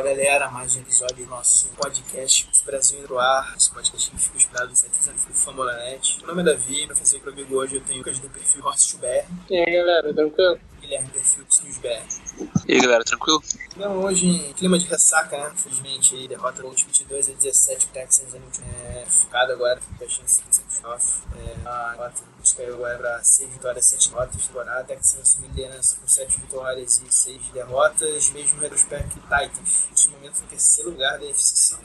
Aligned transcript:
Fala 0.00 0.14
galera, 0.14 0.50
mais 0.50 0.74
um 0.76 0.80
episódio 0.80 1.26
do 1.26 1.26
nosso 1.26 1.68
podcast 1.76 2.48
Brasil 2.64 3.00
Indo 3.00 3.18
Ar. 3.18 3.54
Esse 3.54 3.70
podcast 3.70 4.10
que 4.10 4.18
fica 4.18 4.38
hospedado 4.38 4.70
no 4.70 4.74
site 4.74 4.92
do 5.28 5.34
Fambonanet. 5.34 6.16
Meu 6.20 6.28
nome 6.28 6.40
é 6.40 6.44
Davi, 6.46 6.86
no 6.86 6.96
Facebook 6.96 7.30
comigo 7.30 7.56
hoje 7.56 7.76
eu 7.76 7.82
tenho 7.82 7.96
o 7.96 7.98
Lucas 7.98 8.18
do 8.18 8.30
perfil 8.30 8.64
Horst 8.64 8.96
BR, 8.96 9.26
E 9.50 9.56
aí 9.58 9.70
galera, 9.70 10.14
tranquilo? 10.14 10.58
Guilherme 10.80 11.08
do 11.08 11.12
perfil 11.12 11.44
BR. 11.82 12.48
E 12.66 12.72
aí 12.72 12.80
galera, 12.80 13.04
tranquilo? 13.04 13.42
Então 13.76 14.02
hoje 14.02 14.26
em 14.26 14.52
clima 14.54 14.78
de 14.78 14.86
ressaca, 14.86 15.36
né? 15.36 15.50
Infelizmente, 15.52 16.28
derrota 16.28 16.62
do 16.62 16.68
último 16.68 16.90
22 16.90 17.28
a 17.28 17.32
17 17.32 17.86
o 17.86 17.88
Texans 17.90 18.34
é, 18.34 19.04
focado 19.06 19.52
agora, 19.52 19.78
com 19.98 20.02
a 20.02 20.08
chance 20.08 20.42
de 20.48 20.56
ser 20.56 20.62
playoff. 20.80 21.20
É, 21.36 21.68
a 21.68 21.94
nota 21.98 22.30
caiu 22.56 22.74
agora 22.74 22.98
para 22.98 23.22
6 23.22 23.50
vitórias, 23.50 23.86
7 23.86 24.12
notas 24.12 24.46
temporada. 24.46 24.84
Texans 24.84 25.22
assume 25.22 25.48
liderança 25.48 25.96
com 26.00 26.08
7 26.08 26.40
vitórias 26.40 27.02
e 27.06 27.12
6 27.12 27.42
derrotas, 27.52 28.30
mesmo 28.30 28.60
retrospecto 28.60 29.10
que 29.10 29.20
Titans, 29.20 29.88
nesse 29.90 30.08
momento 30.08 30.40
no 30.40 30.46
terceiro 30.46 30.90
lugar 30.90 31.18
da 31.18 31.26
FC 31.26 31.56
South. 31.56 31.80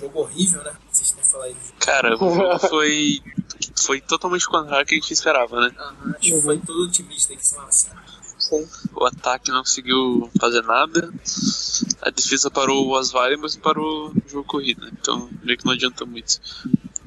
Jogo 0.00 0.20
horrível, 0.20 0.62
né? 0.62 0.74
Vocês 0.92 1.10
têm 1.12 1.22
que 1.22 1.30
falar 1.30 1.48
jogo. 1.48 1.60
Cara, 1.80 2.14
o 2.16 2.18
jogo 2.34 2.58
foi, 2.68 3.22
foi 3.84 4.00
totalmente 4.00 4.46
o 4.46 4.50
contrário 4.50 4.84
do 4.84 4.88
que 4.88 4.94
a 4.94 4.98
gente 4.98 5.12
esperava, 5.12 5.60
né? 5.60 5.74
Aham, 5.78 6.10
acho 6.10 6.18
que 6.20 6.42
foi 6.42 6.58
todo 6.58 6.84
otimista 6.84 7.32
aí 7.32 7.38
que 7.38 7.46
semana 7.46 7.66
passada. 7.66 8.04
Sim. 8.38 8.68
O 8.94 9.04
ataque 9.06 9.50
não 9.50 9.60
conseguiu 9.60 10.30
fazer 10.38 10.62
nada, 10.62 11.12
a 12.02 12.10
defesa 12.10 12.50
parou 12.50 12.86
o 12.86 12.94
Asvalho, 12.96 13.38
mas 13.40 13.56
parou 13.56 14.10
o 14.10 14.28
jogo 14.28 14.44
corrido, 14.44 14.82
né? 14.84 14.90
Então 15.00 15.30
meio 15.42 15.56
que 15.58 15.64
não 15.64 15.72
adianta 15.72 16.04
muito. 16.04 16.38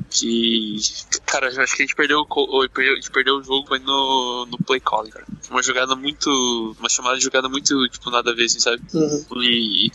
Que. 0.09 0.77
Cara, 1.25 1.53
eu 1.53 1.61
acho 1.61 1.75
que 1.75 1.83
a 1.83 1.85
gente 1.85 1.95
perdeu, 1.95 2.19
o 2.21 2.25
co- 2.25 2.61
a 2.63 2.95
gente 2.95 3.11
perdeu 3.11 3.37
o 3.37 3.43
jogo 3.43 3.67
foi 3.67 3.77
no, 3.79 4.47
no 4.47 4.57
play 4.57 4.79
calling, 4.79 5.11
cara. 5.11 5.25
Uma 5.49 5.63
jogada 5.63 5.95
muito. 5.95 6.75
Uma 6.79 6.89
chamada 6.89 7.17
de 7.17 7.23
jogada 7.23 7.49
muito, 7.49 7.87
tipo, 7.89 8.09
nada 8.09 8.31
a 8.31 8.35
ver, 8.35 8.45
assim, 8.45 8.59
sabe? 8.59 8.81
Uhum. 8.93 9.43
E 9.43 9.91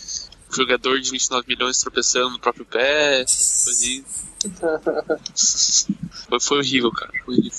jogador 0.55 1.01
de 1.01 1.11
29 1.11 1.47
milhões 1.49 1.79
tropeçando 1.79 2.31
no 2.31 2.39
próprio 2.39 2.65
pé, 2.65 3.23
essas 3.23 3.65
coisas. 3.65 4.25
Foi, 6.29 6.41
foi 6.41 6.59
horrível, 6.59 6.91
cara. 6.91 7.13
Foi 7.25 7.35
horrível. 7.35 7.59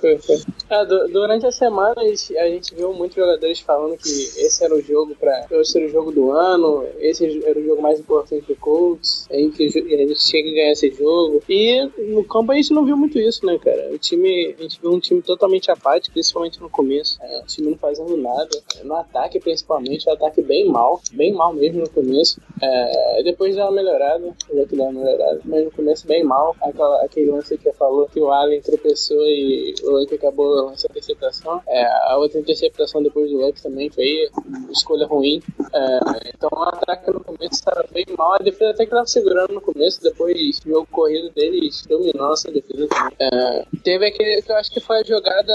Foi, 0.00 0.18
foi. 0.18 0.42
Du- 0.68 1.08
durante 1.12 1.46
a 1.46 1.52
semana 1.52 1.94
a 2.00 2.04
gente, 2.48 2.74
viu 2.74 2.92
muitos 2.92 3.16
jogadores 3.16 3.60
falando 3.60 3.96
que 3.96 4.08
esse 4.08 4.64
era 4.64 4.74
o 4.74 4.80
jogo 4.82 5.14
para 5.14 5.46
esse 5.52 5.78
o 5.84 5.88
jogo 5.88 6.10
do 6.10 6.32
ano, 6.32 6.84
esse 6.98 7.40
era 7.44 7.56
o 7.58 7.62
jogo 7.64 7.80
mais 7.80 8.00
importante 8.00 8.46
do 8.46 8.56
Colts, 8.56 9.28
a 9.30 9.34
gente 9.36 9.56
tinha 9.70 10.42
que 10.42 10.52
ganhar 10.54 10.72
esse 10.72 10.90
jogo. 10.90 11.40
E 11.48 11.88
no 12.12 12.24
campo 12.24 12.50
a 12.50 12.56
gente 12.56 12.72
não 12.72 12.84
viu 12.84 12.96
muito 12.96 13.16
isso, 13.18 13.46
né, 13.46 13.58
cara? 13.62 13.90
O 13.92 13.98
time, 13.98 14.54
a 14.58 14.62
gente 14.62 14.80
viu 14.80 14.90
um 14.92 14.98
time 14.98 15.22
totalmente 15.22 15.70
apático, 15.70 16.12
principalmente 16.14 16.60
no 16.60 16.68
começo. 16.68 17.16
É, 17.22 17.40
o 17.40 17.46
time 17.46 17.70
não 17.70 17.78
fazendo 17.78 18.16
nada. 18.16 18.48
No 18.82 18.96
ataque, 18.96 19.38
principalmente, 19.38 20.08
o 20.08 20.12
ataque 20.12 20.42
bem 20.42 20.66
mal, 20.66 21.00
bem 21.12 21.32
mal 21.32 21.52
mesmo 21.52 21.80
no 21.80 21.90
começo. 21.90 22.40
É, 22.60 23.22
depois 23.22 23.54
deu 23.54 23.64
uma 23.66 23.72
melhorada, 23.72 24.34
já 24.52 24.66
que 24.66 24.74
deu 24.74 24.86
uma 24.86 25.00
melhorada, 25.04 25.40
mas 25.44 25.64
no 25.64 25.70
começo 25.70 26.06
bem 26.08 26.24
mal. 26.24 26.56
Aquela, 26.60 27.04
aquele 27.04 27.30
lance 27.30 27.56
que 27.56 27.72
falou 27.74 28.08
que 28.08 28.20
o 28.20 28.30
Allen 28.32 28.60
tropeçou 28.60 29.24
e 29.26 29.74
o 29.84 29.90
Luck 29.90 30.12
acabou 30.14 30.55
lançando 30.62 30.90
a 30.90 30.98
interceptação. 30.98 31.62
É, 31.66 31.86
a 32.10 32.16
outra 32.16 32.38
interceptação 32.38 33.02
depois 33.02 33.30
do 33.30 33.38
Luck 33.38 33.60
também 33.62 33.90
foi 33.90 34.28
escolha 34.70 35.06
ruim. 35.06 35.42
É, 35.74 36.30
então 36.34 36.48
o 36.52 36.62
ataque 36.62 37.10
no 37.10 37.20
começo 37.20 37.54
estava 37.54 37.84
bem 37.92 38.06
mal. 38.16 38.34
A 38.34 38.38
defesa 38.38 38.70
até 38.70 38.84
que 38.84 38.90
estava 38.90 39.06
segurando 39.06 39.54
no 39.54 39.60
começo, 39.60 40.02
depois 40.02 40.58
o 40.64 40.68
jogo 40.68 40.88
corrido 40.90 41.30
deles 41.30 41.84
dominou 41.88 42.32
essa 42.32 42.50
defesa 42.50 42.86
também. 42.88 43.16
É, 43.20 43.64
teve 43.82 44.06
aquele 44.06 44.42
que 44.42 44.50
eu 44.50 44.56
acho 44.56 44.70
que 44.70 44.80
foi 44.80 45.00
a 45.00 45.04
jogada 45.04 45.54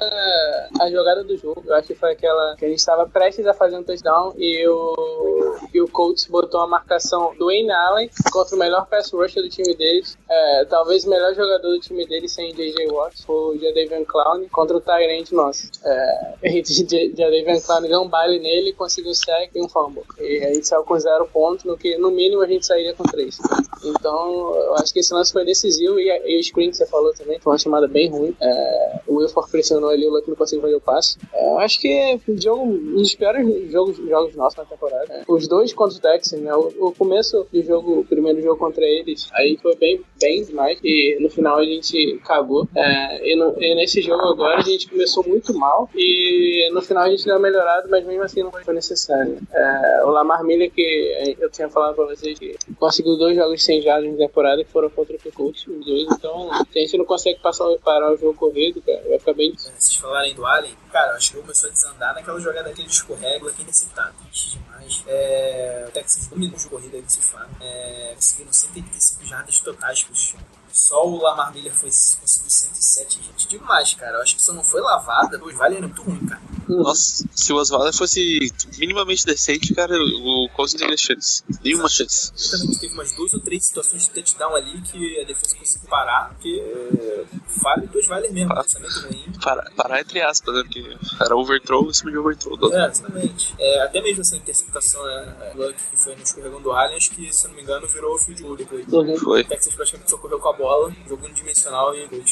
a 0.79 0.89
jogada 0.89 1.23
do 1.23 1.37
jogo. 1.37 1.63
Eu 1.65 1.75
acho 1.75 1.87
que 1.87 1.95
foi 1.95 2.11
aquela 2.11 2.55
que 2.55 2.65
a 2.65 2.69
gente 2.69 2.79
estava 2.79 3.07
prestes 3.07 3.45
a 3.45 3.53
fazer 3.53 3.77
um 3.77 3.83
touchdown 3.83 4.33
e 4.37 4.67
o, 4.67 5.55
e 5.73 5.81
o 5.81 5.87
Colts 5.87 6.25
botou 6.25 6.61
a 6.61 6.67
marcação 6.67 7.33
do 7.35 7.45
Wayne 7.45 7.71
Allen 7.71 8.09
contra 8.31 8.55
o 8.55 8.59
melhor 8.59 8.87
pass 8.87 9.11
rusher 9.11 9.43
do 9.43 9.49
time 9.49 9.73
deles. 9.75 10.17
É, 10.29 10.65
talvez 10.65 11.05
o 11.05 11.09
melhor 11.09 11.33
jogador 11.33 11.69
do 11.69 11.79
time 11.79 12.05
deles 12.05 12.31
sem 12.31 12.53
J.J. 12.53 12.87
Watt 12.91 13.23
foi 13.25 13.35
o 13.35 13.59
Jadavian 13.59 14.05
Clown 14.05 14.47
contra 14.51 14.77
o 14.77 14.81
Tyrant 14.97 15.31
nosso. 15.31 15.69
É, 15.83 16.33
e 16.57 16.61
J- 16.61 17.13
Jadavian 17.15 17.59
Clown 17.61 17.81
deu 17.83 18.01
um 18.01 18.07
baile 18.07 18.39
nele, 18.39 18.73
conseguiu 18.73 19.13
sec 19.13 19.51
e 19.55 19.61
um 19.61 19.69
fumble. 19.69 20.03
E 20.19 20.43
a 20.43 20.53
gente 20.53 20.67
saiu 20.67 20.83
com 20.83 20.97
zero 20.99 21.25
ponto, 21.27 21.67
no 21.67 21.77
que 21.77 21.97
no 21.97 22.11
mínimo 22.11 22.41
a 22.41 22.47
gente 22.47 22.65
sairia 22.65 22.93
com 22.93 23.03
três. 23.03 23.37
Então 23.83 24.53
eu 24.55 24.75
acho 24.75 24.93
que 24.93 24.99
esse 24.99 25.13
lance 25.13 25.31
foi 25.31 25.45
decisivo 25.45 25.99
e, 25.99 26.07
e 26.25 26.39
o 26.39 26.43
screen 26.43 26.69
que 26.71 26.77
você 26.77 26.85
falou 26.85 27.13
também 27.13 27.39
foi 27.39 27.51
uma 27.53 27.57
chamada 27.59 27.87
bem 27.87 28.09
ruim. 28.09 28.35
É, 28.41 28.99
o 29.07 29.15
Wilford 29.15 29.49
pressionou 29.51 29.89
ali, 29.89 30.05
o 30.05 30.11
Luck 30.11 30.27
não 30.27 30.35
conseguiu 30.35 30.61
fazer 30.61 30.75
o 30.75 30.81
passe. 30.81 31.17
É, 31.33 31.47
eu 31.53 31.59
acho 31.59 31.79
que 31.79 32.19
um 32.27 32.39
jogo, 32.41 32.63
um 32.63 32.95
dos 32.95 33.15
piores 33.15 33.71
jogos, 33.71 33.97
jogos 33.97 34.35
nossos 34.35 34.57
na 34.57 34.65
temporada. 34.65 35.05
né? 35.07 35.23
Os 35.27 35.47
dois 35.47 35.73
contra 35.73 35.97
o 35.97 36.01
Texas, 36.01 36.39
né? 36.39 36.53
O, 36.55 36.71
o 36.87 36.91
começo 36.93 37.45
do 37.51 37.61
jogo, 37.63 37.99
o 38.01 38.05
primeiro 38.05 38.41
jogo 38.41 38.57
contra 38.57 38.83
eles, 38.85 39.27
aí 39.33 39.57
foi 39.61 39.75
bem, 39.75 40.01
bem 40.19 40.43
demais. 40.43 40.79
E 40.83 41.17
no 41.19 41.29
final 41.29 41.57
a 41.57 41.65
gente 41.65 42.19
cagou. 42.25 42.67
É, 42.75 43.31
e, 43.31 43.35
no- 43.35 43.55
e 43.61 43.75
nesse 43.75 44.01
jogo 44.01 44.21
agora 44.23 44.59
a 44.59 44.63
gente 44.63 44.80
começou 44.89 45.23
muito 45.27 45.53
mal. 45.53 45.89
E 45.95 46.69
no 46.73 46.81
final 46.81 47.03
a 47.03 47.09
gente 47.09 47.25
deu 47.25 47.35
uma 47.35 47.41
melhorada, 47.41 47.87
mas 47.89 48.05
mesmo 48.05 48.23
assim 48.23 48.43
não 48.43 48.51
foi 48.51 48.73
necessário. 48.73 49.39
É, 49.51 50.01
o 50.05 50.09
Lamar 50.09 50.43
Miller, 50.43 50.71
que 50.71 51.37
eu 51.39 51.49
tinha 51.49 51.69
falado 51.69 51.95
pra 51.95 52.05
vocês, 52.05 52.37
que 52.37 52.57
conseguiu 52.77 53.17
dois 53.17 53.35
jogos 53.35 53.63
sem 53.63 53.81
jardas 53.81 54.11
na 54.11 54.17
temporada, 54.17 54.63
que 54.63 54.71
foram 54.71 54.89
contra 54.89 55.15
o 55.15 55.31
Colts, 55.31 55.67
os 55.67 55.85
dois. 55.85 56.07
Então, 56.11 56.49
se 56.71 56.79
a 56.79 56.81
gente 56.81 56.97
não 56.97 57.05
consegue 57.05 57.39
passar, 57.39 57.65
parar 57.83 58.11
o 58.11 58.17
jogo 58.17 58.33
corrido, 58.33 58.81
cara, 58.81 59.01
vai 59.07 59.19
ficar 59.19 59.33
bem 59.33 59.51
É, 59.51 59.57
Vocês 59.57 59.95
falarem 59.95 60.33
do 60.33 60.45
Allen, 60.45 60.75
cara, 60.91 61.13
acho 61.13 61.33
que 61.33 61.37
começou 61.39 61.69
a 61.69 61.73
desandar 61.73 62.13
naquela 62.15 62.39
jogada 62.39 62.71
que 62.73 62.81
ele 62.81 62.89
escorrega 62.89 63.49
aqui 63.49 63.61
interceptado. 63.61 64.13
Triste 64.29 64.57
demais. 64.57 65.03
É, 65.07 65.85
o 65.87 65.91
Texas 65.91 66.27
dominou 66.27 66.55
o 66.55 66.59
jogo 66.59 66.75
corrido 66.75 66.95
aí 66.95 67.03
se 67.07 67.21
fala. 67.21 67.49
É, 67.59 68.13
conseguiram 68.15 68.53
185 68.53 69.25
jardas 69.25 69.59
totais 69.59 70.03
pro 70.03 70.15
chão. 70.15 70.39
Só 70.73 71.05
o 71.05 71.21
Lamar 71.21 71.53
Miller 71.53 71.73
foi, 71.73 71.89
conseguiu 71.89 72.49
107, 72.49 73.21
gente. 73.23 73.47
Digo 73.47 73.65
mais, 73.65 73.93
cara. 73.93 74.17
Eu 74.17 74.21
acho 74.21 74.35
que 74.35 74.41
se 74.41 74.51
não 74.53 74.63
foi 74.63 74.81
lavada, 74.81 75.41
o 75.43 75.55
Vale 75.55 75.77
era 75.77 75.87
muito 75.87 76.01
ruim, 76.01 76.25
cara. 76.25 76.41
Nossa, 76.67 77.25
se 77.35 77.51
o 77.51 77.57
Osvaldo 77.57 77.91
fosse 77.91 78.51
minimamente 78.77 79.25
decente, 79.25 79.73
cara, 79.73 79.93
o 79.93 80.49
Colts 80.55 80.73
não 80.73 80.79
teria 80.79 80.97
chance. 80.97 81.43
Nenhuma 81.63 81.89
chance. 81.89 82.31
Exatamente, 82.35 82.79
teve 82.79 82.93
umas 82.93 83.11
duas 83.11 83.33
ou 83.33 83.39
três 83.41 83.65
situações 83.65 84.03
de 84.03 84.11
touchdown 84.11 84.55
ali 84.55 84.81
que 84.81 85.19
a 85.19 85.25
defesa 85.25 85.57
conseguiu 85.57 85.89
parar, 85.89 86.29
porque 86.29 87.25
falha 87.61 87.87
dos 87.87 88.07
Vale 88.07 88.29
mesmo. 88.29 88.53
Ruim. 88.53 89.31
Parar, 89.43 89.71
parar 89.75 90.01
entre 90.01 90.21
aspas, 90.21 90.53
né? 90.53 90.63
Porque 90.63 90.97
era 91.19 91.35
overthrow 91.35 91.89
em 91.89 91.93
cima 91.93 92.11
de 92.11 92.17
overthrow. 92.17 92.73
É, 92.73 92.87
exatamente. 92.87 93.53
É, 93.59 93.83
até 93.83 94.01
mesmo 94.01 94.21
essa 94.21 94.35
interceptação 94.35 95.03
né, 95.03 95.73
que 95.91 95.97
foi 95.97 96.15
no 96.15 96.23
escorregão 96.23 96.61
do 96.61 96.71
Allen, 96.71 96.97
acho 96.97 97.11
que, 97.11 97.33
se 97.33 97.45
eu 97.45 97.49
não 97.49 97.57
me 97.57 97.63
engano, 97.63 97.87
virou 97.87 98.17
field 98.17 98.41
goal 98.41 98.55
depois. 98.55 98.85
Foi. 99.21 99.41
O 99.41 99.47
Texas 99.47 99.73
praticamente 99.73 100.09
só 100.09 100.17
correu 100.17 100.39
com 100.39 100.49
a 100.49 100.53
bola, 100.53 100.60
jogo 101.07 101.25
unidimensional 101.25 101.95
e 101.95 102.07
gol. 102.07 102.23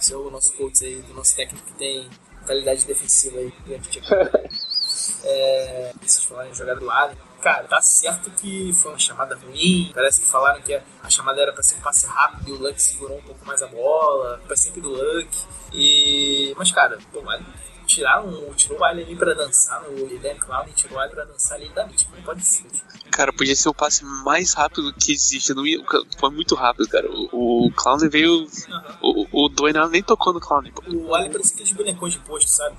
Esse 0.00 0.12
é 0.12 0.16
o 0.16 0.30
nosso 0.30 0.52
coach 0.54 0.84
aí, 0.84 1.00
do 1.02 1.14
nosso 1.14 1.36
técnico 1.36 1.64
que 1.66 1.74
tem 1.74 2.10
qualidade 2.44 2.84
defensiva 2.84 3.38
aí. 3.38 3.52
tipo. 3.80 4.06
é, 5.24 5.92
vocês 6.00 6.24
falaram 6.24 6.50
em 6.50 6.54
jogada 6.54 6.80
do 6.80 6.90
Allen. 6.90 7.16
Cara, 7.40 7.64
tá 7.64 7.80
certo 7.80 8.30
que 8.30 8.72
foi 8.72 8.92
uma 8.92 8.98
chamada 8.98 9.34
ruim. 9.36 9.90
Parece 9.92 10.20
que 10.20 10.26
falaram 10.26 10.62
que 10.62 10.74
a, 10.74 11.10
chamada 11.10 11.40
era 11.40 11.52
pra 11.52 11.62
ser 11.62 11.74
um 11.76 11.80
passe 11.80 12.06
rápido 12.06 12.48
e 12.48 12.52
o 12.52 12.58
Luck 12.58 12.80
segurou 12.80 13.18
um 13.18 13.22
pouco 13.22 13.44
mais 13.44 13.62
a 13.62 13.66
bola. 13.66 14.40
Foi 14.46 14.56
sempre 14.56 14.80
do 14.80 14.90
Luck. 14.90 15.28
E... 15.72 16.54
Mas, 16.56 16.70
cara, 16.70 16.98
pô, 17.12 17.20
o 17.20 17.28
Allen 17.30 17.44
tiraram, 17.92 18.54
tirou 18.54 18.78
o 18.78 18.84
Allen 18.84 19.04
ali 19.04 19.16
pra 19.16 19.34
dançar 19.34 19.82
no 19.82 20.18
Dan 20.18 20.34
Clown 20.36 20.66
e 20.68 20.72
tirou 20.72 20.96
o 20.96 21.00
Allen 21.00 21.14
pra 21.14 21.24
dançar 21.24 21.58
ali 21.58 21.68
da 21.70 21.86
mítica. 21.86 22.10
Não 22.16 22.22
pode 22.22 22.44
ser. 22.44 22.64
tipo. 22.64 23.10
Cara, 23.10 23.32
podia 23.32 23.54
ser 23.54 23.68
o 23.68 23.74
passe 23.74 24.04
mais 24.24 24.54
rápido 24.54 24.92
que 24.94 25.12
existe. 25.12 25.54
Não 25.54 25.66
ia, 25.66 25.78
foi 26.18 26.30
muito 26.30 26.54
rápido, 26.54 26.88
cara. 26.88 27.08
O, 27.10 27.66
o 27.66 27.72
Clown 27.72 27.98
veio. 28.08 28.46
Aham. 28.68 28.98
O, 29.02 29.44
o 29.44 29.48
Dwayne 29.48 29.78
nem 29.90 30.02
tocou 30.02 30.32
no 30.32 30.40
Clown. 30.40 30.64
O 30.86 31.14
Allen 31.14 31.30
parecia 31.30 31.54
aqueles 31.54 31.72
bonecões 31.72 32.14
de 32.14 32.18
posto, 32.20 32.48
sabe? 32.48 32.76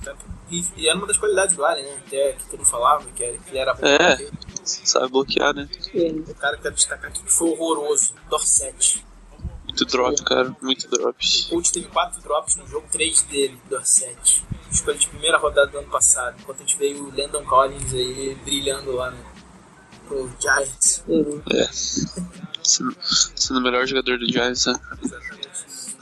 E, 0.50 0.64
e 0.76 0.88
era 0.88 0.96
uma 0.98 1.06
das 1.06 1.16
qualidades 1.16 1.56
do 1.56 1.64
Allen, 1.64 1.84
né? 1.84 2.02
Até 2.06 2.32
que 2.32 2.50
todo 2.50 2.64
falava 2.64 3.04
que, 3.14 3.22
era, 3.22 3.38
que 3.38 3.50
ele 3.50 3.58
era 3.58 3.74
bom. 3.74 3.86
É. 3.86 4.28
Sabe 4.64 5.08
bloquear, 5.08 5.54
né? 5.54 5.68
O 6.28 6.34
cara 6.34 6.56
que 6.56 6.62
quero 6.62 6.74
destacar 6.74 7.10
aqui 7.10 7.22
que 7.22 7.32
foi 7.32 7.50
horroroso. 7.50 8.14
Dorset. 8.28 9.04
Muito 9.74 9.84
drop, 9.86 10.22
cara. 10.22 10.56
Muito 10.62 10.88
drop. 10.88 11.16
O 11.18 11.48
Colts 11.50 11.70
teve 11.72 11.88
quatro 11.88 12.22
drops 12.22 12.54
no 12.54 12.66
jogo, 12.68 12.86
três 12.92 13.22
dele, 13.22 13.60
Dorset. 13.68 14.44
Escolha 14.70 14.96
de 14.96 15.08
primeira 15.08 15.36
rodada 15.36 15.66
do 15.66 15.78
ano 15.78 15.88
passado. 15.88 16.36
Enquanto 16.40 16.58
a 16.58 16.60
gente 16.60 16.76
veio 16.76 17.04
o 17.04 17.16
Landon 17.16 17.44
Collins 17.44 17.92
aí 17.92 18.36
brilhando 18.44 18.92
lá 18.92 19.10
no, 19.10 19.24
pro 20.06 20.30
Giants. 20.40 21.02
Uhum. 21.08 21.42
É. 21.52 21.68
Sendo, 22.62 22.96
sendo 23.02 23.58
o 23.58 23.62
melhor 23.62 23.84
jogador 23.84 24.16
do 24.16 24.30
Giants, 24.30 24.66
né? 24.66 24.74
Exatamente. 25.02 25.43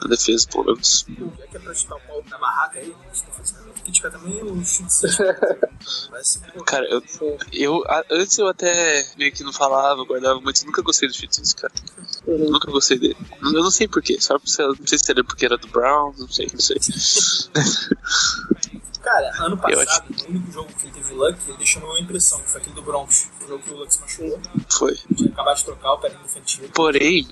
Na 0.02 0.08
defesa, 0.08 0.46
pelo 0.50 0.64
menos. 0.66 1.06
Já 1.38 1.46
que 1.46 1.56
é 1.56 1.60
pra 1.60 1.74
chutar 1.74 1.96
o 1.96 2.00
pau 2.00 2.24
na 2.30 2.38
barraca 2.38 2.78
aí, 2.78 2.90
tá 2.90 3.72
criticar 3.82 4.12
também 4.12 4.42
o 4.44 4.64
chute 4.64 5.08
Cara, 6.66 6.86
eu, 6.88 7.02
eu 7.52 7.84
a- 7.88 8.04
antes 8.10 8.38
eu 8.38 8.46
até 8.46 9.04
meio 9.16 9.32
que 9.32 9.42
não 9.42 9.52
falava, 9.52 10.04
guardava, 10.04 10.40
mas 10.40 10.62
nunca 10.64 10.82
gostei 10.82 11.08
do 11.08 11.14
Fitz, 11.14 11.52
cara. 11.54 11.72
Uhum. 12.26 12.50
Nunca 12.50 12.70
gostei 12.70 12.98
dele. 12.98 13.16
Eu 13.42 13.62
não 13.62 13.70
sei 13.70 13.88
porquê, 13.88 14.20
só 14.20 14.34
não 14.34 14.86
sei 14.86 14.98
se 14.98 15.10
era 15.10 15.24
porque 15.24 15.44
era 15.44 15.58
do 15.58 15.66
Brown, 15.68 16.14
não 16.16 16.28
sei, 16.28 16.48
não 16.52 16.60
sei. 16.60 16.78
Cara, 19.02 19.30
ano 19.44 19.56
Eu 19.68 19.78
passado, 19.78 20.04
o 20.26 20.30
único 20.30 20.52
jogo 20.52 20.72
que 20.74 20.86
ele 20.86 20.92
teve 20.92 21.14
luck, 21.14 21.36
ele 21.48 21.56
deixou 21.58 21.82
uma 21.82 21.98
impressão, 21.98 22.40
que 22.40 22.50
foi 22.50 22.60
aquele 22.60 22.76
do 22.76 22.82
Broncos. 22.82 23.28
O 23.44 23.48
jogo 23.48 23.62
que 23.64 23.70
o 23.72 23.76
Luck 23.76 23.92
se 23.92 24.00
machucou. 24.00 24.40
Foi. 24.70 24.94
Tinha 25.16 25.30
acabado 25.30 25.56
de 25.56 25.64
trocar 25.64 25.92
o 25.94 25.98
pé 25.98 26.10
defensivo. 26.10 26.68
Porém, 26.72 27.26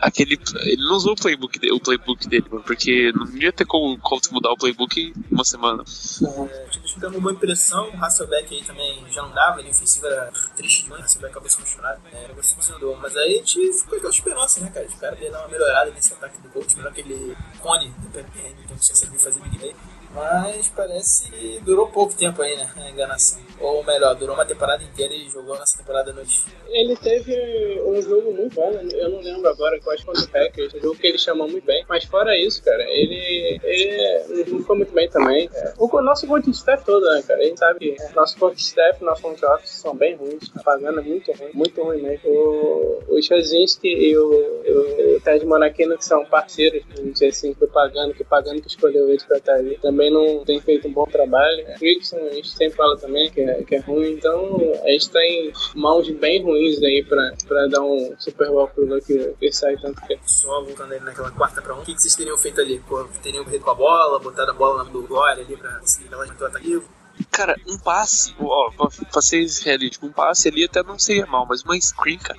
aquele. 0.00 0.38
Ele 0.62 0.82
não 0.82 0.96
usou 0.96 1.12
o 1.12 1.16
playbook, 1.16 1.58
de- 1.60 1.72
o 1.72 1.78
playbook 1.78 2.28
dele, 2.28 2.44
mano, 2.50 2.64
porque 2.64 3.12
não 3.12 3.26
ia 3.36 3.52
ter 3.52 3.64
como, 3.64 3.96
como 4.00 4.20
mudar 4.32 4.50
o 4.50 4.56
playbook 4.56 5.00
em 5.00 5.14
uma 5.30 5.44
semana. 5.44 5.82
É, 5.84 6.66
tinha 6.66 6.82
deixado 6.82 7.08
uma 7.08 7.20
boa 7.20 7.32
impressão. 7.32 7.88
O 7.90 8.04
Hasselbeck 8.04 8.52
aí 8.52 8.64
também 8.64 9.04
já 9.12 9.22
não 9.22 9.30
dava, 9.32 9.60
ele 9.60 9.70
ofensiva 9.70 10.08
era 10.08 10.32
triste 10.56 10.82
demais. 10.84 11.02
O 11.02 11.04
Hasselbeck 11.04 11.30
acabou 11.30 11.48
se 11.48 11.60
machucado. 11.60 12.00
É, 12.12 12.24
era 12.24 12.34
decepcionador. 12.34 12.98
Mas 13.00 13.16
aí 13.16 13.34
a 13.34 13.36
gente 13.38 13.72
ficou 13.72 13.90
com 13.90 13.96
aquela 13.96 14.10
esperança, 14.12 14.60
né, 14.60 14.70
cara? 14.74 14.86
Espera 14.86 15.14
dele 15.14 15.30
dar 15.30 15.40
uma 15.42 15.48
melhorada 15.48 15.90
nesse 15.92 16.12
ataque 16.12 16.40
do 16.42 16.48
coach, 16.48 16.76
melhor 16.76 16.90
aquele 16.90 17.36
cone 17.60 17.88
do 17.90 18.08
PPM, 18.10 18.56
então 18.64 18.76
que 18.76 18.84
você 18.84 18.94
sabia 18.96 19.18
fazer 19.20 19.40
Big 19.40 19.56
Play. 19.58 19.76
Mas 20.14 20.68
parece 20.68 21.30
que 21.30 21.60
durou 21.64 21.88
pouco 21.88 22.14
tempo 22.14 22.40
aí, 22.40 22.56
né? 22.56 22.70
A 22.76 22.90
enganação. 22.90 23.40
Ou 23.60 23.82
melhor, 23.84 24.14
durou 24.14 24.34
uma 24.34 24.44
temporada 24.44 24.82
inteira 24.82 25.14
e 25.14 25.28
jogou 25.28 25.58
nessa 25.58 25.78
temporada 25.78 26.12
noite. 26.12 26.44
Ele 26.68 26.96
teve 26.96 27.82
um 27.86 28.00
jogo 28.00 28.32
muito 28.32 28.54
bom, 28.54 28.70
né? 28.70 28.82
eu 28.92 29.10
não 29.10 29.20
lembro 29.20 29.48
agora 29.48 29.80
qual 29.80 29.96
contra 30.04 30.22
o 30.22 30.28
Packers, 30.28 30.74
um 30.74 30.80
jogo 30.80 30.96
que 30.96 31.06
ele 31.06 31.18
chamou 31.18 31.48
muito 31.48 31.64
bem. 31.64 31.84
Mas 31.88 32.04
fora 32.04 32.36
isso, 32.38 32.62
cara, 32.62 32.82
ele, 32.88 33.60
ele 33.62 34.44
não 34.48 34.60
foi 34.62 34.76
muito 34.76 34.92
bem 34.92 35.08
também. 35.08 35.48
É, 35.52 35.72
O 35.78 36.02
nosso 36.02 36.26
coach 36.26 36.50
staff 36.50 36.84
todo, 36.84 37.04
né, 37.06 37.22
cara? 37.26 37.40
A 37.40 37.44
gente 37.44 37.58
sabe 37.58 37.78
que 37.78 38.14
nosso 38.14 38.38
coach 38.38 38.58
staff 38.60 39.02
nosso 39.02 39.22
front 39.22 39.42
office 39.42 39.70
são 39.70 39.94
bem 39.96 40.16
ruins. 40.16 40.50
A 40.56 40.62
pagando 40.62 41.00
é 41.00 41.02
muito 41.02 41.32
ruim, 41.32 41.50
muito 41.52 41.82
ruim 41.82 42.02
mesmo. 42.02 42.28
O, 42.28 43.02
o 43.08 43.22
Chazinski 43.22 43.88
e 43.88 44.16
o, 44.16 45.16
o 45.16 45.20
Ted 45.20 45.44
Monachino, 45.46 45.96
que 45.96 46.04
são 46.04 46.24
parceiros, 46.24 46.82
vamos 46.96 47.14
dizer 47.14 47.28
assim, 47.28 47.54
que 47.54 47.64
o 47.64 47.68
pagando, 47.68 48.14
que 48.14 48.22
o 48.22 48.26
pagando 48.26 48.60
que 48.60 48.68
escolheu 48.68 49.08
eles 49.08 49.24
pra 49.24 49.38
estar 49.38 49.54
ali, 49.54 49.78
também 49.78 50.03
não 50.10 50.44
tem 50.44 50.60
feito 50.60 50.88
um 50.88 50.92
bom 50.92 51.04
trabalho. 51.06 51.64
O 51.68 51.78
Frickson, 51.78 52.16
a 52.16 52.34
gente 52.34 52.50
sempre 52.50 52.76
fala 52.76 52.96
também 52.96 53.30
que 53.30 53.40
é, 53.40 53.62
que 53.62 53.74
é 53.76 53.80
ruim, 53.80 54.12
então 54.12 54.56
a 54.82 54.88
gente 54.90 55.10
tá 55.10 55.20
em 55.24 55.52
mãos 55.74 56.08
bem 56.10 56.42
ruins 56.42 56.82
aí 56.82 57.04
pra, 57.04 57.34
pra 57.46 57.66
dar 57.66 57.82
um 57.82 58.14
Super 58.18 58.48
Bowl 58.48 58.68
pro 58.68 58.86
Luck 58.86 59.34
que 59.38 59.52
sai 59.52 59.76
tanto 59.76 60.00
que. 60.02 60.18
Só 60.24 60.62
voltando 60.62 60.92
aí 60.92 61.00
naquela 61.00 61.30
quarta 61.30 61.60
pra 61.60 61.74
um. 61.74 61.80
O 61.80 61.84
que, 61.84 61.94
que 61.94 62.00
vocês 62.00 62.14
teriam 62.14 62.36
feito 62.36 62.60
ali? 62.60 62.80
Pô, 62.88 63.04
teriam 63.22 63.44
corrido 63.44 63.64
com 63.64 63.70
a 63.70 63.74
bola, 63.74 64.18
botado 64.18 64.50
a 64.50 64.54
bola 64.54 64.78
na 64.78 64.84
mão 64.84 64.92
do 64.92 65.06
Glória 65.06 65.44
ali 65.44 65.56
pra 65.56 65.78
conseguir 65.78 66.12
ela 66.12 66.26
de 66.26 66.32
ataque. 66.32 66.82
Cara, 67.30 67.56
um 67.68 67.78
passe, 67.78 68.34
ó, 68.40 68.70
pra, 68.70 68.88
pra 69.10 69.22
ser 69.22 69.46
realístico, 69.64 70.06
um 70.06 70.12
passe 70.12 70.48
ali 70.48 70.64
até 70.64 70.82
não 70.82 70.98
seria 70.98 71.26
mal, 71.26 71.46
mas 71.46 71.62
uma 71.62 71.80
screen, 71.80 72.18
cara, 72.18 72.38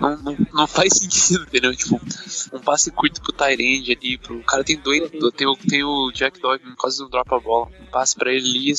não, 0.00 0.16
não, 0.16 0.36
não 0.52 0.66
faz 0.66 0.94
sentido, 0.98 1.44
entendeu? 1.44 1.74
Tipo, 1.74 2.00
um 2.52 2.60
passe 2.60 2.90
curto 2.90 3.20
pro 3.20 3.32
Tyrande 3.32 3.92
ali, 3.92 4.18
pro. 4.18 4.38
O 4.38 4.44
cara 4.44 4.64
tem 4.64 4.78
dois. 4.78 5.10
Tem 5.36 5.46
o, 5.46 5.56
tem 5.56 5.84
o 5.84 6.10
Jack 6.12 6.40
Dog 6.40 6.62
quase 6.76 7.00
não 7.00 7.08
dropa 7.08 7.36
a 7.36 7.40
bola. 7.40 7.68
Um 7.80 7.86
passe 7.86 8.14
pra 8.14 8.32
ele 8.32 8.48
ali 8.48 8.74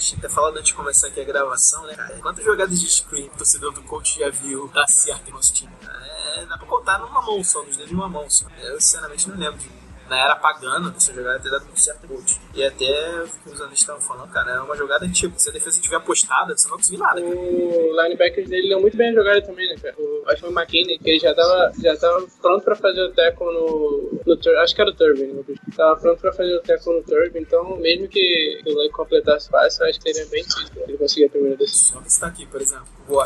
gente 0.00 0.16
até 0.16 0.28
falado 0.28 0.56
antes 0.56 0.68
de 0.68 0.74
começar 0.74 1.08
aqui 1.08 1.20
a 1.20 1.24
gravação, 1.24 1.84
né, 1.86 1.94
cara? 1.94 2.18
Quantas 2.20 2.44
jogadas 2.44 2.80
de 2.80 2.88
screen 2.88 3.26
o 3.26 3.36
torcedor 3.36 3.72
do 3.72 3.82
coach 3.82 4.18
já 4.18 4.30
viu 4.30 4.68
dar 4.68 4.86
certo 4.86 5.28
em 5.28 5.32
nosso 5.32 5.52
time? 5.52 5.72
É, 5.82 6.46
dá 6.46 6.56
pra 6.56 6.66
contar 6.66 6.98
numa 6.98 7.20
mão 7.22 7.44
só, 7.44 7.62
nos 7.62 7.76
dedos 7.76 7.90
de 7.90 7.94
uma 7.94 8.08
mão 8.08 8.28
só. 8.28 8.46
Eu, 8.62 8.80
sinceramente, 8.80 9.28
não 9.28 9.36
lembro 9.36 9.58
de. 9.58 9.79
Na 10.10 10.24
era 10.24 10.34
pagando, 10.34 10.92
essa 10.96 11.14
jogada 11.14 11.38
ter 11.38 11.50
dado 11.50 11.64
muito 11.66 11.78
certo 11.78 12.08
coach. 12.08 12.40
E 12.52 12.64
até 12.64 13.22
os 13.46 13.60
analistas 13.60 13.80
estavam 13.80 14.00
falando, 14.00 14.28
cara, 14.32 14.50
é 14.50 14.60
uma 14.60 14.76
jogada 14.76 15.08
tipo, 15.08 15.38
se 15.38 15.48
a 15.48 15.52
defesa 15.52 15.76
estiver 15.76 15.96
apostada, 15.96 16.56
você 16.56 16.64
não 16.64 16.70
vai 16.70 16.78
conseguir 16.78 16.98
nada, 16.98 17.22
cara. 17.22 17.36
O 17.36 18.02
linebacker 18.02 18.48
dele 18.48 18.68
deu 18.68 18.80
muito 18.80 18.96
bem 18.96 19.10
a 19.10 19.14
jogada 19.14 19.40
também, 19.40 19.68
né, 19.68 19.76
cara? 19.80 19.94
O, 19.96 20.24
acho 20.26 20.34
que 20.34 20.40
foi 20.40 20.50
o 20.50 20.58
McKinney, 20.58 20.98
que 20.98 21.10
ele 21.10 21.20
já 21.20 21.32
tava, 21.32 21.72
já 21.80 21.96
tava 21.96 22.26
pronto 22.42 22.64
pra 22.64 22.74
fazer 22.74 23.02
o 23.02 23.12
tackle 23.12 23.46
no, 23.46 24.20
no 24.26 24.60
Acho 24.60 24.74
que 24.74 24.80
era 24.80 24.90
o 24.90 24.94
Turbin, 24.94 25.26
né? 25.26 25.44
Tava 25.76 26.00
pronto 26.00 26.20
pra 26.20 26.32
fazer 26.32 26.56
o 26.56 26.60
tackle 26.60 26.96
no 26.96 27.02
Turbin, 27.04 27.38
então 27.38 27.76
mesmo 27.76 28.08
que 28.08 28.60
o 28.66 28.70
Luck 28.70 28.90
completasse 28.90 29.48
eu 29.52 29.86
acho 29.86 30.00
que 30.00 30.12
seria 30.12 30.28
bem 30.28 30.42
difícil 30.42 30.70
pra 30.74 30.82
ele 30.82 30.98
conseguir 30.98 31.26
a 31.26 31.30
primeira 31.30 31.56
decisão. 31.56 31.98
Só 31.98 32.00
que 32.02 32.08
está 32.08 32.26
aqui, 32.26 32.46
por 32.46 32.60
exemplo, 32.60 32.88
o 33.08 33.20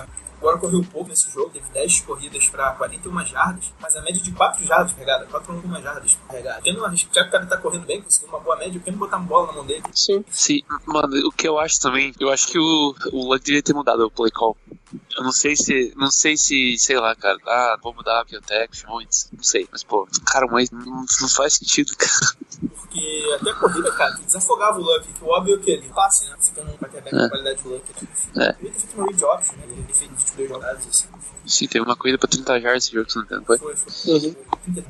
Gore 0.45 0.61
correu 0.61 0.85
pouco 0.93 1.09
nesse 1.09 1.31
jogo, 1.31 1.49
teve 1.51 1.65
10 1.73 2.01
corridas 2.01 2.47
para 2.49 2.73
41 2.73 3.25
jardas, 3.25 3.73
mas 3.81 3.97
a 3.97 4.03
média 4.03 4.21
de 4.23 4.31
4 4.31 4.63
jardas 4.67 4.93
pegada, 4.93 5.27
4,1 5.27 5.83
jardas 5.83 6.19
pegada. 6.31 6.61
Tendo 6.63 6.81
uma, 6.81 6.95
já 6.95 7.07
que 7.07 7.21
o 7.21 7.31
cara 7.31 7.47
tá 7.47 7.57
correndo 7.57 7.87
bem, 7.87 8.03
conseguiu 8.03 8.29
uma 8.29 8.41
boa 8.41 8.57
média, 8.57 8.79
por 8.79 8.85
que 8.85 8.91
não 8.91 8.99
botar 8.99 9.17
uma 9.17 9.27
bola 9.27 9.47
na 9.47 9.53
mão 9.55 9.65
dele? 9.67 9.83
Sim. 9.95 10.23
Sim, 10.31 10.61
mano, 10.87 11.17
o 11.27 11.33
que 11.33 11.49
eu 11.49 11.59
acho 11.59 11.81
também, 11.81 12.13
eu 12.21 12.31
acho 12.31 12.47
que 12.49 12.59
o, 12.59 12.95
o 13.13 13.33
Luck 13.33 13.43
devia 13.43 13.63
ter 13.63 13.73
mudado 13.73 14.05
o 14.05 14.11
play 14.11 14.31
call. 14.31 14.55
Eu 15.17 15.25
não 15.25 15.33
sei 15.33 15.57
se, 15.57 15.93
não 15.97 16.11
sei 16.11 16.37
se, 16.37 16.77
sei 16.79 17.01
lá, 17.01 17.17
cara, 17.17 17.37
ah, 17.47 17.79
vou 17.83 17.95
mudar 17.95 18.21
a 18.21 18.25
protection, 18.25 18.99
antes, 19.01 19.29
não 19.33 19.43
sei, 19.43 19.67
mas 19.73 19.83
pô, 19.83 20.07
cara, 20.27 20.47
mas 20.47 20.71
não, 20.71 21.05
não 21.21 21.29
faz 21.29 21.55
sentido, 21.55 21.93
cara. 21.99 22.13
Porque 22.77 23.37
até 23.41 23.51
a 23.51 23.55
corrida, 23.55 23.91
cara, 23.93 24.15
desafogava 24.25 24.79
o 24.79 24.83
Luck, 24.83 25.09
que 25.13 25.25
o 25.25 25.29
óbvio 25.29 25.55
é 25.55 25.59
o 25.59 25.61
que 25.61 25.71
ele 25.73 25.89
passe, 25.89 26.27
né? 26.29 26.37
Ficando 26.39 26.71
um 26.71 26.77
quarterback 26.77 27.11
com 27.11 27.23
É. 27.23 27.27
a 27.27 27.29
qualidade 27.29 27.63
do 27.63 27.69
Luck. 27.71 27.85
É. 28.37 28.57
Ele 28.61 28.71
ter 28.71 28.79
feito 28.79 28.95
uma 28.97 29.07
read 29.07 29.25
option, 29.25 29.57
né? 29.57 29.65
Ele 29.69 29.93
fez 29.93 30.11
22 30.37 30.49
jogadas, 30.49 30.87
assim. 30.89 31.07
Sim, 31.47 31.67
teve 31.69 31.85
uma 31.85 31.97
corrida 31.97 32.19
pra 32.19 32.29
30 32.29 32.61
jardas 32.61 32.85
esse 32.85 32.93
jogo, 32.95 33.11
se 33.11 33.17
não 33.17 33.23
me 33.23 33.29
engano, 33.29 33.45
foi? 33.47 33.59
Foi, 33.59 33.77
foi. 33.77 34.13
Uhum. 34.13 34.35
30. 34.65 34.85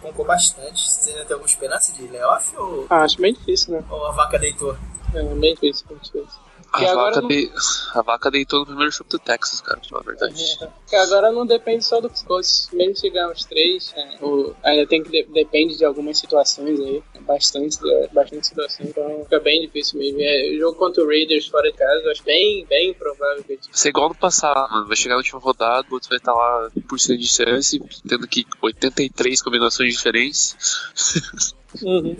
Concou 0.00 0.24
bastante. 0.24 0.90
Você 0.90 1.10
ainda 1.10 1.24
tem 1.26 1.34
alguma 1.34 1.46
esperança 1.50 1.92
de 1.92 2.06
layoff 2.08 2.56
ou, 2.56 2.86
Ah, 2.88 3.02
acho 3.02 3.20
bem 3.20 3.34
difícil, 3.34 3.74
né? 3.74 3.84
ou 3.90 4.06
a 4.06 4.12
vaca 4.12 4.38
deitou? 4.38 4.76
É, 5.14 5.22
bem 5.34 5.54
difícil, 5.54 5.86
bem 5.88 5.98
difícil. 5.98 6.40
A 6.72 6.94
vaca, 6.94 7.20
não- 7.20 7.28
de- 7.28 7.50
a 7.94 8.02
vaca 8.02 8.30
deitou 8.30 8.60
no 8.60 8.66
primeiro 8.66 8.90
jogo 8.92 9.10
do 9.10 9.18
Texas, 9.18 9.60
cara, 9.60 9.78
pra 9.80 9.88
falar 9.88 10.02
a 10.02 10.04
verdade. 10.04 10.58
Porque 10.80 10.96
agora 10.96 11.32
não 11.32 11.44
depende 11.44 11.84
só 11.84 12.00
dos 12.00 12.22
coaches. 12.22 12.68
Mesmo 12.72 12.94
se 12.96 13.10
ganhar 13.10 13.30
os 13.30 13.44
três, 13.44 13.92
é, 13.96 14.24
o- 14.24 14.54
ainda 14.62 14.86
tem 14.86 15.02
que 15.02 15.10
de- 15.10 15.24
depende 15.32 15.76
de 15.76 15.84
algumas 15.84 16.18
situações 16.18 16.78
aí. 16.78 17.02
Bastante, 17.22 17.78
é, 17.84 18.08
bastante 18.08 18.46
situações. 18.46 18.88
Então 18.90 19.22
fica 19.24 19.40
bem 19.40 19.60
difícil 19.62 19.98
mesmo. 19.98 20.18
É, 20.20 20.52
o 20.54 20.58
jogo 20.58 20.78
contra 20.78 21.02
o 21.02 21.06
Raiders 21.06 21.46
fora 21.48 21.70
de 21.70 21.76
casa, 21.76 22.02
eu 22.04 22.10
acho 22.12 22.22
bem, 22.24 22.64
bem 22.66 22.90
improvável 22.90 23.42
que 23.44 23.52
a 23.52 23.56
gente 23.56 23.66
Vai 23.66 23.76
ser 23.76 23.88
igual 23.88 24.08
no 24.08 24.14
passado, 24.14 24.70
mano. 24.72 24.86
Vai 24.86 24.96
chegar 24.96 25.14
na 25.14 25.18
última 25.18 25.40
rodada, 25.40 25.86
o 25.90 25.94
outro 25.94 26.08
vai 26.08 26.18
estar 26.18 26.32
lá 26.34 26.70
por 26.88 26.98
cento 27.00 27.18
de 27.20 27.28
chance, 27.28 27.80
tendo 28.08 28.26
que 28.28 28.44
83 28.62 29.42
combinações 29.42 29.92
diferentes. 29.92 30.56
Uhum. 31.82 32.16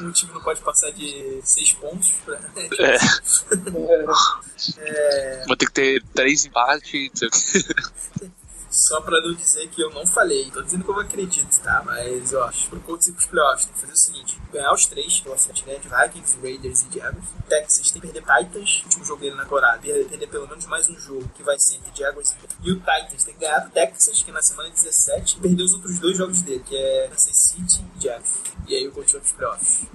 Um 0.00 0.10
time 0.12 0.32
não 0.32 0.40
pode 0.40 0.60
passar 0.62 0.90
de 0.90 1.40
6 1.42 1.72
pontos 1.74 2.12
pra. 2.24 2.40
É, 2.56 2.96
É, 4.78 5.44
vou 5.46 5.56
ter 5.56 5.66
que 5.66 5.72
ter 5.72 6.02
três 6.14 6.44
empates. 6.44 7.10
só 8.74 9.00
pra 9.00 9.20
não 9.20 9.32
dizer 9.34 9.68
que 9.68 9.80
eu 9.80 9.90
não 9.90 10.04
falei, 10.04 10.50
tô 10.50 10.60
dizendo 10.60 10.82
que 10.82 10.90
eu 10.90 10.98
acredito, 10.98 11.60
tá? 11.60 11.82
Mas, 11.86 12.34
ó, 12.34 12.50
pro 12.68 12.80
Colts 12.80 13.06
ir 13.06 13.12
pros 13.12 13.26
playoffs, 13.26 13.66
tem 13.66 13.74
que 13.74 13.80
fazer 13.80 13.92
o 13.92 13.96
seguinte: 13.96 14.42
ganhar 14.52 14.72
os 14.72 14.86
três 14.86 15.20
pela 15.20 15.38
frente, 15.38 15.64
né? 15.64 15.78
De 15.78 15.88
Vikings, 15.88 16.38
Raiders 16.42 16.82
e 16.82 16.98
Jaguars. 16.98 17.24
Texas 17.48 17.90
tem 17.92 18.02
que 18.02 18.08
perder 18.08 18.22
Titans, 18.22 18.82
último 18.84 19.04
jogo 19.04 19.20
dele 19.20 19.36
na 19.36 19.44
temporada, 19.44 19.78
perder, 19.78 20.06
perder 20.06 20.26
pelo 20.26 20.48
menos 20.48 20.66
mais 20.66 20.88
um 20.88 20.98
jogo, 20.98 21.30
que 21.36 21.42
vai 21.42 21.58
ser 21.58 21.76
entre 21.76 21.96
Jaguars 21.96 22.34
e 22.62 22.72
o 22.72 22.76
Titans. 22.76 23.24
Tem 23.24 23.34
que 23.34 23.40
ganhar 23.40 23.60
Texas, 23.70 24.22
que 24.22 24.30
é 24.30 24.34
na 24.34 24.42
semana 24.42 24.70
17, 24.70 25.36
e 25.36 25.40
perder 25.40 25.62
os 25.62 25.74
outros 25.74 25.98
dois 26.00 26.16
jogos 26.16 26.42
dele, 26.42 26.64
que 26.66 26.76
é 26.76 27.08
Kansas 27.08 27.36
City 27.36 27.84
e 27.96 28.02
Jaguars. 28.02 28.34
E 28.66 28.74
aí 28.74 28.88
o 28.88 28.92
Colts 28.92 29.12
vai 29.12 29.20
pros 29.20 29.32
playoffs. 29.32 29.86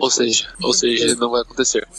Ou 0.00 0.10
seja, 0.10 0.52
ou 0.62 0.72
seja, 0.72 1.14
não 1.14 1.30
vai 1.30 1.42
acontecer. 1.42 1.86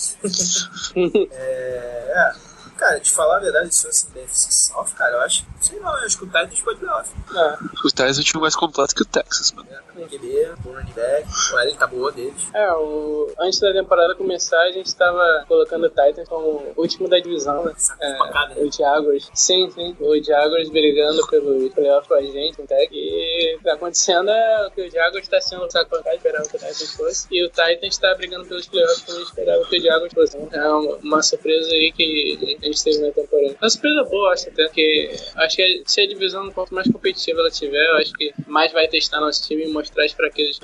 É, 1.32 2.14
é, 2.16 2.47
cara, 2.78 3.00
te 3.00 3.12
falar 3.12 3.38
a 3.38 3.40
verdade, 3.40 3.74
se 3.74 3.86
fosse 3.86 4.10
DFC 4.12 4.52
South, 4.52 4.92
cara, 4.96 5.14
eu 5.14 5.22
acho, 5.22 5.46
sei 5.62 5.80
lá, 5.80 6.00
eu 6.00 6.06
acho 6.06 6.18
que 6.18 6.24
o 6.24 6.28
Titans 6.28 6.62
pode 6.62 6.80
playoff. 6.80 7.12
Ah, 7.36 7.58
Os 7.84 7.92
Titans 7.92 8.18
é 8.18 8.22
o 8.22 8.24
time 8.24 8.42
mais 8.42 8.56
completo 8.56 8.96
que 8.96 9.02
o 9.02 9.06
Texas, 9.06 9.52
mano. 9.52 9.68
É, 9.72 9.88
QB, 10.06 10.52
o 10.66 10.72
running 10.72 10.94
back, 10.94 11.28
o 11.54 11.60
L 11.60 11.76
tá 11.76 11.88
boa 11.88 12.12
deles. 12.12 12.48
É, 12.54 12.72
o... 12.74 13.32
antes 13.40 13.60
da 13.60 13.74
temporada 13.74 14.16
começar, 14.16 14.62
a 14.62 14.72
gente 14.72 14.96
tava 14.96 15.46
colocando 15.48 15.86
o 15.86 15.90
Titans 15.90 16.28
como 16.30 16.48
o 16.76 16.82
último 16.82 17.10
da 17.10 17.20
divisão, 17.20 17.66
né? 17.66 17.74
Pancada, 18.18 18.56
né? 18.56 18.62
o 18.62 18.72
Jaguars. 18.72 19.30
Sim, 19.34 19.70
sim. 19.72 19.96
O 20.00 20.24
Jaguars 20.24 20.70
brigando 20.70 21.26
pelo 21.28 21.70
playoff 21.72 22.08
com 22.08 22.14
a 22.14 22.22
gente, 22.22 22.62
até 22.62 22.86
que 22.88 23.56
o 23.56 23.58
que 23.58 23.64
tá 23.64 23.74
acontecendo 23.74 24.30
é 24.30 24.70
que 24.74 24.82
o 24.82 24.92
Jaguars 24.92 25.28
tá 25.28 25.42
sendo 25.42 25.70
saco 25.72 25.90
pancada, 25.90 26.16
esperava 26.16 26.48
que 26.48 26.56
o 26.56 26.60
Titans 26.60 26.92
fosse. 26.94 27.28
E 27.32 27.44
o 27.44 27.50
Titans 27.50 27.98
tá 27.98 28.14
brigando 28.16 28.46
pelos 28.46 28.68
playoffs 28.68 29.04
como 29.04 29.20
esperava 29.22 29.66
que 29.66 29.78
o 29.78 29.82
Jaguars 29.82 30.14
fosse. 30.14 30.38
É 30.52 30.68
uma, 30.68 30.96
uma 30.98 31.24
surpresa 31.24 31.72
aí 31.72 31.92
que 31.92 32.58
a 32.68 32.72
gente 32.72 32.84
teve 32.84 33.00
na 33.00 33.12
temporada. 33.12 33.56
Uma 33.62 33.70
surpresa 33.70 34.04
boa, 34.04 34.34
acho 34.34 34.50
até, 34.50 34.64
porque 34.66 35.16
acho 35.38 35.56
que 35.56 35.84
se 35.86 36.02
a 36.02 36.08
divisão 36.08 36.52
quanto 36.52 36.74
mais 36.74 36.90
competitiva 36.92 37.40
ela 37.40 37.52
tiver, 37.52 37.86
eu 37.86 37.98
acho 37.98 38.14
que 38.14 38.34
mais 38.46 38.72
vai 38.72 38.88
testar 38.88 39.20
nosso 39.20 39.48
time 39.48 39.66
e 39.66 39.72
mostrar 39.72 40.06
as 40.06 40.12
fraquezas. 40.12 40.60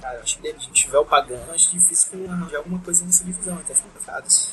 Cara, 0.00 0.20
acho 0.20 0.38
que 0.40 0.48
a 0.48 0.52
gente 0.52 0.72
tiver 0.72 0.98
o 0.98 1.04
pagando, 1.04 1.50
acho 1.50 1.70
difícil 1.70 2.24
arranjar 2.28 2.58
alguma 2.58 2.80
coisa 2.80 3.04
nessa 3.04 3.24
divisão, 3.24 3.54
até 3.56 3.74
preocupados. 3.74 4.52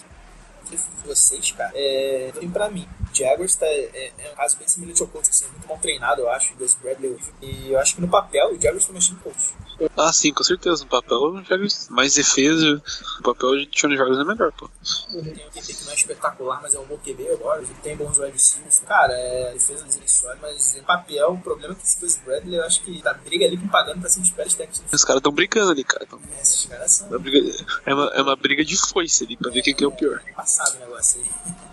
Vocês, 1.05 1.51
cara, 1.51 1.71
é, 1.75 2.31
pra 2.53 2.69
mim. 2.69 2.87
Jaguars 3.13 3.55
tá, 3.55 3.65
é, 3.65 4.11
é 4.19 4.31
um 4.31 4.35
caso 4.35 4.57
bem 4.57 4.67
semelhante 4.67 5.01
ao 5.01 5.07
Colts, 5.07 5.29
assim, 5.29 5.45
muito 5.51 5.67
mal 5.67 5.77
treinado, 5.79 6.21
eu 6.21 6.29
acho, 6.29 6.53
o 6.53 6.57
Gus 6.57 6.73
Bradley 6.75 7.17
é. 7.41 7.45
E 7.45 7.71
eu 7.71 7.79
acho 7.79 7.95
que 7.95 8.01
no 8.01 8.07
papel 8.07 8.53
o 8.53 8.61
Jaguars 8.61 8.85
tá 8.85 8.93
mexendo 8.93 9.19
Colts. 9.21 9.53
Ah, 9.97 10.13
sim, 10.13 10.31
com 10.31 10.43
certeza. 10.43 10.83
No 10.83 10.89
papel, 10.89 11.17
o 11.17 11.43
Jaguars 11.43 11.89
mais 11.89 12.13
defesa. 12.13 12.81
No 13.17 13.23
papel, 13.23 13.49
o 13.49 13.65
Johnny 13.65 13.97
Jaguars 13.97 14.19
é 14.19 14.23
melhor, 14.23 14.51
pô. 14.51 14.69
Tem 15.11 15.19
um 15.19 15.23
QB 15.49 15.73
que 15.73 15.83
não 15.85 15.91
é 15.91 15.95
espetacular, 15.95 16.61
mas 16.61 16.75
é 16.75 16.79
um 16.79 16.85
bom 16.85 16.97
QB 16.97 17.29
agora. 17.31 17.63
Tem 17.81 17.95
bons 17.97 18.17
wide 18.19 18.31
receivers. 18.31 18.79
Cara, 18.85 19.13
é, 19.13 19.49
a 19.49 19.53
defesa 19.53 19.83
deles 19.85 19.99
é 20.03 20.07
sólido, 20.07 20.39
mas 20.41 20.75
no 20.75 20.83
papel, 20.83 21.31
o 21.33 21.37
problema 21.39 21.73
é 21.73 21.77
que 21.77 21.83
esse 21.83 21.99
Gus 21.99 22.15
Bradley, 22.17 22.57
eu 22.57 22.63
acho 22.65 22.81
que 22.83 23.01
tá 23.01 23.13
briga 23.13 23.45
ali 23.45 23.57
com 23.57 23.67
pagando 23.69 24.01
pra 24.01 24.09
cima 24.09 24.23
dos 24.25 24.33
pés 24.35 24.53
técnicos. 24.53 24.93
Os 24.93 25.03
caras 25.03 25.21
tão 25.21 25.31
brincando 25.31 25.71
ali, 25.71 25.83
cara. 25.83 26.05
Tão- 26.05 26.19
É, 26.37 26.41
Esses 26.41 26.65
caras 26.67 26.91
são 26.91 27.07
É 27.07 27.09
uma 27.11 27.19
briga, 27.19 27.65
é 27.85 27.93
uma, 27.95 28.05
é 28.13 28.21
uma 28.21 28.35
briga 28.35 28.63
de 28.63 28.77
foice 28.77 29.23
ali, 29.23 29.35
pra 29.35 29.49
ver 29.51 29.63
quem 29.63 29.73
que 29.73 29.83
é 29.83 29.87
o 29.87 29.91
pior. 29.91 30.21
passado 30.35 30.75
o 30.75 30.79
negócio 30.79 31.21
aí. 31.21 31.29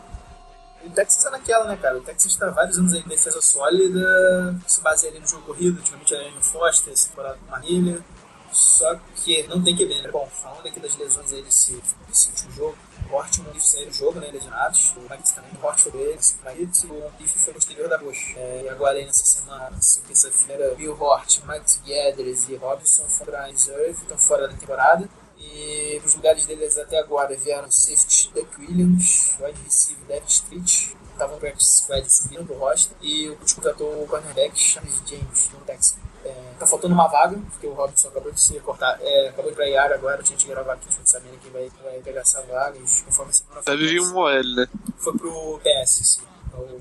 O 0.84 0.90
Texas 0.90 1.24
tá 1.24 1.30
naquela, 1.30 1.64
né, 1.64 1.76
cara? 1.76 1.98
O 1.98 2.00
Texas 2.00 2.36
tá 2.36 2.46
há 2.46 2.50
vários 2.50 2.78
anos 2.78 2.94
aí 2.94 3.00
em 3.00 3.08
defesa 3.08 3.40
sólida, 3.40 4.54
se 4.66 4.80
baseia 4.80 5.12
ali 5.12 5.20
no 5.20 5.26
jogo 5.26 5.46
corrido, 5.46 5.80
antigamente 5.80 6.14
era 6.14 6.28
Andrew 6.28 6.42
Foster, 6.42 6.92
essa 6.92 7.08
temporada 7.08 7.38
com 7.38 7.50
Manilha. 7.50 8.04
Só 8.52 8.98
que 9.16 9.46
não 9.46 9.62
tem 9.62 9.76
que 9.76 9.84
ver, 9.84 10.02
né? 10.02 10.10
Bom, 10.10 10.26
falando 10.26 10.66
aqui 10.66 10.80
das 10.80 10.96
lesões 10.96 11.32
aí 11.32 11.42
desse, 11.42 11.82
desse 12.08 12.28
último 12.28 12.52
jogo, 12.52 12.78
o 13.10 13.14
Hort 13.14 13.38
o 13.38 13.42
Mondiff 13.42 13.68
saíram 13.68 13.90
do 13.90 13.96
jogo, 13.96 14.20
né? 14.20 14.30
Lesionados. 14.30 14.94
O 14.96 15.00
Mike 15.00 15.34
também, 15.34 15.50
o 15.60 15.66
Hort 15.66 15.80
foi 15.80 15.92
do 15.92 15.98
ele, 15.98 16.18
o 16.18 16.48
e 16.48 16.86
o 16.86 16.94
Mondiff 16.94 17.38
foi 17.38 17.52
posterior 17.52 17.88
da 17.88 17.98
Bush. 17.98 18.34
É, 18.36 18.62
e 18.64 18.68
agora 18.68 18.98
aí 18.98 19.04
nessa 19.04 19.24
semana, 19.24 19.70
nessa 19.70 20.00
terça-feira, 20.00 20.74
Bill 20.74 20.96
Hort, 20.98 21.40
Mike 21.44 21.78
Guedes 21.84 22.48
e 22.48 22.56
Robinson 22.56 23.04
foram 23.08 23.32
pra 23.32 23.46
reserve, 23.46 24.02
estão 24.02 24.16
fora 24.16 24.48
da 24.48 24.54
temporada. 24.54 25.08
E 25.38 26.00
os 26.04 26.14
lugares 26.14 26.46
deles 26.46 26.76
até 26.78 26.98
agora 26.98 27.36
vieram 27.36 27.70
safety 27.70 28.30
Duck 28.34 28.60
Williams, 28.60 29.36
wide 29.40 29.60
receiver 29.64 30.04
Devin 30.06 30.26
Street, 30.26 30.88
estavam 31.12 31.34
no 31.34 31.40
practice 31.40 31.82
squad 31.82 32.10
subindo 32.10 32.46
pro 32.46 32.58
roster, 32.58 32.96
e 33.02 33.28
o 33.28 33.36
Colts 33.36 33.52
contratou 33.54 34.02
o 34.02 34.06
cornerback 34.06 34.58
James 34.58 35.02
James 35.06 35.50
no 35.52 35.60
Texas. 35.60 35.96
É, 36.24 36.54
tá 36.58 36.66
faltando 36.66 36.94
uma 36.94 37.08
vaga, 37.08 37.38
porque 37.50 37.66
o 37.66 37.72
Robinson 37.72 38.08
acabou 38.08 38.32
de 38.32 38.40
se 38.40 38.58
cortar, 38.60 38.98
é, 39.00 39.28
acabou 39.28 39.46
de 39.46 39.52
ir 39.52 39.56
pra 39.56 39.68
IAR 39.68 39.92
agora, 39.92 40.20
a 40.20 40.24
gente 40.24 40.46
gravar 40.46 40.74
aqui, 40.74 40.88
a 40.88 40.90
gente 40.90 41.00
não 41.00 41.06
sabe 41.06 41.28
nem 41.28 41.38
quem 41.38 41.50
vai, 41.50 41.70
vai 41.82 42.00
pegar 42.00 42.20
essa 42.20 42.42
vaga, 42.42 42.76
e 42.76 43.02
conforme 43.04 43.30
a 43.30 43.34
semana 43.34 43.62
Deve 43.64 43.86
vir 43.86 44.00
um 44.00 44.16
OL, 44.16 44.56
né? 44.56 44.68
foi 44.98 45.16
pro 45.16 45.60
PS, 45.60 46.00
assim, 46.00 46.20
o 46.54 46.80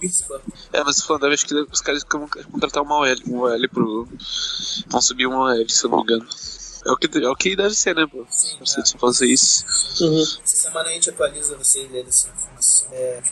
Pierce 0.00 0.24
Buck. 0.26 0.42
É, 0.72 0.82
mas 0.82 1.02
falando, 1.02 1.22
deve 1.22 1.34
acho 1.34 1.46
que 1.46 1.54
os 1.54 1.80
caras 1.80 2.04
vão 2.10 2.26
contratar 2.50 2.82
uma 2.82 2.98
OL, 3.00 3.16
um 3.28 3.40
OL 3.40 3.68
pro. 3.68 4.08
Vão 4.88 5.00
subir 5.00 5.26
uma 5.26 5.52
OL, 5.52 5.68
se 5.68 5.84
eu 5.84 5.90
não 5.90 5.98
me 5.98 6.04
engano. 6.04 6.26
É 6.86 6.90
o 6.90 6.96
que, 6.96 7.18
é 7.18 7.28
o 7.28 7.36
que 7.36 7.56
deve 7.56 7.74
ser, 7.74 7.94
né, 7.94 8.06
pô? 8.06 8.26
Sim, 8.30 8.56
Você 8.60 8.80
é. 8.80 8.84
se 8.84 8.96
fazer 8.96 9.26
isso. 9.26 9.64
Essa 10.42 10.68
semana 10.68 10.88
a 10.88 10.92
gente 10.92 11.10
atualiza 11.10 11.56
vocês 11.56 11.92
aí 11.94 12.02
dessa 12.02 12.28
informação. 12.28 12.88
É, 12.92 13.22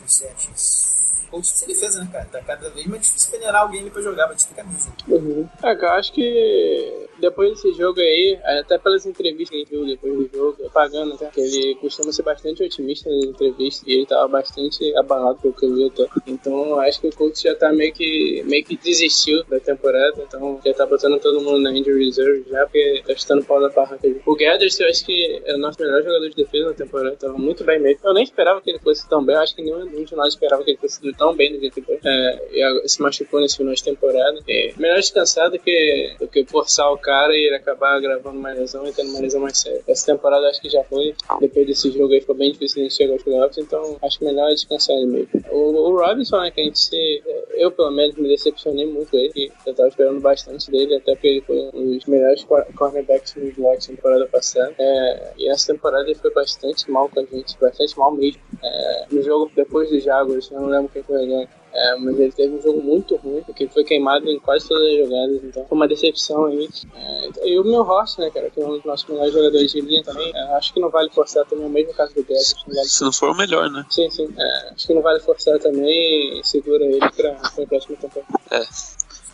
Coach 1.30 1.48
sem 1.48 1.68
defesa, 1.68 2.00
né, 2.00 2.08
cara? 2.10 2.24
Tá 2.26 2.40
cada 2.40 2.70
vez 2.70 2.86
mais 2.86 3.02
difícil 3.02 3.30
peneirar 3.30 3.62
alguém 3.62 3.88
pra 3.88 4.02
jogar, 4.02 4.26
vai 4.26 4.36
ter 4.36 4.54
camisa. 4.54 4.90
Uhum. 5.08 5.48
É, 5.62 5.74
cara, 5.76 5.98
acho 5.98 6.12
que 6.12 7.08
depois 7.20 7.50
desse 7.50 7.72
jogo 7.74 8.00
aí, 8.00 8.38
até 8.44 8.78
pelas 8.78 9.04
entrevistas 9.04 9.50
que 9.50 9.58
gente 9.58 9.70
viu 9.70 9.86
depois 9.86 10.14
do 10.14 10.30
jogo, 10.36 10.70
pagando 10.70 11.14
até, 11.14 11.26
que 11.26 11.40
ele 11.40 11.74
costuma 11.76 12.12
ser 12.12 12.22
bastante 12.22 12.62
otimista 12.62 13.10
nas 13.10 13.24
entrevistas 13.24 13.86
e 13.86 13.92
ele 13.92 14.06
tava 14.06 14.28
bastante 14.28 14.96
abalado 14.96 15.38
pelo 15.40 15.54
que 15.54 15.66
eu 15.66 15.74
vi 15.74 15.86
até. 15.86 16.06
Então 16.26 16.78
acho 16.80 17.00
que 17.00 17.08
o 17.08 17.14
coach 17.14 17.42
já 17.42 17.54
tá 17.54 17.72
meio 17.72 17.92
que, 17.92 18.42
meio 18.46 18.64
que 18.64 18.76
desistiu 18.76 19.42
da 19.44 19.58
temporada, 19.60 20.22
então 20.26 20.60
já 20.64 20.72
tá 20.74 20.86
botando 20.86 21.18
todo 21.20 21.40
mundo 21.40 21.60
na 21.60 21.72
injury 21.72 22.06
reserve 22.06 22.44
já, 22.48 22.64
porque 22.64 23.02
tá 23.06 23.14
chutando 23.14 23.44
pau 23.44 23.60
da 23.60 23.68
barraca. 23.68 24.08
O 24.26 24.36
Gathers, 24.36 24.78
eu 24.80 24.88
acho 24.88 25.04
que 25.04 25.42
é 25.44 25.54
o 25.54 25.58
nosso 25.58 25.80
melhor 25.80 26.02
jogador 26.02 26.28
de 26.28 26.36
defesa 26.36 26.66
na 26.66 26.74
temporada, 26.74 27.16
tava 27.16 27.36
muito 27.36 27.64
bem 27.64 27.80
mesmo. 27.80 28.00
Eu 28.04 28.14
nem 28.14 28.22
esperava 28.22 28.60
que 28.60 28.70
ele 28.70 28.78
fosse 28.78 29.08
tão 29.08 29.24
bem, 29.24 29.34
eu 29.34 29.42
acho 29.42 29.54
que 29.54 29.62
nenhum 29.62 30.04
de 30.04 30.14
nós 30.14 30.28
esperava 30.28 30.62
que 30.62 30.70
ele 30.70 30.78
fosse 30.78 31.00
tão 31.14 31.34
bem 31.34 31.58
jeito 31.58 31.74
que 31.74 31.82
foi. 31.82 31.98
É, 32.04 32.48
e 32.52 32.88
se 32.88 33.00
machucou 33.02 33.40
nesse 33.40 33.56
final 33.56 33.74
de 33.74 33.82
temporada. 33.82 34.38
É, 34.48 34.72
melhor 34.76 34.96
descansar 34.96 35.50
do 35.50 35.58
que, 35.58 36.14
do 36.18 36.28
que 36.28 36.44
forçar 36.44 36.92
o 36.92 36.98
cara 36.98 37.36
e 37.36 37.46
ele 37.46 37.56
acabar 37.56 38.00
gravando 38.00 38.38
uma 38.38 38.52
lesão 38.52 38.86
e 38.86 38.92
tendo 38.92 39.10
uma 39.10 39.20
lesão 39.20 39.40
mais 39.40 39.58
séria. 39.58 39.80
Essa 39.86 40.06
temporada 40.06 40.48
acho 40.48 40.60
que 40.60 40.68
já 40.68 40.82
foi. 40.84 41.14
Depois 41.40 41.66
desse 41.66 41.90
jogo 41.90 42.12
aí 42.12 42.20
ficou 42.20 42.34
bem 42.34 42.52
difícil 42.52 42.82
gente 42.82 42.94
chegar 42.94 43.12
aos 43.12 43.22
playoffs, 43.22 43.58
então 43.58 43.96
acho 44.02 44.24
melhor 44.24 44.50
descansar 44.50 44.96
ele 44.96 45.06
mesmo. 45.06 45.28
O, 45.50 45.90
o 45.90 45.98
Robinson, 45.98 46.40
né, 46.40 46.50
que 46.50 46.60
a 46.60 46.64
gente 46.64 46.78
se. 46.78 47.22
Eu, 47.54 47.70
pelo 47.70 47.90
menos, 47.90 48.16
me 48.16 48.28
decepcionei 48.28 48.86
muito 48.86 49.16
ele, 49.16 49.32
que 49.32 49.52
eu 49.66 49.74
tava 49.74 49.88
esperando 49.88 50.20
bastante 50.20 50.70
dele, 50.70 50.96
até 50.96 51.12
porque 51.12 51.28
ele 51.28 51.40
foi 51.42 51.70
um 51.74 51.96
dos 51.96 52.06
melhores 52.06 52.44
cor- 52.44 52.66
cornerbacks 52.76 53.34
nos 53.34 53.56
Locks 53.56 53.88
na 53.88 53.96
temporada 53.96 54.26
passada. 54.26 54.74
É, 54.78 55.32
e 55.38 55.48
essa 55.48 55.72
temporada 55.72 56.04
ele 56.04 56.14
foi 56.14 56.32
bastante 56.32 56.90
mal 56.90 57.08
com 57.08 57.20
a 57.20 57.24
gente, 57.24 57.56
bastante 57.60 57.98
mal 57.98 58.12
mesmo. 58.12 58.40
É, 58.62 59.06
no 59.10 59.22
jogo 59.22 59.50
depois 59.54 59.90
do 59.90 59.98
Jaguars, 59.98 60.50
eu 60.50 60.60
não 60.60 60.68
lembro 60.68 60.88
foi 61.02 61.24
agora. 61.24 61.48
É, 61.72 61.96
mas 61.96 62.18
ele 62.18 62.32
teve 62.32 62.54
um 62.54 62.62
jogo 62.62 62.82
muito 62.82 63.14
ruim, 63.16 63.42
porque 63.42 63.64
ele 63.64 63.70
foi 63.70 63.84
queimado 63.84 64.28
em 64.28 64.40
quase 64.40 64.66
todas 64.66 64.86
as 64.88 64.98
jogadas, 64.98 65.44
então 65.44 65.66
foi 65.66 65.76
uma 65.76 65.86
decepção 65.86 66.46
aí. 66.46 66.68
É, 66.96 67.48
e 67.48 67.58
o 67.58 67.64
meu 67.64 67.82
Horst, 67.82 68.18
né, 68.18 68.30
cara, 68.30 68.50
que 68.50 68.60
é 68.60 68.66
um 68.66 68.70
dos 68.70 68.84
nossos 68.84 69.06
melhores 69.08 69.32
jogadores 69.32 69.70
de 69.70 69.80
linha 69.80 70.02
também, 70.02 70.32
é, 70.34 70.56
acho 70.56 70.72
que 70.72 70.80
não 70.80 70.88
vale 70.88 71.10
forçar 71.10 71.44
também, 71.44 71.66
o 71.66 71.70
mesmo 71.70 71.92
caso 71.92 72.14
do 72.14 72.24
Guedes, 72.24 72.54
não 72.66 72.74
vale 72.74 72.88
Se 72.88 73.04
não 73.04 73.12
for 73.12 73.30
o 73.30 73.36
melhor, 73.36 73.70
né? 73.70 73.84
Sim, 73.90 74.10
sim. 74.10 74.28
É, 74.36 74.70
acho 74.72 74.86
que 74.86 74.94
não 74.94 75.02
vale 75.02 75.20
forçar 75.20 75.58
também 75.58 76.40
e 76.40 76.44
segura 76.44 76.84
ele 76.84 77.10
pra, 77.10 77.34
pra 77.34 77.66
próxima 77.66 77.96
temporada. 77.96 78.66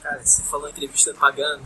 Cara, 0.03 0.23
você 0.23 0.43
falou 0.43 0.69
em 0.69 0.73
entrevista 0.73 1.15
pagando. 1.15 1.63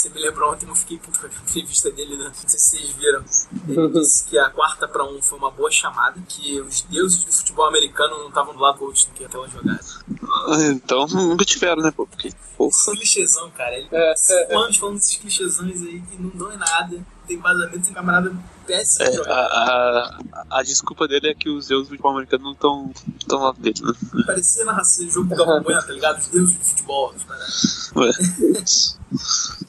Você 0.00 0.08
me 0.08 0.18
lembrou 0.18 0.50
ontem, 0.50 0.66
eu 0.66 0.74
fiquei 0.74 0.96
puto 0.98 1.20
com 1.20 1.26
a 1.26 1.28
entrevista 1.28 1.90
dele, 1.90 2.16
né? 2.16 2.24
Não 2.24 2.32
sei 2.32 2.48
se 2.48 2.70
vocês 2.70 2.90
viram. 2.92 3.22
Ele 3.68 3.88
disse 4.00 4.24
que 4.24 4.38
a 4.38 4.48
quarta 4.48 4.88
pra 4.88 5.04
um 5.04 5.20
foi 5.20 5.36
uma 5.36 5.50
boa 5.50 5.70
chamada, 5.70 6.18
que 6.26 6.58
os 6.58 6.80
deuses 6.80 7.22
do 7.22 7.30
futebol 7.30 7.66
americano 7.66 8.16
não 8.16 8.28
estavam 8.28 8.54
do 8.54 8.60
lado 8.60 8.78
do 8.78 8.86
coach 8.86 9.06
naquela 9.20 9.46
jogada. 9.46 9.84
Ah, 10.22 10.56
Então 10.70 11.06
nunca 11.08 11.44
tiveram, 11.44 11.82
né, 11.82 11.90
pô? 11.90 12.06
Porque, 12.06 12.32
porra. 12.56 12.70
Esse 12.70 12.90
clichêzão, 12.92 13.50
cara. 13.50 13.76
Ele 13.76 13.88
É, 13.92 14.14
cinco 14.16 14.38
é, 14.38 14.54
é. 14.54 14.56
anos 14.56 14.76
falando 14.78 14.94
desses 14.96 15.16
clichêzões 15.18 15.82
aí 15.82 16.00
que 16.00 16.16
não 16.16 16.30
dão 16.30 16.50
em 16.50 16.56
nada. 16.56 17.06
Tem 17.30 17.38
vazamento, 17.38 17.84
tem 17.84 17.94
camarada 17.94 18.36
péssimo 18.66 19.04
É, 19.04 19.08
a, 19.08 19.12
jogar. 19.12 19.32
a, 19.32 20.18
a 20.50 20.62
desculpa 20.64 21.06
dele 21.06 21.28
é 21.28 21.34
que 21.34 21.48
os 21.48 21.68
deuses 21.68 21.86
do 21.86 21.90
futebol 21.90 22.10
americano 22.10 22.42
não 22.42 22.52
estão 22.54 22.92
tão 23.28 23.38
lá 23.38 23.52
dele, 23.52 23.80
né? 23.82 23.92
Parecia 24.26 24.64
narração 24.64 25.06
de 25.06 25.12
jogo 25.12 25.28
do 25.28 25.36
Galvão 25.36 25.62
tá 25.62 25.92
ligado? 25.92 26.18
Os 26.18 26.26
deuses 26.26 26.58
do 26.58 26.64
futebol. 26.64 27.14
os 27.14 27.22
caras. 27.22 27.92
Ué. 27.94 28.10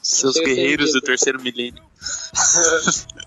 Seus 0.02 0.34
guerreiros 0.34 0.92
do 0.92 1.00
terceiro 1.00 1.40
milênio. 1.40 1.84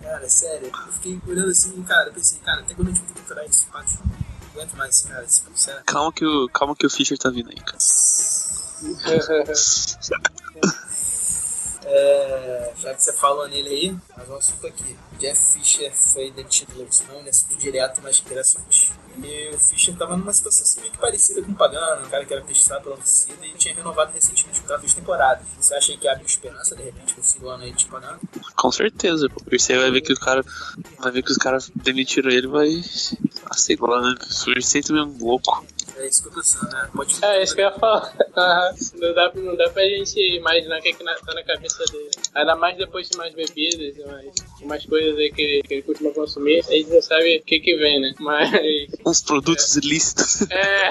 Cara, 0.01 0.29
sério. 0.29 0.67
Eu 0.67 0.91
fiquei 0.91 1.17
olhando 1.25 1.51
assim, 1.51 1.81
cara, 1.83 2.09
eu 2.09 2.13
pensei, 2.13 2.39
cara, 2.39 2.59
até 2.59 2.73
quando 2.73 2.89
a 2.89 2.91
gente 2.91 2.99
vai 2.99 3.07
ter 3.07 3.13
que 3.13 3.19
capturar 3.21 3.45
esse 3.45 3.65
pátio? 3.67 3.99
Não 4.03 4.51
aguento 4.51 4.75
mais 4.75 4.97
esse 4.97 5.07
cara, 5.07 5.23
esse 5.23 5.43
sério. 5.55 5.81
Calma 5.85 6.11
que, 6.11 6.25
o, 6.25 6.49
calma 6.49 6.75
que 6.75 6.85
o 6.85 6.89
Fischer 6.89 7.17
tá 7.17 7.29
vindo 7.29 7.51
aí, 7.51 7.55
cara. 7.55 7.77
É, 11.97 12.73
já 12.77 12.93
que 12.93 13.01
você 13.01 13.13
falou 13.13 13.47
nele 13.47 13.69
aí, 13.69 13.97
mas 14.17 14.27
o 14.27 14.33
assunto 14.33 14.67
aqui. 14.67 14.97
Jeff 15.17 15.53
Fisher 15.53 15.93
foi 15.95 16.29
demitido 16.29 16.73
do 16.73 16.79
Leipzig, 16.79 17.09
né? 17.09 17.29
Assunto 17.29 17.55
direto, 17.57 18.01
mas 18.03 18.19
interessante. 18.19 18.91
E 19.23 19.49
o 19.55 19.57
Fischer 19.57 19.95
tava 19.95 20.17
numa 20.17 20.33
situação 20.33 20.63
assim, 20.63 20.81
meio 20.81 20.91
que 20.91 20.97
parecida 20.97 21.41
com 21.41 21.53
o 21.53 21.55
Pagano, 21.55 22.05
um 22.05 22.09
cara 22.09 22.25
que 22.25 22.33
era 22.33 22.43
testado 22.43 22.83
pela 22.83 22.97
torcida 22.97 23.33
e 23.45 23.53
tinha 23.53 23.73
renovado 23.73 24.11
recentemente 24.11 24.59
o 24.59 24.61
contrato 24.63 24.85
de 24.85 24.93
temporada. 24.93 25.41
Você 25.57 25.73
acha 25.73 25.95
que 25.95 26.05
abre 26.05 26.25
esperança, 26.25 26.75
de 26.75 26.83
repente, 26.83 27.13
com 27.13 27.21
o 27.21 27.23
segundo 27.23 27.49
ano 27.49 27.63
aí 27.63 27.71
de 27.71 27.85
Pagano? 27.85 28.19
Com 28.57 28.71
certeza, 28.73 29.29
pô. 29.29 29.41
Você 29.49 29.77
vai 29.77 29.89
ver 29.89 30.01
que 30.01 30.11
o 30.11 30.19
cara. 30.19 30.43
Vai 30.99 31.11
ver 31.13 31.23
que 31.23 31.31
os 31.31 31.37
caras 31.37 31.71
demitiram 31.73 32.29
ele 32.29 32.47
vai. 32.47 32.81
Sei 33.53 33.77
lá, 33.79 34.01
né? 34.01 34.15
O 34.19 34.61
sempre 34.61 34.91
meio 34.91 35.15
louco. 35.17 35.65
É 35.97 36.07
isso 36.07 36.21
que 36.21 36.27
eu 36.27 36.33
tô 36.33 36.67
né? 36.75 36.89
Pode 36.93 37.23
É, 37.23 37.41
isso 37.43 37.55
que 37.55 37.61
eu 37.61 37.65
ia 37.65 37.71
falar. 37.71 38.13
Não, 38.95 39.13
dá, 39.13 39.31
não 39.33 39.55
dá 39.55 39.69
pra 39.69 39.83
gente 39.83 40.19
imaginar 40.35 40.79
o 40.79 40.81
que, 40.81 40.89
é 40.89 40.93
que 40.93 41.03
na- 41.03 41.15
tá 41.15 41.33
na 41.33 41.41
cabeça 41.43 41.85
dele. 41.85 42.09
Ainda 42.33 42.55
mais 42.57 42.77
depois 42.77 43.09
de 43.09 43.15
mais 43.17 43.33
bebidas, 43.33 43.95
umas, 44.05 44.25
umas 44.61 44.85
coisas 44.85 45.17
aí 45.17 45.31
que 45.31 45.41
ele, 45.41 45.63
que 45.63 45.73
ele 45.75 45.81
costuma 45.83 46.11
consumir, 46.11 46.59
a 46.59 46.71
gente 46.71 46.89
já 46.89 47.01
sabe 47.01 47.37
o 47.37 47.43
que 47.43 47.59
que 47.61 47.77
vem, 47.77 48.01
né? 48.01 48.13
Mas. 48.19 48.51
Uns 49.05 49.21
produtos 49.21 49.77
ilícitos. 49.77 50.41
É. 50.51 50.89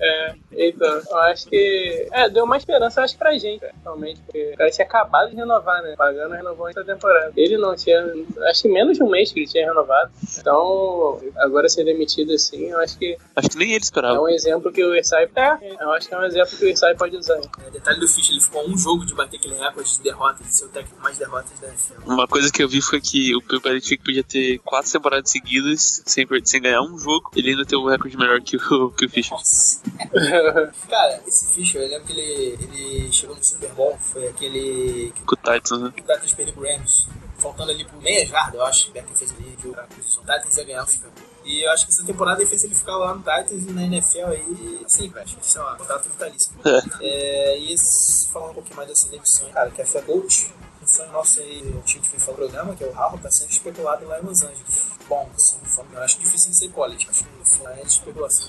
é, 0.00 0.34
então, 0.56 1.02
eu 1.10 1.18
acho 1.18 1.46
que. 1.48 2.08
É, 2.12 2.28
deu 2.28 2.44
uma 2.44 2.56
esperança, 2.56 3.00
eu 3.00 3.04
acho, 3.04 3.16
pra 3.16 3.36
gente, 3.36 3.64
realmente. 3.82 4.20
Porque 4.22 4.52
o 4.54 4.56
cara 4.56 4.70
tinha 4.70 4.86
acabado 4.86 5.30
de 5.30 5.36
renovar, 5.36 5.82
né? 5.82 5.94
Pagando 5.96 6.34
renovou 6.34 6.68
essa 6.68 6.84
temporada. 6.84 7.32
Ele 7.36 7.56
não 7.58 7.76
tinha. 7.76 8.00
Acho 8.48 8.62
que 8.62 8.68
menos 8.68 8.96
de 8.96 9.02
um 9.02 9.10
mês 9.10 9.32
que 9.32 9.40
ele 9.40 9.46
tinha 9.46 9.66
renovado. 9.66 10.10
Então, 10.38 11.20
agora 11.36 11.68
ser 11.68 11.84
demitido 11.84 12.32
assim, 12.32 12.70
eu 12.70 12.78
acho 12.78 12.98
que 12.98 13.16
Acho 13.34 13.50
que 13.50 13.58
nem 13.58 13.68
ele 13.68 13.76
é 13.76 13.80
esperava. 13.80 14.20
um 14.20 14.28
exemplo 14.28 14.72
que 14.72 14.82
o 14.84 14.94
Irsai. 14.94 15.28
É, 15.36 15.82
eu 15.82 15.90
acho 15.92 16.08
que 16.08 16.14
é 16.14 16.18
um 16.18 16.24
exemplo 16.24 16.56
que 16.56 16.64
o 16.64 16.68
Irsai 16.68 16.94
pode 16.94 17.16
usar. 17.16 17.38
É, 17.66 17.70
detalhe 17.70 18.00
do 18.00 18.08
Fischer, 18.08 18.32
ele 18.32 18.40
ficou 18.40 18.66
um 18.68 18.76
jogo 18.78 19.04
de 19.04 19.14
bater 19.14 19.36
aquele 19.36 19.54
recorde 19.56 19.96
de 19.96 20.02
derrotas, 20.02 20.46
de 20.46 20.54
ser 20.54 20.64
o 20.64 20.68
técnico 20.68 21.02
mais 21.02 21.18
derrotas 21.18 21.58
da 21.60 21.68
NFL. 21.68 21.94
Uma 22.06 22.26
coisa 22.26 22.50
que 22.50 22.62
eu 22.62 22.68
vi 22.68 22.80
foi 22.80 23.00
que 23.00 23.34
o 23.34 23.42
Belichick 23.60 24.02
podia 24.02 24.24
ter 24.24 24.58
quatro 24.58 24.90
temporadas 24.90 25.30
seguidas 25.30 26.02
sem, 26.06 26.26
sem 26.44 26.62
ganhar 26.62 26.82
um 26.82 26.98
jogo. 26.98 27.30
Ele 27.36 27.50
ainda 27.50 27.64
tem 27.64 27.78
um 27.78 27.86
recorde 27.86 28.16
melhor 28.16 28.40
que 28.40 28.56
o, 28.56 28.90
que 28.90 29.06
o 29.06 29.10
Fischer. 29.10 29.36
Cara, 30.88 31.22
esse 31.26 31.46
Fischer, 31.52 31.82
eu 31.82 31.88
lembro 31.88 32.06
que 32.06 32.12
ele, 32.12 32.58
ele 32.62 33.12
chegou 33.12 33.36
no 33.36 33.44
Super 33.44 33.70
Bowl, 33.70 33.96
foi 33.98 34.28
aquele 34.28 35.12
que 35.14 35.22
Com 35.22 35.34
o 35.34 35.36
Titans, 35.36 35.80
né? 35.80 35.88
o 35.88 35.92
Titans 35.92 36.32
perdeu 36.32 36.54
pro 36.54 36.64
Rams, 36.64 37.06
faltando 37.38 37.70
ali 37.70 37.84
por 37.84 38.00
meia 38.02 38.26
jarda, 38.26 38.56
eu 38.56 38.64
acho, 38.64 38.90
o 38.90 38.92
Becker 38.92 39.16
fez 39.16 39.32
ali, 39.32 39.56
que 39.60 39.68
o 39.68 39.70
o 39.70 40.20
Titans 40.20 40.56
ia 40.56 40.64
ganhar 40.64 40.82
o 40.82 40.86
Super 40.86 41.10
Bowl. 41.10 41.26
E 41.46 41.62
eu 41.62 41.70
acho 41.70 41.86
que 41.86 41.92
essa 41.92 42.04
temporada 42.04 42.44
fez 42.44 42.64
ele 42.64 42.74
ficar 42.74 42.96
lá 42.96 43.14
no 43.14 43.20
Titans 43.20 43.64
e 43.68 43.72
na 43.72 43.84
NFL 43.84 44.26
aí, 44.26 44.82
assim, 44.84 45.08
velho. 45.08 45.24
Acho 45.24 45.36
que 45.36 45.46
isso 45.46 45.58
é 45.58 45.62
uma 45.62 45.76
contrato 45.76 46.08
vitalício. 46.08 46.52
É, 47.00 47.58
e 47.58 47.72
esse, 47.72 48.26
falando 48.32 48.50
um 48.50 48.54
pouquinho 48.54 48.76
mais 48.76 48.88
dessa 48.88 49.08
demissão, 49.08 49.48
cara, 49.50 49.70
que 49.70 49.80
é 49.80 49.84
a 49.84 50.02
coach. 50.02 50.52
Um 50.82 50.86
sonho 50.88 51.12
nosso 51.12 51.40
aí, 51.40 51.62
o 51.62 51.82
time 51.82 52.02
que 52.02 52.10
fez 52.10 52.28
o 52.28 52.32
programa, 52.32 52.74
que 52.74 52.82
é 52.82 52.86
o 52.88 52.92
Raul, 52.92 53.18
tá 53.18 53.30
sendo 53.30 53.50
especulado 53.50 54.06
lá 54.06 54.18
em 54.18 54.24
Los 54.24 54.42
Angeles. 54.42 54.95
Bom, 55.08 55.28
assim, 55.36 55.56
eu 55.94 56.00
acho 56.00 56.18
difícil 56.18 56.50
de 56.50 56.56
ser 56.56 56.68
college, 56.70 57.06
acho 57.08 57.22
que 57.24 57.30
isso 57.44 57.68
é 57.68 57.82
especulação. 57.86 58.48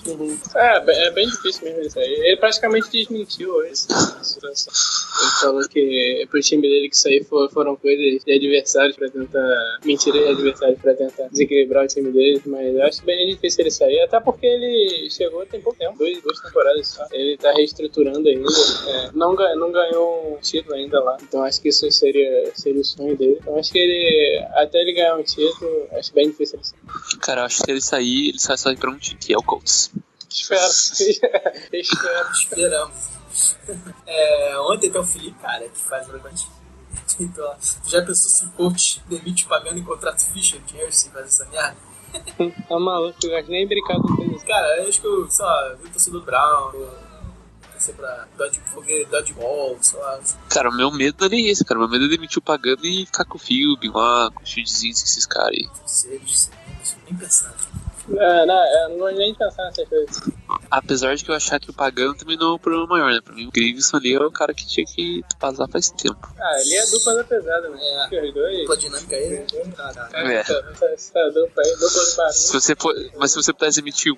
É, 0.55 1.07
é 1.07 1.11
bem 1.11 1.27
difícil 1.27 1.65
mesmo 1.65 1.81
isso 1.83 1.99
aí. 1.99 2.11
Ele 2.11 2.37
praticamente 2.37 2.89
desmentiu 2.89 3.63
situação. 4.23 4.73
Ele 5.21 5.31
falou 5.41 5.69
que 5.69 6.27
pro 6.31 6.39
time 6.41 6.63
dele 6.63 6.89
que 6.89 6.95
isso 6.95 7.07
for- 7.25 7.47
foram 7.51 7.75
coisas 7.75 8.23
de 8.23 8.33
adversários 8.33 8.95
pra 8.95 9.07
tentar. 9.07 9.77
Mentira 9.85 10.17
de 10.17 10.29
adversários 10.29 10.81
pra 10.81 10.95
tentar 10.95 11.27
desequilibrar 11.27 11.85
o 11.85 11.87
time 11.87 12.11
dele, 12.11 12.41
mas 12.47 12.75
eu 12.75 12.83
acho 12.85 13.05
bem 13.05 13.29
difícil 13.29 13.61
ele 13.61 13.71
sair, 13.71 13.99
até 14.01 14.19
porque 14.19 14.47
ele 14.47 15.09
chegou 15.11 15.45
tem 15.45 15.61
pouco 15.61 15.77
tempo, 15.77 15.95
dois, 15.97 16.19
duas 16.23 16.39
temporadas 16.41 16.87
só. 16.87 17.05
Ele 17.11 17.37
tá 17.37 17.51
reestruturando 17.53 18.27
ainda. 18.27 18.47
é, 18.87 19.11
não, 19.13 19.35
não 19.35 19.71
ganhou 19.71 20.33
um 20.35 20.41
título 20.41 20.73
ainda 20.75 20.99
lá. 21.03 21.17
Então 21.21 21.43
acho 21.43 21.61
que 21.61 21.69
isso 21.69 21.89
seria, 21.91 22.51
seria 22.55 22.81
o 22.81 22.85
sonho 22.85 23.15
dele. 23.15 23.37
Então 23.39 23.57
acho 23.59 23.71
que 23.71 23.77
ele, 23.77 24.43
até 24.55 24.81
ele 24.81 24.93
ganhar 24.93 25.15
um 25.15 25.23
título, 25.23 25.87
acho 25.91 26.11
bem 26.13 26.29
difícil 26.29 26.46
ele 26.55 26.63
sair. 26.63 27.19
Cara, 27.19 27.41
eu 27.41 27.45
acho 27.45 27.57
que 27.57 27.65
se 27.65 27.71
ele 27.71 27.81
sair, 27.81 28.29
ele 28.29 28.39
sai 28.39 28.57
sair 28.57 28.77
pra 28.77 28.89
um 28.89 28.97
time, 28.97 29.19
que 29.19 29.33
é 29.33 29.37
o 29.37 29.43
Colts. 29.43 29.91
Espero. 30.29 30.61
Espero. 31.73 32.31
Esperamos. 32.31 33.17
É, 34.05 34.59
ontem 34.59 34.91
tem 34.91 35.01
o 35.01 35.03
Felipe, 35.03 35.37
cara, 35.39 35.67
que 35.67 35.79
faz 35.79 36.07
o 36.07 36.11
relevante. 36.11 36.47
Então, 37.19 37.55
tu 37.83 37.89
já 37.89 38.01
pensou 38.01 38.29
se 38.29 38.45
o 38.45 38.51
coach 38.51 39.01
demite 39.07 39.45
pagando 39.45 39.79
em 39.79 39.83
contrato 39.83 40.23
Fischer 40.31 40.59
de 40.61 40.75
Harris 40.75 41.09
faz 41.11 41.27
essa 41.27 41.45
merda? 41.45 41.77
Tá 42.67 42.79
maluco, 42.79 43.17
eu 43.23 43.37
acho 43.37 43.49
nem 43.49 43.67
brincar 43.67 43.99
com 43.99 44.15
coisa. 44.15 44.45
Cara, 44.45 44.81
eu 44.81 44.89
acho 44.89 45.01
que 45.01 45.07
eu, 45.07 45.29
sei 45.29 45.45
lá, 45.45 45.73
vi 45.73 45.87
o 45.87 45.91
torcedor 45.91 46.21
do 46.21 46.25
Brown, 46.25 46.71
torcer 47.77 47.95
pra 47.95 48.27
Dodge, 48.37 48.59
porque 48.73 49.05
Dodgeball, 49.09 49.77
sei 49.81 49.99
lá. 49.99 50.19
Cara, 50.49 50.69
o 50.69 50.75
meu 50.75 50.91
medo 50.91 51.15
não 51.19 51.27
é 51.27 51.29
nem 51.29 51.47
esse, 51.47 51.63
cara. 51.63 51.79
O 51.79 51.83
meu 51.83 51.89
medo 51.89 52.05
é 52.05 52.09
demitir 52.09 52.39
o 52.39 52.41
pagando 52.41 52.85
e 52.85 53.05
ficar 53.05 53.25
com 53.25 53.37
o 53.37 53.39
Philby 53.39 53.89
lá, 53.89 54.29
com 54.33 54.43
o 54.43 54.45
Shields, 54.45 54.81
esses 54.83 55.25
caras 55.25 55.49
aí. 55.51 55.69
Seres, 55.85 56.51
nem 57.09 57.17
pensando. 57.17 57.55
Não, 58.09 58.45
não, 58.45 58.65
eu 58.83 58.89
não 58.91 58.97
gosto 58.99 59.17
nem 59.17 59.33
de 59.33 59.37
pensar 59.37 59.65
nessas 59.65 59.89
coisas. 59.89 60.21
Apesar 60.71 61.13
de 61.17 61.25
que 61.25 61.29
eu 61.31 61.35
achar 61.35 61.59
que 61.59 61.69
o 61.69 61.73
pagando 61.73 62.15
também 62.15 62.37
não 62.37 62.51
é 62.51 62.53
o 62.53 62.59
problema 62.59 62.87
maior, 62.87 63.11
né? 63.11 63.19
Pra 63.21 63.33
mim, 63.33 63.47
o 63.47 63.51
Grievson 63.51 63.97
ali 63.97 64.13
é 64.13 64.19
o 64.19 64.31
cara 64.31 64.53
que 64.53 64.65
tinha 64.65 64.85
que 64.85 65.21
vazar 65.41 65.67
faz 65.69 65.89
tempo. 65.89 66.17
Ah, 66.39 66.61
ele 66.61 66.73
é 66.73 66.85
dupla 66.85 67.15
da 67.15 67.23
pesada, 67.25 67.67
né? 67.67 67.77
É. 68.09 68.25
Os 68.27 68.33
dois. 68.33 68.59
Dupla 68.61 68.77
dinâmica 68.77 69.13
aí, 69.17 69.45
cara. 69.75 69.93
Cara, 70.07 70.33
É. 70.33 70.37
essa, 70.39 70.53
essa 70.85 71.29
dupla 71.31 71.63
aí, 71.65 71.71
dupla 71.73 72.05
de 72.05 72.15
barulho. 72.15 72.33
Se 72.33 72.53
você 72.53 72.75
for, 72.77 72.95
mas 73.17 73.31
se 73.31 73.35
você 73.43 73.51
pudesse 73.51 73.81
demitir 73.81 74.13
um, 74.13 74.17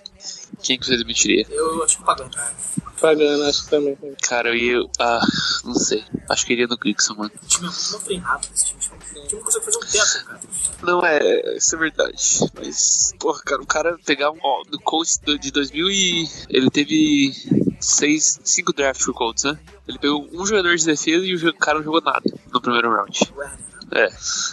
quem 0.61 0.77
que 0.77 0.85
você 0.85 0.95
demitiria? 0.95 1.47
Eu 1.49 1.83
acho 1.83 1.97
que 1.97 2.03
pagando, 2.03 2.29
cara. 2.35 2.53
Pagando, 3.01 3.43
acho 3.45 3.63
que 3.63 3.69
também. 3.69 3.97
Cara, 4.21 4.49
eu 4.49 4.55
ia. 4.55 4.89
Ah, 4.99 5.21
não 5.63 5.73
sei. 5.73 6.03
Acho 6.29 6.45
que 6.45 6.53
iria 6.53 6.67
no 6.67 6.77
Grievson, 6.77 7.15
mano. 7.15 7.31
O 7.41 7.47
time 7.47 7.67
é 7.67 7.69
muito 7.69 8.05
treinado 8.05 8.47
esse 8.53 8.65
time. 8.65 8.79
O 8.79 9.27
time 9.27 9.35
não 9.35 9.39
consegue 9.43 9.65
fazer 9.65 9.77
um 9.77 9.81
teto, 9.81 10.25
cara. 10.25 10.39
Não, 10.83 11.05
é, 11.05 11.57
isso 11.57 11.75
é 11.75 11.79
verdade. 11.79 12.39
Mas, 12.55 13.13
porra, 13.19 13.41
cara, 13.45 13.61
o 13.61 13.65
cara 13.65 13.97
pegar 14.05 14.31
um. 14.31 14.37
Ó, 14.41 14.63
no 14.71 14.79
Colts 14.81 15.17
do- 15.17 15.37
de 15.39 15.51
2000 15.51 15.89
e. 15.89 16.27
Ele 16.49 16.69
teve 16.69 17.33
seis, 17.79 18.39
cinco 18.43 18.73
drafts 18.73 19.05
pro 19.05 19.13
Colts, 19.13 19.43
né? 19.43 19.57
Ele 19.87 19.97
pegou 19.97 20.27
um 20.33 20.45
jogador 20.45 20.75
de 20.75 20.85
defesa 20.85 21.25
e 21.25 21.35
o 21.35 21.53
cara 21.55 21.77
não 21.79 21.85
jogou 21.85 22.01
nada 22.01 22.23
no 22.53 22.61
primeiro 22.61 22.91
round. 22.93 23.19
Né? 23.37 23.57
É. 23.91 24.09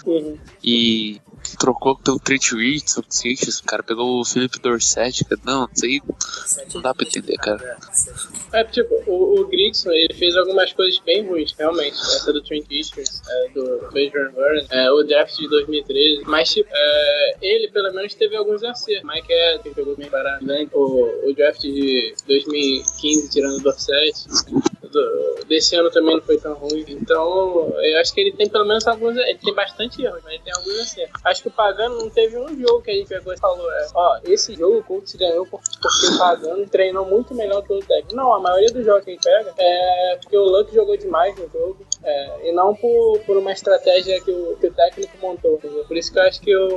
Uhum. 0.06 0.38
E 0.62 1.20
trocou 1.58 1.96
pelo 1.96 2.18
Trent 2.18 2.52
Richardson, 2.52 3.02
cara 3.66 3.82
pegou 3.82 4.20
o 4.20 4.24
Philip 4.24 4.58
Dorsett, 4.60 5.24
cara. 5.24 5.40
Não, 5.44 5.68
Sete 5.74 6.74
não 6.74 6.82
dá 6.82 6.94
pra 6.94 7.06
entender, 7.06 7.36
cara. 7.36 7.78
É, 8.52 8.64
tipo, 8.64 8.94
o, 9.06 9.40
o 9.40 9.46
Grigson, 9.46 9.90
ele 9.90 10.14
fez 10.14 10.36
algumas 10.36 10.72
coisas 10.72 10.98
bem 11.00 11.26
ruins, 11.26 11.54
realmente. 11.58 11.94
Essa 11.94 12.32
do 12.32 12.42
Trent 12.42 12.66
Richards, 12.68 13.22
é, 13.28 13.48
do 13.50 13.86
Adrian 13.86 14.32
Warren, 14.34 14.66
é, 14.70 14.90
o 14.90 15.02
draft 15.02 15.36
de 15.36 15.48
2013. 15.48 16.22
Mas, 16.26 16.52
tipo, 16.52 16.70
é, 16.72 17.36
ele 17.42 17.68
pelo 17.68 17.92
menos 17.92 18.14
teve 18.14 18.36
alguns 18.36 18.62
acertos. 18.62 19.08
Mike 19.08 19.32
Adams 19.32 19.76
jogou 19.76 19.96
bem 19.96 20.08
parado, 20.08 20.44
né? 20.44 20.68
O, 20.72 21.28
o 21.28 21.34
draft 21.34 21.60
de 21.60 22.14
2015, 22.26 23.30
tirando 23.30 23.56
o 23.56 23.60
Dorsett. 23.60 24.26
Do, 24.86 25.44
desse 25.48 25.74
ano 25.76 25.90
também 25.90 26.14
não 26.16 26.22
foi 26.22 26.38
tão 26.38 26.54
ruim. 26.54 26.84
Então, 26.88 27.72
eu 27.80 27.98
acho 28.00 28.12
que 28.14 28.20
ele 28.20 28.32
tem 28.32 28.48
pelo 28.48 28.64
menos 28.64 28.86
alguns. 28.86 29.16
Ele 29.16 29.38
tem 29.38 29.54
bastante 29.54 30.02
erros, 30.02 30.20
mas 30.24 30.34
ele 30.34 30.42
tem 30.42 30.52
alguns 30.54 30.78
acertos. 30.80 31.20
Acho 31.24 31.42
que 31.42 31.48
o 31.48 31.52
Pagano 31.52 31.98
não 31.98 32.10
teve 32.10 32.36
um 32.38 32.48
jogo 32.60 32.82
que 32.82 32.90
a 32.90 32.94
gente 32.94 33.08
pegou 33.08 33.32
e 33.32 33.38
falou: 33.38 33.70
é, 33.70 33.86
ó, 33.94 34.18
esse 34.24 34.54
jogo 34.54 34.78
o 34.78 34.82
Colts 34.84 35.14
ganhou 35.14 35.46
por- 35.46 35.60
porque 35.80 36.06
o 36.06 36.18
Pagano 36.18 36.66
treinou 36.68 37.04
muito 37.06 37.34
melhor 37.34 37.62
que 37.62 37.72
o 37.72 37.78
técnico. 37.80 38.14
Não, 38.16 38.32
a 38.34 38.40
maioria 38.40 38.72
dos 38.72 38.84
jogos 38.84 39.04
que 39.04 39.12
gente 39.12 39.22
pega 39.24 39.54
é 39.58 40.18
porque 40.20 40.36
o 40.36 40.44
Luck 40.44 40.74
jogou 40.74 40.96
demais 40.96 41.34
no 41.38 41.48
jogo. 41.48 41.85
É, 42.06 42.48
e 42.48 42.52
não 42.52 42.72
por, 42.72 43.18
por 43.26 43.36
uma 43.36 43.50
estratégia 43.50 44.20
que 44.20 44.30
o, 44.30 44.56
que 44.60 44.68
o 44.68 44.72
técnico 44.72 45.18
montou. 45.20 45.54
entendeu? 45.54 45.84
Por 45.84 45.96
isso 45.96 46.12
que 46.12 46.18
eu 46.18 46.22
acho 46.22 46.40
que 46.40 46.50
eu, 46.50 46.68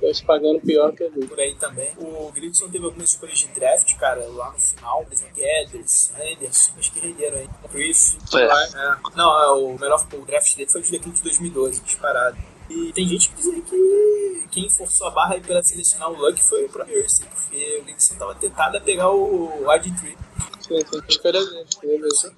eu 0.00 0.10
estou 0.10 0.26
pagando 0.26 0.58
pior 0.58 0.90
que 0.92 1.04
o 1.04 1.10
Duke. 1.10 1.26
por 1.26 1.38
aí 1.38 1.54
também. 1.56 1.90
O 1.98 2.32
Grigson 2.32 2.70
teve 2.70 2.86
algumas 2.86 3.10
escolhas 3.10 3.38
de 3.40 3.48
draft, 3.48 3.94
cara, 3.98 4.26
lá 4.28 4.50
no 4.50 4.58
final. 4.58 5.04
Por 5.04 5.12
exemplo, 5.12 5.34
Edwards, 5.38 6.10
Anderson, 6.18 6.72
acho 6.78 6.92
que 6.92 7.00
renderam 7.00 7.36
aí. 7.36 7.48
Griff. 7.70 8.16
É. 8.34 8.42
É. 8.42 8.96
Não, 9.14 9.42
é, 9.42 9.52
o 9.52 9.78
melhor 9.78 10.06
o 10.14 10.24
draft 10.24 10.56
dele 10.56 10.70
foi 10.70 10.80
o 10.80 10.84
de 10.84 11.22
2012, 11.22 11.82
disparado. 11.82 12.38
E 12.70 12.92
tem 12.94 13.06
gente 13.06 13.28
que 13.28 13.36
diz 13.36 13.48
aí 13.48 13.60
que 13.60 14.48
quem 14.50 14.70
forçou 14.70 15.08
a 15.08 15.10
barra 15.10 15.34
aí 15.34 15.40
pra 15.40 15.62
selecionar 15.62 16.10
o 16.10 16.16
Luck 16.16 16.42
foi 16.42 16.64
o 16.64 16.68
próprio 16.70 17.02
Ursi, 17.02 17.24
porque 17.26 17.78
o 17.80 17.84
Grigson 17.84 18.14
tava 18.14 18.34
tentado 18.34 18.78
a 18.78 18.80
pegar 18.80 19.10
o 19.10 19.64
RG3. 19.66 20.00
Sim, 20.00 20.49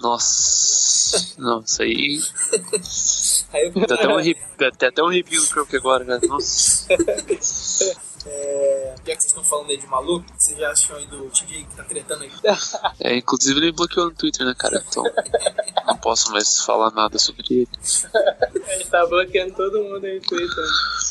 Nossa. 0.00 1.34
Não, 1.38 1.60
isso 1.60 1.82
aí. 1.82 2.20
Aí 3.52 3.66
eu 3.74 3.86
Dá 3.86 3.94
até 3.94 4.08
um 4.08 4.16
arrepio, 4.16 4.44
dá 4.58 4.88
até 4.88 5.02
um 5.02 5.08
arrepio 5.08 5.40
no 5.40 5.46
corpo 5.48 5.76
agora, 5.76 6.04
cara. 6.04 6.20
Nossa. 6.26 6.86
É, 8.26 8.94
já 8.98 9.02
que 9.16 9.22
vocês 9.22 9.24
estão 9.26 9.44
falando 9.44 9.70
aí 9.70 9.76
de 9.78 9.86
maluco, 9.86 10.24
vocês 10.36 10.58
já 10.58 10.70
acham 10.70 10.96
aí 10.96 11.06
do 11.06 11.28
TJ 11.30 11.64
que 11.64 11.76
tá 11.76 11.84
tretando 11.84 12.22
aí? 12.24 12.30
É, 13.00 13.16
inclusive 13.16 13.58
ele 13.60 13.72
bloqueou 13.72 14.06
no 14.06 14.14
Twitter, 14.14 14.46
né, 14.46 14.54
cara? 14.56 14.82
Então. 14.88 15.02
Não 15.86 15.96
posso 15.96 16.30
mais 16.32 16.60
falar 16.64 16.90
nada 16.92 17.18
sobre 17.18 17.44
ele. 17.50 17.68
Ele 18.68 18.84
tá 18.84 19.04
bloqueando 19.06 19.54
todo 19.54 19.82
mundo 19.82 20.04
aí 20.04 20.14
no 20.16 20.20
Twitter. 20.22 20.64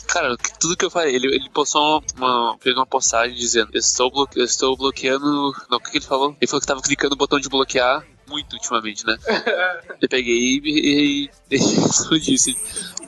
Cara, 0.08 0.36
tudo 0.60 0.76
que 0.78 0.86
eu 0.86 0.90
falei, 0.90 1.16
ele, 1.16 1.28
ele 1.28 1.50
postou 1.50 1.82
uma, 1.82 2.04
uma- 2.50 2.58
fez 2.60 2.76
uma 2.76 2.86
postagem 2.86 3.36
dizendo: 3.36 3.72
Estou, 3.74 4.10
bloque, 4.12 4.40
eu 4.40 4.46
estou 4.46 4.76
bloqueando. 4.78 5.26
Não, 5.70 5.78
o 5.78 5.82
que, 5.82 5.92
que 5.92 5.98
ele 5.98 6.06
falou? 6.06 6.36
Ele 6.40 6.48
falou 6.48 6.62
que 6.62 6.68
tava 6.68 6.82
clicando 6.82 7.12
no 7.12 7.18
botão 7.18 7.40
de 7.40 7.50
bloquear 7.50 8.06
muito 8.32 8.54
ultimamente, 8.54 9.06
né? 9.06 9.18
Eu 10.02 10.10
peguei 10.10 10.34
e, 10.34 10.62
e, 10.64 11.30
e 11.52 11.54
isso. 12.34 12.56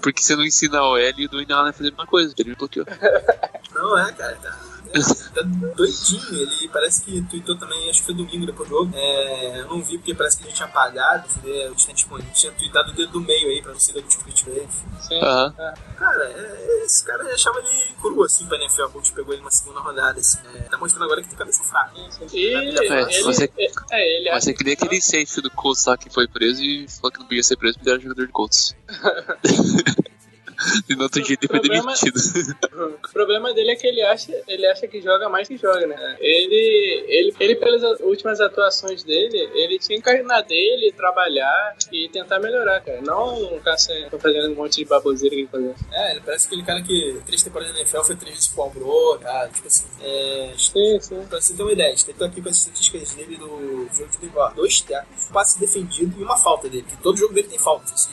Porque 0.02 0.22
você 0.22 0.36
não 0.36 0.44
ensina 0.46 0.80
a 0.80 0.90
OL 0.90 1.00
e 1.00 1.26
o 1.26 1.30
Dwayne 1.30 1.54
Allen 1.54 1.70
a 1.70 1.74
fazer 1.74 1.88
a 1.88 1.92
mesma 1.92 2.06
coisa. 2.06 2.34
Ele 2.38 2.50
me 2.50 2.56
bloqueou. 2.56 2.86
Não 3.74 3.98
é, 3.98 4.12
cara, 4.12 4.36
tá, 4.36 4.73
tá 5.34 5.42
doidinho. 5.76 6.36
Ele 6.42 6.68
parece 6.70 7.04
que 7.04 7.22
tweetou 7.24 7.58
também, 7.58 7.90
acho 7.90 8.00
que 8.00 8.06
foi 8.06 8.16
domingo 8.16 8.46
depois 8.46 8.70
do 8.70 8.76
jogo. 8.76 8.92
É, 8.96 9.60
eu 9.62 9.68
não 9.68 9.82
vi 9.82 9.98
porque 9.98 10.14
parece 10.14 10.38
que 10.38 10.44
ele 10.46 10.54
tinha 10.54 10.68
apagado. 10.68 11.28
Ele 11.44 11.74
tinha, 11.76 11.96
tipo, 11.96 12.18
ele 12.18 12.28
tinha 12.34 12.52
tweetado 12.52 12.92
o 12.92 12.96
dedo 12.96 13.12
do 13.14 13.22
meio 13.22 13.48
aí 13.50 13.62
pra 13.62 13.72
não 13.72 13.80
ser 13.80 13.94
do 13.94 14.02
tweet 14.04 14.46
dele. 14.46 14.68
Sim. 15.02 15.20
Aham. 15.22 15.54
Cara, 15.98 16.24
é, 16.26 16.84
esse 16.86 17.04
cara 17.06 17.24
eu 17.24 17.34
achava 17.34 17.60
ele 17.60 17.96
cru 18.02 18.24
assim 18.24 18.46
pra 18.46 18.58
NFL. 18.58 18.88
Quando 18.92 19.12
pegou 19.14 19.34
ele 19.34 19.44
na 19.44 19.52
segunda 19.52 19.80
rodada, 19.80 20.20
assim, 20.20 20.40
né? 20.54 20.68
Tá 20.70 20.78
mostrando 20.78 21.06
agora 21.06 21.22
que 21.22 21.30
tem 21.30 21.38
cabeça 21.38 21.64
fraca. 21.64 21.94
E 22.32 22.48
É, 22.48 22.68
ele, 22.68 23.24
você- 23.24 23.50
é, 23.58 23.72
é, 23.92 24.18
ele 24.20 24.32
Mas 24.32 24.44
você 24.44 24.54
queria 24.54 24.74
aquele 24.74 25.02
safe 25.02 25.42
do 25.42 25.50
Colts 25.52 25.86
lá 25.86 25.98
que 25.98 26.10
foi 26.10 26.28
preso 26.28 26.62
e 26.64 26.88
falou 26.88 27.12
que 27.12 27.20
não 27.20 27.26
podia 27.26 27.44
ser 27.44 27.58
preso 27.58 27.78
porque 27.78 27.90
ele 27.90 27.96
era 27.96 28.04
jogador 28.04 28.26
de 28.28 28.32
Colts. 28.32 28.76
e 30.90 30.96
no 30.96 31.04
outro 31.04 31.22
dia 31.22 31.38
ele 31.40 31.48
foi 31.48 31.60
Problema- 31.60 31.94
demitido. 31.94 32.58
O 33.04 33.12
problema 33.12 33.54
dele 33.54 33.72
é 33.72 33.76
que 33.76 33.88
ele 33.88 34.02
acha, 34.02 34.32
ele 34.48 34.66
acha 34.68 34.88
que 34.88 35.02
joga 35.02 35.30
mais 35.30 35.48
que 35.48 35.58
joga, 35.58 35.86
né? 35.88 36.18
Ele, 36.20 37.04
ele, 37.08 37.36
ele 37.40 37.56
pelas 37.56 37.84
a- 37.84 37.98
últimas 38.04 38.40
atuações 38.42 39.04
dele, 39.04 39.38
ele 39.54 39.78
tinha 39.80 39.98
que 39.98 40.04
cair 40.04 40.24
na 40.24 40.42
dele, 40.42 40.92
trabalhar 40.94 41.76
e 41.92 42.10
tentar 42.10 42.40
melhorar, 42.40 42.82
cara. 42.82 43.02
Não 43.02 43.50
ficar 43.58 43.78
sem- 43.78 44.10
fazendo 44.10 44.52
um 44.52 44.56
monte 44.56 44.78
de 44.78 44.86
baboseira 44.86 45.36
que 45.36 45.42
ele 45.42 45.48
fazia. 45.50 45.76
É, 45.92 46.12
ele 46.12 46.22
parece 46.22 46.48
aquele 46.48 46.64
cara 46.64 46.82
que 46.82 47.22
três 47.26 47.44
temporadas 47.44 47.74
na 47.74 47.82
NFL 47.82 48.02
foi 48.04 48.16
três 48.16 48.36
vezes 48.36 48.50
pro 48.50 48.64
All-Pro, 48.64 49.20
cara. 49.22 49.50
Tipo 49.50 49.68
assim, 49.68 49.86
é, 50.02 50.54
Sim, 50.58 51.00
sim. 51.02 51.26
Pra 51.30 51.40
você 51.42 51.54
ter 51.54 51.62
uma 51.64 51.72
ideia, 51.72 51.96
eu 52.08 52.14
tô 52.14 52.26
aqui 52.26 52.42
com 52.42 52.50
as 52.50 52.58
estatísticas 52.58 53.14
dele 53.14 53.36
do 53.38 53.88
jogo 53.94 54.10
de 54.22 54.30
ó, 54.36 54.50
dois 54.50 54.82
tecos, 54.82 55.26
passe 55.32 55.60
defendido 55.60 56.20
e 56.20 56.24
uma 56.24 56.38
falta 56.38 56.68
dele, 56.70 56.84
porque 56.84 57.02
todo 57.04 57.18
jogo 57.18 57.34
dele 57.34 57.48
tem 57.48 57.60
falta. 57.60 57.86
Vocês 57.88 58.08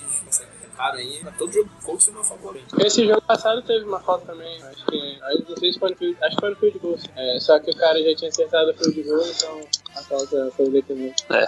reparar 0.81 0.95
aí, 0.95 1.21
mas 1.23 1.37
todo 1.37 1.53
jogo 1.53 1.71
Colts 1.85 2.07
tem 2.07 2.15
uma 2.15 2.25
falta. 2.25 2.59
Esse 2.85 3.07
jogo 3.07 3.23
passado 3.23 3.63
teve 3.63 3.85
uma 3.85 4.01
falta 4.01 4.27
também, 4.27 4.63
acho 4.63 4.87
que. 4.87 5.19
Acho, 5.23 5.45
não 5.49 5.57
sei 5.57 5.73
se 5.73 5.79
foi 5.79 5.91
no 5.91 5.97
field, 5.97 6.19
acho 6.23 6.35
que 6.37 6.41
foi 6.41 6.51
no 6.51 6.57
field 6.57 6.79
goal. 6.79 6.99
É, 7.17 7.41
só 7.41 7.59
que 7.59 7.71
o 7.71 7.77
cara 7.77 8.03
já 8.03 8.17
tinha 8.17 8.31
acertado 8.31 8.71
o 8.71 8.75
field 8.75 9.03
goal, 9.03 9.27
então 9.27 9.61
a 9.95 10.03
falta 10.03 10.51
foi 10.57 10.71
dele 10.71 10.83
também. 10.83 11.15
É. 11.31 11.47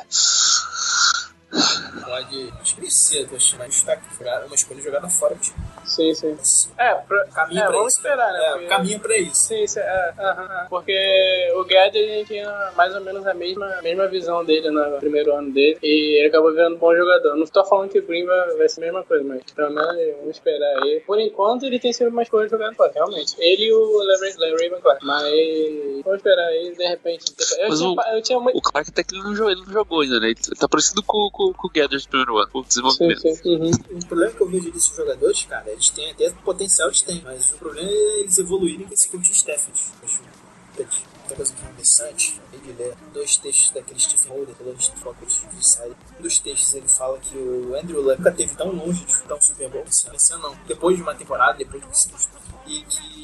Pode. 1.53 2.53
Acho 2.61 2.75
que 2.75 2.81
precisa 2.81 3.27
do 3.27 3.37
Rivers 3.37 3.83
tá 3.83 3.99
jogar 4.19 4.45
uma 4.47 4.55
escolha 4.55 4.81
jogada 4.83 5.09
fora 5.09 5.35
time. 5.37 5.57
Sim, 5.85 6.15
sim. 6.15 6.37
É, 6.79 6.95
pra, 6.95 7.25
Caminho 7.27 7.61
é 7.61 7.65
pra 7.67 7.73
vamos 7.77 7.93
isso. 7.93 8.01
esperar, 8.01 8.33
né? 8.33 8.39
É, 8.45 8.51
Porque- 8.53 8.67
caminho 8.67 9.01
pra 9.01 9.17
isso. 9.19 9.35
Sim, 9.35 9.67
sim, 9.67 9.81
é, 9.81 10.15
aham, 10.19 10.43
aham. 10.43 10.67
porque 10.71 11.53
o 11.57 11.65
Guedes 11.65 12.27
tinha 12.29 12.73
mais 12.77 12.95
ou 12.95 13.01
menos 13.03 13.27
a 13.27 13.35
mesma, 13.35 13.81
mesma 13.83 14.07
visão 14.09 14.45
dele 14.45 14.71
no 14.71 14.99
primeiro 14.99 15.35
ano 15.35 15.53
dele 15.53 15.79
e 15.83 16.19
ele 16.19 16.29
acabou 16.29 16.53
virando 16.53 16.77
um 16.77 16.79
bom 16.79 16.95
jogador. 16.97 17.37
Não 17.37 17.47
tô 17.47 17.65
falando 17.65 17.91
que 17.91 17.99
o 17.99 18.07
Green 18.07 18.25
vai, 18.25 18.57
vai 18.57 18.69
ser 18.69 18.81
a 18.81 18.85
mesma 18.85 19.05
coisa, 19.05 19.25
mas 19.25 19.43
pelo 19.55 19.71
menos 19.71 20.17
vamos 20.19 20.31
esperar 20.37 20.83
aí. 20.83 21.01
Por 21.07 21.21
enquanto 21.21 21.65
ele 21.65 21.79
tem 21.79 21.93
sido 21.93 22.11
mais 22.11 22.29
coisa 22.29 22.49
jogando 22.49 22.75
fora, 22.77 22.93
realmente. 22.95 23.35
Ele 23.39 23.65
e 23.67 23.73
o 23.73 24.03
Larry 24.05 24.35
Larry 24.39 24.67
McCoy. 24.67 24.97
Mas 25.03 26.03
vamos 26.05 26.17
esperar 26.19 26.47
aí, 26.47 26.75
de 26.77 26.87
repente. 26.87 27.25
Eu, 27.59 27.69
Mas 27.69 27.79
tinha, 27.79 27.91
o- 27.91 28.17
eu 28.17 28.23
tinha 28.23 28.41
muito. 28.41 28.57
O 28.59 28.63
Clark 28.63 28.91
até 28.91 29.03
que 29.05 29.15
ele 29.15 29.23
não 29.25 29.35
jogou, 29.35 29.51
ele 29.53 29.61
não 29.61 29.73
jogou 29.73 30.01
ainda, 30.01 30.21
né? 30.21 30.29
Ele 30.29 30.57
tá 30.59 30.69
parecido 30.69 31.03
com, 31.03 31.29
com, 31.31 31.42
com 31.53 31.67
o 31.67 31.71
Gathers 31.71 32.07
primeiro 32.07 32.39
ano, 32.39 32.51
o 32.53 32.63
Sim, 32.63 32.69
desenvolvimento. 32.69 33.21
sim. 33.21 33.57
Uhum. 33.57 33.71
O 33.93 34.07
problema 34.07 34.33
que 34.33 34.41
eu 34.41 34.49
vejo 34.49 34.71
desses 34.71 34.95
jogadores, 34.95 35.43
cara, 35.45 35.71
eles 35.71 35.89
têm 35.91 36.11
até 36.11 36.31
potencial, 36.31 36.89
eles 36.89 37.03
têm, 37.03 37.23
mas 37.23 37.51
o 37.53 37.59
problema 37.59 37.89
é 37.89 38.21
eles 38.21 38.39
evoluírem 38.39 38.87
com 38.87 38.95
esse 38.95 39.09
coach 39.09 39.33
Stafford. 39.33 39.81
Acho 40.03 40.19
que 40.19 41.13
Outra 41.23 41.37
coisa 41.37 41.55
que 41.55 41.65
é 41.67 41.71
interessante, 41.71 42.41
ele 42.53 42.73
lê 42.79 42.93
dois 43.15 43.37
textos 43.37 43.71
daquele 43.71 44.01
Stephen 44.01 44.33
Holder, 44.33 44.55
pelo 44.55 44.75
de 44.75 44.91
Pocket 44.91 45.29
de 45.29 45.67
Side. 45.67 45.97
Um 46.19 46.23
dos 46.23 46.39
textos 46.39 46.75
ele 46.75 46.89
fala 46.89 47.19
que 47.19 47.37
o 47.37 47.77
Andrew 47.77 48.03
Luck 48.03 48.19
nunca 48.19 48.33
teve 48.33 48.55
tão 48.57 48.71
longe 48.73 49.05
de 49.05 49.13
chutar 49.13 49.37
um 49.37 49.41
Super 49.41 49.69
Bowl 49.69 49.85
esse 49.89 50.07
ano. 50.09 50.17
Esse 50.17 50.33
ano 50.33 50.43
não, 50.43 50.57
depois 50.67 50.97
de 50.97 51.03
uma 51.03 51.15
temporada, 51.15 51.57
depois 51.59 51.83
do 51.83 51.95
segundo. 51.95 52.29
E 52.67 52.83
que 52.83 53.22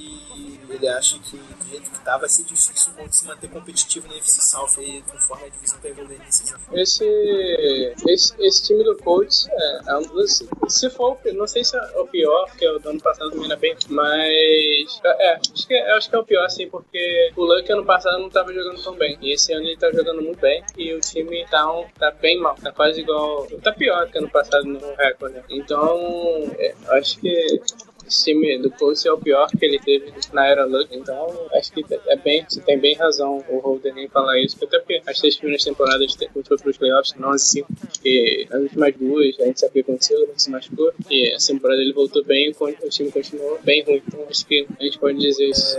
ele 0.78 0.88
acha 0.88 1.18
que 1.18 1.36
do 1.36 1.64
jeito 1.68 1.90
que 1.90 1.98
tá 2.00 2.16
vai 2.16 2.28
ser 2.28 2.44
difícil 2.44 2.92
o 2.98 3.12
se 3.12 3.26
manter 3.26 3.50
competitivo 3.50 4.08
na 4.08 4.16
FC 4.16 4.40
South 4.40 4.78
aí, 4.78 5.02
conforme 5.02 5.46
a 5.46 5.48
divisão 5.48 5.78
tá 5.80 5.88
evoluindo 5.88 6.22
nesses 6.24 6.52
anos. 6.52 6.66
Esse, 6.72 7.94
esse, 8.06 8.34
esse 8.38 8.62
time 8.64 8.84
do 8.84 8.96
Colts 8.96 9.48
é, 9.48 9.80
é 9.88 9.96
um 9.96 10.02
dos. 10.02 10.42
Se 10.68 10.90
for, 10.90 11.18
não 11.34 11.46
sei 11.46 11.64
se 11.64 11.76
é 11.76 12.00
o 12.00 12.06
pior, 12.06 12.46
porque 12.48 12.68
o 12.68 12.88
ano 12.88 13.00
passado 13.00 13.30
também 13.30 13.46
era 13.46 13.56
bem. 13.56 13.76
Mas. 13.88 15.00
É, 15.04 15.34
acho 15.34 15.66
que, 15.66 15.74
acho 15.74 16.10
que 16.10 16.16
é 16.16 16.18
o 16.18 16.24
pior, 16.24 16.48
sim, 16.48 16.68
porque 16.68 17.32
o 17.36 17.44
Luck 17.44 17.70
ano 17.72 17.84
passado 17.84 18.18
não 18.18 18.30
tava 18.30 18.52
jogando 18.52 18.82
tão 18.82 18.94
bem. 18.94 19.18
E 19.20 19.32
esse 19.32 19.52
ano 19.52 19.66
ele 19.66 19.76
tá 19.76 19.90
jogando 19.90 20.22
muito 20.22 20.40
bem. 20.40 20.62
E 20.76 20.94
o 20.94 21.00
time 21.00 21.46
tá, 21.50 21.70
um, 21.72 21.86
tá 21.98 22.10
bem 22.10 22.38
mal. 22.38 22.54
Tá 22.56 22.72
quase 22.72 23.00
igual. 23.00 23.46
Tá 23.62 23.72
pior 23.72 24.08
que 24.10 24.18
ano 24.18 24.30
passado 24.30 24.64
no 24.64 24.94
recorde. 24.94 25.42
Então, 25.50 26.50
é, 26.58 26.74
acho 26.90 27.18
que. 27.18 27.60
Esse 28.08 28.24
time 28.24 28.58
do 28.58 28.70
Colts 28.70 29.04
é 29.04 29.12
o 29.12 29.18
pior 29.18 29.48
que 29.48 29.64
ele 29.64 29.78
teve 29.78 30.12
na 30.32 30.46
era 30.46 30.64
Luck, 30.64 30.88
então 30.96 31.26
acho 31.54 31.70
que 31.72 31.84
é 32.06 32.16
bem, 32.16 32.44
você 32.48 32.60
tem 32.62 32.78
bem 32.78 32.94
razão 32.96 33.44
o 33.48 33.58
Holden 33.58 34.04
em 34.04 34.08
falar 34.08 34.40
isso, 34.40 34.56
até 34.62 34.78
porque 34.78 35.02
as 35.06 35.18
três 35.18 35.36
primeiras 35.36 35.62
temporadas 35.62 36.14
te- 36.14 36.28
foi 36.32 36.42
para 36.42 36.70
os 36.70 36.76
playoffs, 36.78 37.14
não 37.18 37.30
as 37.30 37.42
cinco, 37.42 37.68
porque 37.74 38.46
nas 38.50 38.62
últimas 38.62 38.94
duas 38.96 39.38
a 39.40 39.44
gente 39.44 39.60
sabe 39.60 39.70
o 39.70 39.72
que 39.74 39.80
aconteceu, 39.80 40.18
ele 40.22 40.32
se 40.36 40.50
machucou, 40.50 40.92
e 41.10 41.28
essa 41.34 41.52
temporada 41.52 41.80
ele 41.82 41.92
voltou 41.92 42.24
bem, 42.24 42.50
o 42.58 42.88
time 42.88 43.12
continuou 43.12 43.58
bem 43.62 43.84
ruim, 43.84 44.02
então 44.06 44.24
acho 44.28 44.46
que 44.46 44.66
a 44.80 44.82
gente 44.84 44.98
pode 44.98 45.18
dizer 45.18 45.48
isso. 45.50 45.76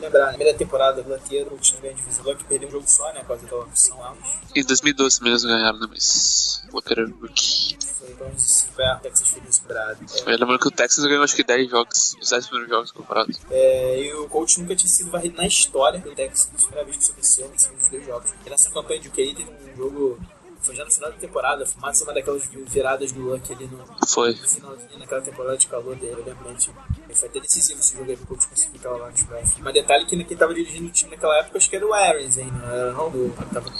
Lembrar, 0.00 0.20
na 0.26 0.28
primeira 0.32 0.56
temporada 0.58 1.02
do 1.02 1.08
Lateiro, 1.10 1.54
o 1.54 1.58
time 1.58 1.80
ganhou 1.82 1.94
a 1.94 1.98
divisão, 1.98 2.24
o 2.24 2.28
Luck 2.28 2.44
perdeu 2.44 2.68
um 2.68 2.72
jogo 2.72 2.84
só, 2.88 3.12
né, 3.12 3.20
por 3.20 3.28
causa 3.28 3.42
daquela 3.42 3.64
opção 3.64 3.98
lá, 3.98 4.16
Em 4.54 4.64
2012 4.64 5.22
mesmo 5.22 5.48
ganharam, 5.48 5.78
né? 5.78 5.86
Mas. 5.90 6.62
Era 6.90 7.04
rookie. 7.06 7.76
Foi 8.06 8.14
pra 8.14 8.26
11 8.26 8.66
é, 8.78 8.94
Texas 9.02 9.28
feliz 9.28 9.58
brado. 9.58 9.98
Eu 10.26 10.38
lembro 10.38 10.58
que 10.58 10.68
o 10.68 10.70
Texas 10.70 11.04
ganhou 11.04 11.24
acho 11.24 11.34
que 11.34 11.44
10 11.44 11.70
jogos, 11.70 12.16
os 12.20 12.30
10 12.30 12.46
primeiros 12.46 12.70
jogos 12.70 12.92
comparados. 12.92 13.38
É, 13.50 14.00
e 14.00 14.14
o 14.14 14.28
coach 14.28 14.60
nunca 14.60 14.76
tinha 14.76 14.88
sido 14.88 15.10
varrido 15.10 15.36
na 15.36 15.46
história 15.46 15.98
do 15.98 16.14
Texas, 16.14 16.48
foi 16.56 16.56
a 16.56 16.66
primeira 16.66 16.84
vez 16.84 16.96
que 16.96 17.02
isso 17.02 17.12
aconteceu 17.12 17.48
nesses 17.48 17.68
últimos 17.68 17.90
dois 17.90 18.06
jogos. 18.06 18.30
E 18.44 18.50
nessa 18.50 18.70
campanha 18.70 19.00
de 19.00 19.08
UK 19.08 19.34
teve 19.34 19.50
um 19.50 19.76
jogo, 19.76 20.20
foi 20.66 20.74
já 20.76 20.84
no 20.84 20.90
final 20.90 21.10
da 21.10 21.16
temporada, 21.16 21.64
foi 21.66 21.80
mais 21.80 22.00
uma 22.02 22.12
daquelas 22.12 22.42
viradas 22.66 23.12
do 23.12 23.20
Luck 23.22 23.52
ali 23.52 23.66
no, 23.66 23.84
Foi. 24.06 24.32
no 24.32 24.48
finalzinho, 24.48 24.98
naquela 24.98 25.20
temporada 25.22 25.56
de 25.56 25.66
calor 25.68 25.96
dele, 25.96 26.12
eu 26.18 26.24
lembro 26.24 26.48
antes. 26.50 26.68
Ele 27.04 27.14
foi 27.14 27.28
até 27.28 27.40
decisivo 27.40 27.80
esse 27.80 27.96
jogo 27.96 28.10
aí 28.10 28.16
pro 28.16 28.26
coach 28.26 28.48
conseguir 28.48 28.78
aquela 28.78 28.96
lá 28.96 29.10
nos 29.10 29.22
playoffs. 29.22 29.54
Mas 29.60 29.74
detalhe 29.74 30.04
que 30.06 30.24
quem 30.24 30.36
tava 30.36 30.52
dirigindo 30.54 30.88
o 30.88 30.90
time 30.90 31.12
naquela 31.12 31.38
época, 31.38 31.56
acho 31.58 31.70
que 31.70 31.76
era 31.76 31.86
o 31.86 31.94
Arians 31.94 32.36
ainda, 32.38 32.52
não 32.58 32.68
era 32.74 32.92
não? 32.92 33.10
Do, 33.10 33.34
tava. 33.54 33.70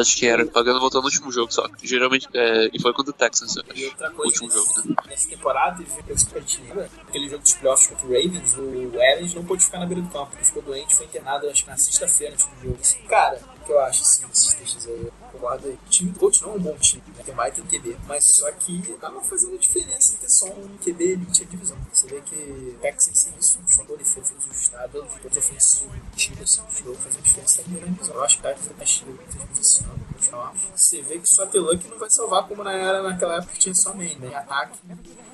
Acho 0.00 0.16
que 0.16 0.26
era. 0.26 0.44
Pagando 0.46 0.80
voltou 0.80 1.00
no 1.00 1.06
último 1.06 1.30
jogo 1.30 1.52
só. 1.52 1.66
Geralmente. 1.82 2.28
É, 2.34 2.68
e 2.72 2.80
foi 2.80 2.92
contra 2.92 3.10
o 3.10 3.14
Texans, 3.14 3.56
eu 3.56 3.62
E 3.68 3.70
acho. 3.72 3.84
outra 3.92 4.10
O 4.10 4.14
coisa, 4.14 4.42
último 4.42 4.48
nesse- 4.48 4.74
jogo, 4.74 4.88
né? 4.88 4.94
nessa 5.08 5.28
temporada, 5.28 5.76
teve 5.78 5.90
uma 5.92 6.02
coisa 6.02 6.26
que 6.26 6.36
a 6.36 6.40
gente 6.40 6.60
lembra, 6.62 6.90
aquele 7.08 7.28
jogo 7.28 7.42
dos 7.42 7.54
playoffs 7.54 7.86
contra 7.86 8.06
o 8.06 8.08
Ravens, 8.10 8.56
o 8.56 9.00
Arians 9.00 9.34
não 9.34 9.44
pôde 9.44 9.64
ficar 9.64 9.78
na 9.78 9.86
beira 9.86 10.02
do 10.02 10.08
campo, 10.08 10.32
ele 10.34 10.44
ficou 10.44 10.62
doente, 10.62 10.94
foi 10.96 11.06
internado, 11.06 11.48
acho 11.48 11.64
que 11.64 11.70
na 11.70 11.76
sexta-feira 11.76 12.32
antes 12.34 12.46
do 12.46 12.62
jogo. 12.62 12.78
Assim, 12.80 12.98
cara, 13.02 13.38
que 13.62 13.72
eu 13.72 13.80
acho, 13.80 14.02
assim, 14.02 14.26
desses 14.26 14.54
textos 14.54 14.86
aí, 14.86 15.12
eu 15.34 15.48
aí. 15.48 15.78
O 15.86 15.90
time 15.90 16.10
do 16.10 16.18
coach 16.18 16.42
não 16.42 16.52
é 16.52 16.54
um 16.54 16.60
bom 16.60 16.76
time, 16.78 17.02
né? 17.16 17.22
tem 17.24 17.34
mais 17.34 17.54
que 17.54 17.62
QB, 17.62 17.96
mas 18.06 18.24
só 18.36 18.50
que 18.52 18.82
tava 19.00 19.20
fazendo 19.22 19.58
diferença 19.58 20.16
ter 20.20 20.28
só 20.28 20.46
um 20.46 20.76
QB 20.78 21.04
elite 21.04 21.42
a 21.42 21.46
divisão. 21.46 21.76
Você 21.92 22.06
vê 22.06 22.20
que 22.20 22.34
o 22.34 22.78
Texas 22.80 23.18
sem 23.18 23.32
isso, 23.38 23.58
o 23.58 23.96
defesa 23.96 24.26
fez 24.26 24.44
ajustado, 24.50 24.98
o 24.98 25.22
jogo 25.22 25.38
ofensivo, 25.38 25.90
o 25.90 26.16
time 26.16 26.42
assim, 26.42 26.62
do 26.62 26.76
jogo 26.76 26.96
fazendo 26.96 27.22
diferença 27.22 27.62
também, 27.62 27.80
né? 27.82 27.96
Eu 28.08 28.24
acho 28.24 28.36
que 28.36 28.46
o 28.46 28.48
Texas 28.48 28.70
é 28.70 28.74
mais 28.74 28.90
cheio, 28.90 29.18
esse 29.60 29.84
ano, 29.84 30.06
vou 30.10 30.20
te 30.20 30.28
falar. 30.28 30.54
Você 30.76 31.02
vê 31.02 31.18
que 31.18 31.28
só 31.28 31.46
ter 31.46 31.60
Luck 31.60 31.88
não 31.88 31.98
vai 31.98 32.10
salvar 32.10 32.46
como 32.46 32.62
na 32.62 32.72
era 32.72 33.02
naquela 33.02 33.36
época 33.36 33.52
que 33.52 33.58
tinha 33.58 33.74
só 33.74 33.94
main, 33.94 34.16
né? 34.18 34.34
Ataque 34.34 34.78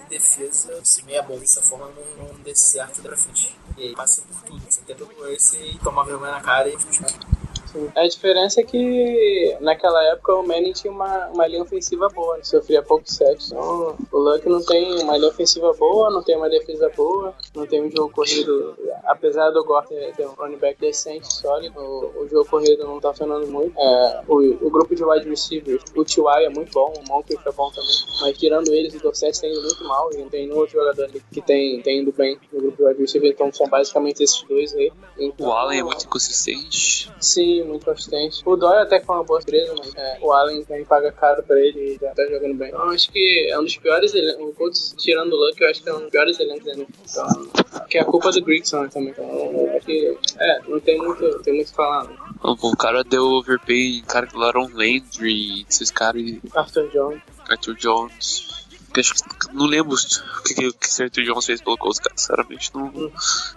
defesa, 0.09 0.81
se 0.85 1.05
meia 1.05 1.23
bom 1.23 1.39
dessa 1.39 1.63
forma 1.63 1.87
não, 1.89 2.29
não 2.29 2.35
dê 2.41 2.55
certo 2.55 3.03
da 3.03 3.17
frente. 3.17 3.55
E 3.77 3.83
aí 3.83 3.95
passa 3.95 4.23
por 4.23 4.43
tudo. 4.43 4.63
Você 4.69 4.81
tenta 4.83 5.05
por 5.05 5.31
esse 5.31 5.57
e 5.57 5.79
tomar 5.79 6.05
vergonha 6.05 6.33
na 6.33 6.41
cara 6.41 6.69
e 6.69 6.77
buscar. 6.77 7.38
Sim. 7.79 7.91
A 7.95 8.07
diferença 8.07 8.61
é 8.61 8.65
que 8.65 9.57
naquela 9.61 10.03
época 10.05 10.35
o 10.35 10.47
Manning 10.47 10.73
tinha 10.73 10.93
uma, 10.93 11.29
uma 11.29 11.47
linha 11.47 11.63
ofensiva 11.63 12.09
boa, 12.09 12.37
né? 12.37 12.45
sofria 12.45 12.83
pouco 12.83 13.11
sexo. 13.11 13.55
Então 13.55 13.97
o 14.11 14.19
Luck 14.19 14.49
não 14.49 14.65
tem 14.65 15.03
uma 15.03 15.17
linha 15.17 15.29
ofensiva 15.29 15.73
boa, 15.75 16.11
não 16.11 16.23
tem 16.23 16.37
uma 16.37 16.49
defesa 16.49 16.91
boa, 16.97 17.35
não 17.55 17.67
tem 17.67 17.83
um 17.83 17.91
jogo 17.91 18.11
corrido. 18.11 18.77
Apesar 19.05 19.51
do 19.51 19.65
Gore 19.65 19.87
ter, 19.89 20.27
um 20.27 20.33
running 20.33 20.57
back 20.57 20.81
decente, 20.81 21.33
sólido, 21.33 21.79
o, 21.79 22.25
o 22.25 22.29
jogo 22.29 22.49
corrido 22.49 22.85
não 22.85 23.01
tá 23.01 23.11
funcionando 23.11 23.47
muito. 23.47 23.79
É, 23.79 24.23
o, 24.27 24.67
o 24.67 24.71
grupo 24.71 24.95
de 24.95 25.05
wide 25.05 25.29
receivers, 25.29 25.83
o 25.95 26.05
T.Y. 26.05 26.45
é 26.45 26.49
muito 26.49 26.73
bom, 26.73 26.93
o 26.99 27.09
Moncrief 27.09 27.41
é 27.47 27.53
bom 27.53 27.71
também, 27.71 27.91
mas 28.21 28.39
tirando 28.39 28.73
eles, 28.73 28.95
o 28.95 29.01
Dorset 29.01 29.41
tem 29.41 29.53
indo 29.53 29.63
muito 29.63 29.85
mal 29.85 30.11
e 30.13 30.19
não 30.19 30.29
tem 30.29 30.47
nenhum 30.47 30.59
outro 30.59 30.79
jogador 30.79 31.05
ali 31.05 31.23
que 31.33 31.41
tem, 31.41 31.81
tem 31.83 32.01
indo 32.01 32.13
bem 32.13 32.39
no 32.53 32.61
grupo 32.61 32.77
de 32.77 32.85
wide 32.85 33.01
receiver, 33.01 33.31
então 33.31 33.53
são 33.53 33.67
basicamente 33.69 34.23
esses 34.23 34.43
dois 34.43 34.75
aí. 34.75 34.93
Então, 35.19 35.49
O 35.49 35.53
Allen 35.53 35.81
é 35.81 35.83
muito 35.83 36.05
inconsistente. 36.05 37.11
Sim, 37.21 37.65
muito 37.69 37.85
consistente. 37.85 38.43
O 38.45 38.57
Dói 38.57 38.79
até 38.79 38.99
que 38.99 39.07
foi 39.07 39.17
uma 39.17 39.25
boa 39.25 39.41
surpresa, 39.41 39.75
mas 39.79 39.95
é, 39.95 40.19
o 40.21 40.33
Allen 40.33 40.65
também 40.65 40.85
paga 40.85 41.13
caro 41.13 41.43
pra 41.43 41.59
ele 41.61 41.95
e 41.95 41.99
já 42.01 42.11
tá 42.15 42.25
jogando 42.27 42.55
bem. 42.55 42.69
Então 42.69 42.91
acho 42.91 43.11
que 43.11 43.49
é 43.51 43.59
um 43.59 43.65
dos 43.65 43.77
piores 43.77 44.15
elencos. 44.15 44.49
O 44.49 44.53
Colts, 44.53 44.95
tirando 44.99 45.33
o 45.33 45.37
Luck, 45.37 45.61
eu 45.61 45.71
acho 45.71 45.83
que 45.83 45.89
é 45.89 45.95
um 45.95 46.01
dos 46.01 46.11
piores 46.11 46.41
elencos 46.41 46.65
da 46.65 46.73
NFL. 46.73 46.91
Então, 47.11 47.87
que 47.89 47.99
é 47.99 48.01
a 48.01 48.05
culpa 48.05 48.31
do 48.31 48.43
Grigson 48.43 48.89
também. 48.89 49.11
Então, 49.11 49.77
acho 49.77 49.87
que, 49.87 50.19
é, 50.39 50.61
não 50.69 50.81
tem 50.81 50.99
muito, 50.99 51.43
tem 51.43 51.55
muito 51.55 51.69
o 51.69 51.71
que 51.71 51.77
falar. 51.77 52.05
Né? 52.05 52.17
O 52.43 52.77
cara 52.77 53.03
deu 53.03 53.25
overpay 53.25 53.99
em 53.99 54.03
cara 54.03 54.29
Laron 54.35 54.69
Landry, 54.73 55.67
esses 55.69 55.91
caras 55.91 56.23
e 56.23 56.41
Arthur 56.55 56.89
Jones. 56.91 57.23
Arthur 57.49 57.75
Jones. 57.75 58.68
Que 58.99 59.13
acho 59.13 59.15
que- 59.15 59.55
não 59.55 59.67
lembro 59.67 59.95
o 59.95 60.43
que, 60.43 60.55
que, 60.55 60.73
que 60.73 61.03
Arthur 61.03 61.25
Jones 61.25 61.47
fez 61.47 61.61
pelo 61.63 61.79
Colts, 61.79 62.01
cara. 62.01 62.15
Sinceramente, 62.17 62.71
não, 62.75 62.91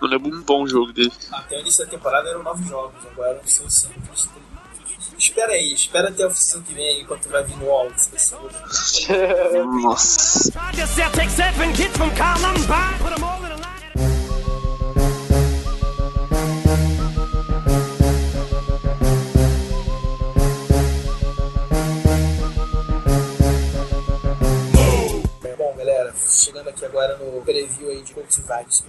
não 0.01 0.07
lembro 0.07 0.35
um 0.35 0.41
bom 0.43 0.67
jogo 0.67 0.93
dele. 0.93 1.11
Até 1.31 1.57
o 1.57 1.61
início 1.61 1.83
da 1.83 1.89
temporada 1.91 2.29
eram 2.29 2.43
nove 2.43 2.63
jogos, 2.67 3.03
agora 3.11 3.33
não 3.35 3.47
sei 3.47 3.69
se 3.69 3.89
Espera 5.17 5.51
aí, 5.53 5.73
espera 5.73 6.09
até 6.09 6.23
a 6.23 6.27
oficina 6.27 6.63
que 6.63 6.73
vem 6.73 7.01
enquanto 7.01 7.29
vai 7.29 7.43
vir 7.43 7.55
no 7.57 7.65
outra. 7.65 7.95
Nossa. 9.83 10.51
Galera, 26.01 26.13
chegando 26.15 26.67
aqui 26.67 26.83
agora 26.83 27.17
no 27.17 27.41
preview 27.43 27.89
aí 27.89 28.01
de 28.01 28.13
Colts 28.13 28.37
e 28.37 28.41
Vikings. 28.41 28.83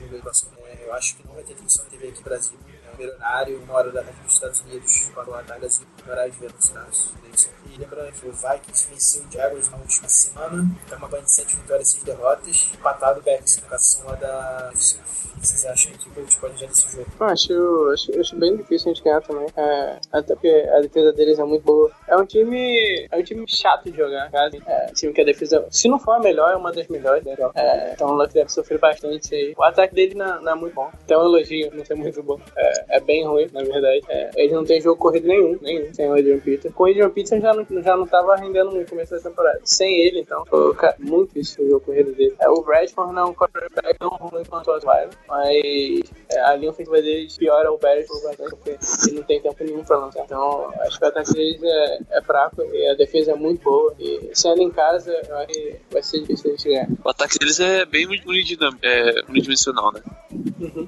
É, 0.64 0.86
eu 0.86 0.94
acho 0.94 1.16
que 1.16 1.26
não 1.26 1.34
vai 1.34 1.44
ter 1.44 1.54
transmissão 1.54 1.84
de 1.84 1.90
TV 1.90 2.08
aqui 2.08 2.18
no 2.18 2.24
Brasil. 2.24 2.58
É 2.92 2.94
o 2.94 2.96
primeiro 2.96 3.16
horário, 3.16 3.62
uma 3.62 3.74
hora 3.74 3.90
da 3.90 4.02
tarde 4.02 4.20
nos 4.22 4.34
Estados 4.34 4.60
Unidos, 4.60 5.10
para 5.14 5.30
o 5.30 5.34
Atagazinho, 5.34 5.88
no 6.04 6.12
horário 6.12 6.32
de 6.32 6.38
Unidos. 6.44 7.48
E 7.66 7.78
lembrando 7.78 8.12
que 8.12 8.26
o 8.26 8.32
Vikings 8.32 8.88
venceu 8.90 9.22
o 9.22 9.32
Jaguars 9.32 9.70
na 9.70 9.78
última 9.78 10.08
semana, 10.08 10.76
tá 10.88 10.96
uma 10.96 11.08
banha 11.08 11.22
de 11.22 11.30
7 11.30 11.56
vitórias 11.56 11.88
e 11.88 11.92
6 11.92 12.04
derrotas, 12.04 12.70
empatado 12.74 13.20
o 13.20 13.22
Bears, 13.22 13.62
na 13.62 14.10
lá 14.10 14.14
da 14.16 14.72
vocês 15.42 15.66
acham 15.66 15.92
que 15.92 16.08
o 16.08 16.12
Colts 16.12 16.36
pode 16.36 16.60
já 16.60 16.66
nesse 16.68 16.88
jogo? 16.88 17.06
Eu 17.18 17.26
acho, 17.26 17.90
acho, 17.92 18.20
acho 18.20 18.36
bem 18.36 18.56
difícil 18.56 18.90
a 18.90 18.94
gente 18.94 19.02
ganhar 19.02 19.20
também. 19.22 19.46
É, 19.56 19.98
até 20.12 20.34
porque 20.34 20.48
a 20.48 20.80
defesa 20.80 21.12
deles 21.12 21.36
é 21.36 21.44
muito 21.44 21.64
boa. 21.64 21.90
É 22.06 22.16
um 22.16 22.24
time. 22.24 23.08
É 23.10 23.16
um 23.16 23.22
time 23.24 23.44
chato 23.48 23.90
de 23.90 23.96
jogar, 23.96 24.30
cara. 24.30 24.50
É 24.66 24.86
time 24.92 25.12
que 25.12 25.20
a 25.20 25.24
defesa, 25.24 25.66
se 25.68 25.88
não 25.88 25.98
for 25.98 26.12
a 26.12 26.20
melhor, 26.20 26.52
é 26.52 26.56
uma 26.56 26.70
das 26.70 26.86
melhores, 26.86 27.24
né? 27.24 27.34
É, 27.56 27.92
então 27.92 28.10
o 28.10 28.12
Luck 28.12 28.32
deve 28.32 28.50
sofrer 28.50 28.78
bastante. 28.78 29.52
O 29.56 29.64
ataque 29.64 29.94
dele 29.94 30.14
não, 30.14 30.40
não 30.42 30.52
é 30.52 30.54
muito 30.54 30.74
bom. 30.74 30.90
Então 31.04 31.24
elogio, 31.24 31.72
não 31.74 31.82
é 31.90 31.94
muito 31.94 32.22
bom. 32.22 32.40
É, 32.56 32.81
é, 32.88 32.96
é 32.96 33.00
bem 33.00 33.26
ruim, 33.26 33.48
na 33.52 33.62
verdade. 33.62 34.00
É, 34.08 34.30
eles 34.36 34.52
não 34.52 34.64
têm 34.64 34.80
jogo 34.80 34.96
corrido 35.00 35.26
nenhum, 35.26 35.58
nenhum, 35.60 35.92
sem 35.92 36.08
o 36.08 36.12
Adrian 36.12 36.38
Peterson. 36.38 36.72
Com 36.72 36.84
o 36.84 36.86
Adrian 36.86 37.10
Peterson 37.10 37.40
já 37.40 37.52
não, 37.52 37.82
já 37.82 37.96
não 37.96 38.06
tava 38.06 38.36
rendendo 38.36 38.70
no 38.70 38.84
começo 38.86 39.12
da 39.12 39.20
temporada. 39.20 39.60
Sem 39.64 40.00
ele, 40.00 40.20
então, 40.20 40.44
foi 40.46 40.74
muito 40.98 41.28
difícil 41.34 41.64
o 41.64 41.68
jogo 41.70 41.86
corrido 41.86 42.12
dele. 42.12 42.34
É, 42.40 42.48
o 42.48 42.62
Bradford 42.62 43.14
não 43.14 43.22
é 43.22 43.26
um 43.26 43.34
quarterback 43.34 43.98
tão 43.98 44.08
ruim 44.10 44.42
quanto 44.48 44.70
o 44.70 44.74
Osweiler, 44.74 45.10
mas 45.28 46.02
é, 46.30 46.40
a 46.40 46.56
linha 46.56 46.70
ofensiva 46.70 47.00
deles 47.00 47.36
piora 47.36 47.72
o 47.72 47.78
Bradford 47.78 48.22
bastante, 48.24 48.50
porque 48.56 48.78
ele 49.06 49.16
não 49.16 49.22
tem 49.22 49.40
tempo 49.40 49.64
nenhum 49.64 49.84
pra 49.84 49.98
lançar. 49.98 50.24
Então, 50.24 50.72
acho 50.80 50.98
que 50.98 51.04
o 51.04 51.08
ataque 51.08 51.32
deles 51.32 51.62
é, 51.62 51.98
é 52.10 52.22
fraco 52.22 52.62
e 52.62 52.88
a 52.88 52.94
defesa 52.94 53.32
é 53.32 53.34
muito 53.34 53.62
boa. 53.62 53.94
E 53.98 54.30
sendo 54.32 54.62
em 54.62 54.70
casa, 54.70 55.12
eu 55.28 55.36
acho 55.36 55.46
que 55.48 55.76
vai 55.90 56.02
ser 56.02 56.20
difícil 56.20 56.50
a 56.50 56.56
gente 56.56 56.68
ganhar. 56.68 56.88
O 57.04 57.08
ataque 57.08 57.38
deles 57.38 57.60
é 57.60 57.84
bem 57.84 58.06
unidinam- 58.06 58.76
é, 58.82 59.22
unidimensional, 59.28 59.92
né? 59.92 60.00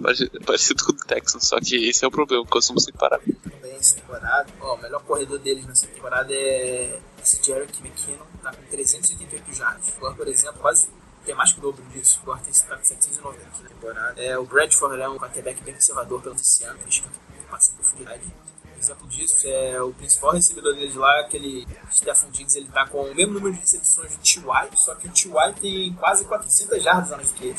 Parecido, 0.03 0.41
parecido 0.47 0.85
com 0.85 0.93
o 0.93 0.97
Texans, 1.07 1.49
só 1.49 1.59
que 1.61 1.84
esse 1.89 2.05
é 2.05 2.09
o 2.09 2.11
problema, 2.11 2.45
costumam 2.47 2.81
se 2.81 2.93
parar. 2.93 3.19
também 3.19 3.77
essa 3.77 3.97
temporada. 3.97 4.47
O 4.61 4.77
melhor 4.77 5.03
corredor 5.03 5.39
deles 5.39 5.67
nessa 5.67 5.87
temporada 5.87 6.33
é 6.33 6.99
esse 7.23 7.43
Jerick 7.43 7.81
McKinnon, 7.81 8.25
tá 8.43 8.53
com 8.53 8.63
388 8.65 9.53
jardas. 9.55 9.93
Agora, 9.97 10.15
por 10.15 10.29
exemplo, 10.29 10.61
quase 10.61 10.89
tem 11.25 11.35
mais 11.35 11.53
que 11.53 11.59
o 11.59 11.63
dobro 11.63 11.83
disso. 11.87 12.21
O 12.23 12.27
Gorton 12.27 12.51
está 12.51 12.77
com 12.77 12.85
790 12.85 13.63
na 13.63 13.69
temporada. 13.69 14.23
É, 14.23 14.39
o 14.39 14.45
Bradford 14.45 15.01
é 15.01 15.09
um 15.09 15.19
quarterback 15.19 15.63
bem 15.63 15.75
conservador 15.75 16.21
pelo 16.21 16.35
ano, 16.35 16.41
eles 16.41 17.51
passam 17.51 17.75
profundidade. 17.77 18.23
Exemplo 18.79 19.09
disso 19.09 19.37
é 19.45 19.81
o 19.81 19.95
principal 19.95 20.33
recebedor 20.33 20.75
deles 20.75 20.95
lá, 20.95 21.21
aquele 21.21 21.67
Stephen 21.91 22.31
Diggs, 22.31 22.59
ele 22.59 22.69
tá 22.69 22.87
com 22.87 23.01
o 23.01 23.15
mesmo 23.15 23.33
número 23.33 23.55
de 23.55 23.61
recepções 23.61 24.13
do 24.13 24.19
T.Y., 24.19 24.77
só 24.77 24.95
que 24.95 25.09
o 25.09 25.11
T.Y. 25.11 25.55
tem 25.55 25.95
quase 25.95 26.27
400 26.27 26.83
jardas 26.83 27.13
a 27.13 27.17
mais 27.17 27.31
que 27.33 27.47
ele. 27.47 27.59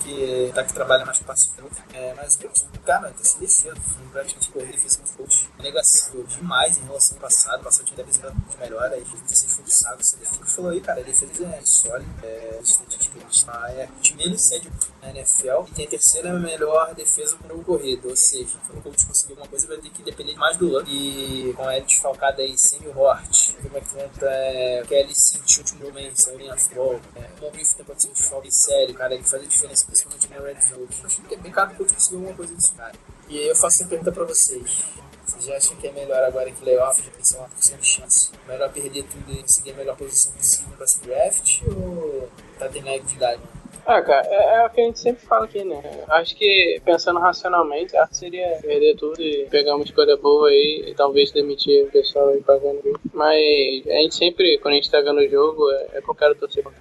Que 0.00 0.50
tá 0.54 0.64
que 0.64 0.72
trabalha 0.72 1.04
mais 1.04 1.18
com 1.18 1.24
passe 1.24 1.48
curto. 1.48 1.76
É, 1.92 2.14
mas 2.14 2.36
o 2.36 2.78
cara 2.80 3.10
tá 3.10 3.24
se 3.24 3.38
defesa, 3.38 3.76
praticamente 4.12 4.50
correr 4.50 4.66
defesa 4.66 4.98
muito 4.98 5.16
coach. 5.16 5.48
É 5.58 5.62
negativo 5.62 6.24
demais 6.24 6.78
em 6.78 6.84
relação 6.84 7.16
ao 7.16 7.22
passado. 7.22 7.60
O 7.60 7.72
ser 7.72 7.84
muito 8.32 8.58
melhor, 8.58 8.84
aí 8.84 9.00
a 9.00 9.04
gente 9.04 9.48
foi 9.48 9.48
forçado 9.48 10.00
essa 10.00 10.16
defesa. 10.16 10.40
O 10.40 10.44
que 10.44 10.50
falou 10.50 10.70
aí, 10.70 10.80
cara, 10.80 11.00
a 11.00 11.04
defesa 11.04 11.46
é 11.46 11.60
sólida, 11.64 12.26
é 12.26 12.60
estatística, 12.62 13.18
tá, 13.46 13.70
é 13.72 13.88
o 13.98 14.00
time 14.00 14.24
menos 14.24 14.42
sério 14.42 14.70
na 15.00 15.10
NFL 15.10 15.64
e 15.68 15.74
tem 15.74 15.86
a 15.86 15.90
terceira 15.90 16.32
melhor 16.38 16.94
defesa 16.94 17.36
com 17.36 17.54
o 17.54 17.64
corrido, 17.64 18.08
ou 18.08 18.16
seja, 18.16 18.46
se 18.48 18.72
o 18.72 18.82
coach 18.82 19.06
conseguir 19.06 19.32
alguma 19.32 19.48
coisa, 19.48 19.66
vai 19.66 19.78
ter 19.78 19.90
que 19.90 20.02
depender 20.02 20.34
mais 20.36 20.56
do 20.56 20.68
Luck. 20.68 20.90
E 20.90 21.52
com 21.54 21.66
a 21.66 21.74
L 21.74 21.84
desfalcada 21.84 22.42
aí, 22.42 22.56
sem 22.58 22.80
o 22.86 22.98
Hort, 22.98 23.54
como 23.62 23.76
é 23.76 23.80
que 23.80 23.90
conta 23.90 24.26
é, 24.26 24.82
que 24.86 24.94
ele 24.94 25.14
sentiu 25.14 25.58
o 25.58 25.64
último 25.64 25.84
momento, 25.86 26.16
saiu 26.16 26.40
em 26.40 26.58
futebol, 26.58 27.00
é, 27.16 27.46
o 27.46 27.50
Griffith 27.50 27.76
tem 27.76 27.98
ser 27.98 28.08
um 28.08 28.12
desfalque 28.12 28.50
sério, 28.52 28.94
cara, 28.94 29.14
ele 29.14 29.24
faz 29.24 29.42
a 29.42 29.46
diferença, 29.46 29.81
principalmente 29.86 30.30
na 30.30 30.40
Red 30.40 30.60
Zone. 30.60 30.88
Acho 31.04 31.22
que 31.22 31.34
é 31.34 31.38
bem 31.38 31.52
caro 31.52 31.70
que 31.70 31.76
coach 31.76 31.94
conseguir 31.94 32.16
alguma 32.16 32.34
coisa 32.34 32.54
desse 32.54 32.72
cara. 32.72 32.94
E 33.28 33.38
aí 33.38 33.48
eu 33.48 33.56
faço 33.56 33.82
uma 33.82 33.88
pergunta 33.88 34.12
pra 34.12 34.24
vocês. 34.24 34.84
Vocês 35.24 35.44
já 35.44 35.56
acham 35.56 35.76
que 35.76 35.86
é 35.86 35.92
melhor 35.92 36.22
agora 36.24 36.50
que 36.50 36.60
playoff 36.60 37.02
já 37.02 37.10
tem 37.10 37.22
100% 37.22 37.80
de 37.80 37.86
chance? 37.86 38.30
Melhor 38.46 38.70
perder 38.72 39.04
tudo 39.04 39.32
e 39.32 39.42
conseguir 39.42 39.70
a 39.70 39.74
melhor 39.74 39.96
posição 39.96 40.32
possível 40.32 40.70
no 40.70 40.76
próximo 40.76 41.06
draft? 41.06 41.62
Ou 41.62 42.28
tá 42.58 42.68
de 42.68 42.80
nego 42.80 43.06
de 43.06 43.14
idade? 43.14 43.40
Ah, 43.84 44.00
cara, 44.00 44.26
é, 44.28 44.58
é 44.58 44.66
o 44.66 44.70
que 44.70 44.80
a 44.80 44.84
gente 44.84 45.00
sempre 45.00 45.26
fala 45.26 45.44
aqui, 45.44 45.64
né? 45.64 45.82
Acho 46.08 46.36
que 46.36 46.80
pensando 46.84 47.18
racionalmente, 47.18 47.96
a 47.96 48.02
arte 48.02 48.16
seria 48.16 48.58
perder 48.62 48.96
tudo 48.96 49.20
e 49.20 49.48
pegar 49.50 49.74
uma 49.74 49.84
escolha 49.84 50.16
boa 50.16 50.48
aí 50.48 50.84
e 50.86 50.94
talvez 50.94 51.32
demitir 51.32 51.84
o 51.84 51.90
pessoal 51.90 52.28
aí 52.28 52.40
pagando. 52.42 52.80
Mas 53.12 53.86
a 53.86 54.02
gente 54.02 54.14
sempre, 54.14 54.58
quando 54.58 54.74
a 54.74 54.76
gente 54.76 54.90
tá 54.90 55.00
vendo 55.00 55.18
o 55.18 55.28
jogo, 55.28 55.68
é, 55.70 55.88
é 55.94 56.00
que 56.00 56.08
eu 56.08 56.14
quero 56.14 56.34
torcer 56.36 56.62
contra. 56.62 56.80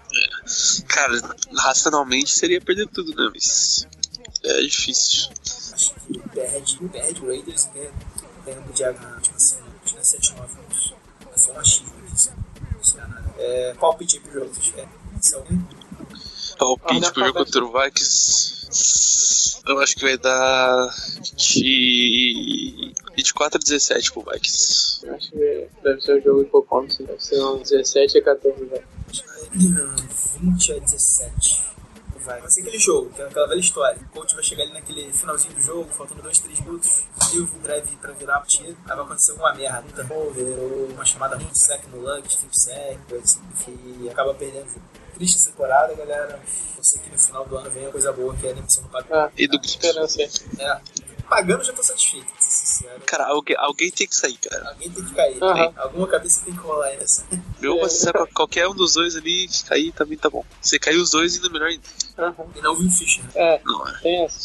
Cara, 0.92 1.14
racionalmente 1.58 2.32
seria 2.32 2.62
perder 2.62 2.88
tudo, 2.88 3.16
né? 3.16 3.32
Mas 3.34 3.88
é 4.44 4.62
difícil. 4.62 5.32
Acho 5.74 5.96
que 5.96 6.20
perde, 6.30 6.78
perde 6.90 7.22
o 7.22 7.28
Raiders 7.28 7.66
e 7.66 7.70
ganha, 7.70 7.92
ganha 8.46 8.60
o 8.60 8.74
Diago 8.74 9.00
na 9.00 9.16
última 9.16 9.40
semana. 9.40 9.72
Acho 9.84 9.94
que 9.94 10.00
é 10.00 10.04
7-9 10.04 10.50
minutos. 10.56 10.94
É 11.34 11.38
só 11.38 11.54
um 11.54 11.60
achismo 11.60 12.02
sei 12.84 13.00
nada. 13.02 13.34
É, 13.38 13.74
palpite 13.76 14.18
aí 14.18 14.24
pro 14.24 14.34
jogo, 14.34 14.54
vocês 14.54 14.72
querem? 14.72 14.90
Se 15.22 15.36
alguém 15.36 15.68
Palpite 16.58 17.14
pro 17.14 17.26
jogo 17.26 17.40
contra 17.40 17.66
o 17.66 17.72
Vikings. 17.72 19.62
Eu 19.68 19.80
acho 19.80 19.96
que 19.96 20.02
vai 20.02 20.18
dar 20.18 20.90
de 21.36 22.94
24 23.16 23.58
a 23.58 23.60
17 23.60 24.12
pro 24.12 24.24
Vikings. 24.32 25.08
Acho 25.08 25.32
que 25.32 25.68
deve 25.84 26.02
ser 26.02 26.20
um 26.20 26.22
jogo 26.22 26.44
de 26.44 26.50
poucos, 26.50 26.98
deve 26.98 27.24
ser 27.24 27.44
um 27.44 27.58
17 27.62 28.18
a 28.18 28.24
14, 28.24 28.66
velho. 28.66 28.88
20 29.54 30.74
a 30.74 30.80
17. 30.80 31.72
Vai. 32.24 32.40
Vai 32.40 32.52
ser 32.52 32.62
aquele 32.62 32.78
jogo, 32.78 33.10
que 33.10 33.22
é 33.22 33.26
aquela 33.26 33.48
velha 33.48 33.60
história. 33.60 34.00
O 34.00 34.10
coach 34.10 34.36
vai 34.36 34.44
chegar 34.44 34.64
ali 34.64 34.74
naquele 34.74 35.12
finalzinho 35.12 35.56
do 35.56 35.62
jogo, 35.62 35.90
faltando 35.92 36.22
2, 36.22 36.40
3 36.40 36.60
minutos, 36.60 37.04
e 37.34 37.40
o 37.40 37.48
drive 37.64 37.96
pra 37.98 38.14
virar 38.14 38.36
a 38.36 38.40
partida. 38.40 38.78
Aí 38.86 38.96
vai 38.96 39.06
acontecer 39.06 39.32
alguma 39.32 39.54
merda, 39.56 39.84
um 39.88 39.92
turnover, 39.92 40.60
ou 40.60 40.86
uma 40.94 41.04
chamada 41.04 41.36
ruim, 41.36 41.50
sec 41.54 41.84
no 41.88 42.00
lunch, 42.00 42.30
strip 42.30 42.60
sec, 42.60 43.00
coisa 43.10 43.24
assim, 43.24 43.42
que 43.66 44.10
acaba 44.10 44.36
perdendo 44.36 44.68
o 44.68 44.70
jogo. 44.70 44.82
Triste 45.16 45.38
essa 45.38 45.50
temporada, 45.50 45.96
galera. 45.96 46.40
Você 46.78 47.00
que 47.00 47.10
no 47.10 47.18
final 47.18 47.46
do 47.46 47.58
ano 47.58 47.70
vem 47.72 47.88
a 47.88 47.92
coisa 47.92 48.14
boa, 48.14 48.36
que 48.36 48.46
é 48.48 48.52
a 48.52 48.54
demissão 48.54 48.84
do 48.84 48.90
patrão. 48.90 49.20
Ah, 49.20 49.32
E 49.36 49.48
do 49.48 49.60
esperança 49.60 50.22
aí. 50.22 50.30
É, 50.60 50.82
pagando 51.28 51.64
já 51.64 51.74
tô 51.74 51.82
satisfeito, 51.82 52.32
Cara, 53.06 53.28
alguém, 53.28 53.56
alguém 53.58 53.92
tem 53.92 54.08
que 54.08 54.16
sair, 54.16 54.38
cara. 54.38 54.70
Alguém 54.70 54.90
tem 54.90 55.04
que 55.04 55.14
cair. 55.14 55.44
Aham. 55.44 55.74
Alguma 55.78 56.08
cabeça 56.08 56.44
tem 56.46 56.54
que 56.54 56.60
rolar 56.60 56.88
aí 56.88 56.98
nessa. 56.98 57.26
Meu, 57.60 57.80
mas 57.82 57.94
se 57.94 58.12
qual- 58.12 58.28
qualquer 58.28 58.68
um 58.68 58.74
dos 58.76 58.94
dois 58.94 59.16
ali 59.16 59.48
cair, 59.68 59.92
também 59.92 60.18
tá 60.18 60.30
bom. 60.30 60.46
Se 60.62 60.80
cair 60.80 60.98
os 60.98 61.12
dois, 61.12 61.36
ainda 61.36 61.50
melhor 61.50 61.68
ainda. 61.70 61.84
Aham. 62.18 62.46
E 62.56 62.62
não 62.62 62.76
vi 62.76 62.88
o 62.88 62.92
Fischer. 62.92 63.24
né? 63.26 63.32
É, 63.36 63.62
Não, 63.66 63.88
é. 63.88 64.00
tem 64.00 64.26
essa. 64.26 64.38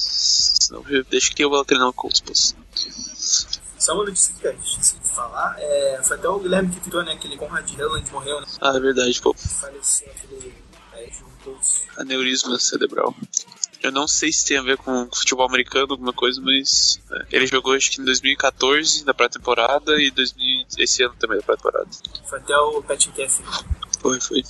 Senão, 0.66 0.84
deixa 1.08 1.32
que 1.32 1.44
eu 1.44 1.50
vou 1.50 1.64
treinar 1.64 1.88
o 1.88 1.92
Colts, 1.92 2.20
pô. 2.20 2.32
Só 2.34 3.94
uma 3.94 4.04
notícia 4.04 4.34
que 4.40 4.46
a 4.48 4.52
gente 4.52 4.68
esqueci 4.70 4.98
de 4.98 5.08
falar. 5.08 5.54
É, 5.58 6.00
foi 6.02 6.16
até 6.16 6.28
o 6.28 6.38
Guilherme 6.40 6.70
que 6.70 6.80
tweetou, 6.80 7.04
né? 7.04 7.12
Aquele 7.12 7.36
Conrad 7.36 7.70
Hilland 7.70 8.10
morreu, 8.10 8.40
né? 8.40 8.46
Ah, 8.60 8.72
é 8.76 8.80
verdade, 8.80 9.20
pô. 9.20 9.34
Faleceu 9.34 10.10
aquele. 10.10 10.54
É, 10.94 11.08
juntou-se. 11.10 11.82
Aneurisma 11.96 12.58
cerebral. 12.58 13.14
Eu 13.86 13.92
não 13.92 14.08
sei 14.08 14.32
se 14.32 14.44
tem 14.44 14.56
a 14.58 14.62
ver 14.62 14.76
com 14.78 15.08
futebol 15.14 15.46
americano, 15.46 15.92
alguma 15.92 16.12
coisa, 16.12 16.40
mas 16.40 17.00
é, 17.08 17.26
ele 17.30 17.46
jogou 17.46 17.72
acho 17.74 17.92
que 17.92 18.00
em 18.00 18.04
2014 18.04 19.04
na 19.04 19.14
pré-temporada 19.14 20.02
e 20.02 20.10
2000, 20.10 20.66
esse 20.78 21.04
ano 21.04 21.14
também 21.20 21.36
na 21.36 21.44
pré-temporada. 21.44 21.88
Foi 22.28 22.38
até 22.40 22.56
o 22.56 22.82
Pat 22.82 23.06
Caffey. 23.06 23.46
Foi, 24.00 24.20
foi. 24.20 24.42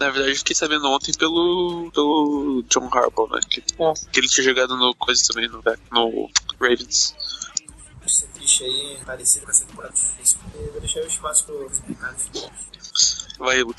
Na 0.00 0.10
verdade, 0.10 0.32
eu 0.32 0.36
fiquei 0.36 0.56
sabendo 0.56 0.88
ontem 0.88 1.12
pelo, 1.12 1.92
pelo 1.94 2.64
John 2.68 2.88
Harbaugh, 2.92 3.28
né? 3.30 3.40
Que, 3.48 3.60
É. 3.60 3.92
que 4.10 4.18
ele 4.18 4.28
tinha 4.28 4.42
jogado 4.42 4.76
no 4.76 4.92
coisa 4.96 5.22
também, 5.28 5.48
no, 5.48 5.62
no 5.92 6.30
Ravens. 6.60 7.14
Acho 8.04 8.22
que 8.22 8.26
triste 8.34 8.64
aí, 8.64 8.98
parecido 9.06 9.44
com 9.44 9.52
essa 9.52 9.64
temporada 9.64 9.94
difícil. 9.94 10.40
Eu 10.56 10.72
vou 10.72 10.80
deixar 10.80 11.00
o 11.02 11.06
espaço 11.06 11.44
pro 11.44 11.70
Ricardo 11.86 12.18
final. 12.18 12.50
Vai. 13.42 13.58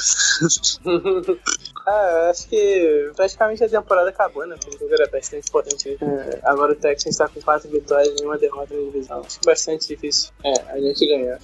Ah, 1.85 2.11
eu 2.11 2.31
acho 2.31 2.47
que 2.47 3.11
praticamente 3.13 3.61
a 3.61 3.67
temporada 3.67 4.09
acabou, 4.09 4.47
né? 4.47 4.55
Porque 4.55 4.77
o 4.77 4.79
jogo 4.79 4.93
era 4.93 5.05
bastante 5.11 5.49
importante. 5.49 5.97
É, 6.01 6.39
agora 6.45 6.71
o 6.71 6.75
Texans 6.77 7.13
está 7.13 7.27
com 7.27 7.41
quatro 7.41 7.69
vitórias 7.69 8.15
e 8.21 8.23
uma 8.23 8.37
derrota 8.37 8.73
na 8.73 8.79
divisão. 8.83 9.19
Acho 9.19 9.37
que 9.37 9.45
bastante 9.45 9.87
difícil 9.89 10.31
é, 10.45 10.53
a 10.71 10.79
gente 10.79 11.05
ganhar. 11.05 11.37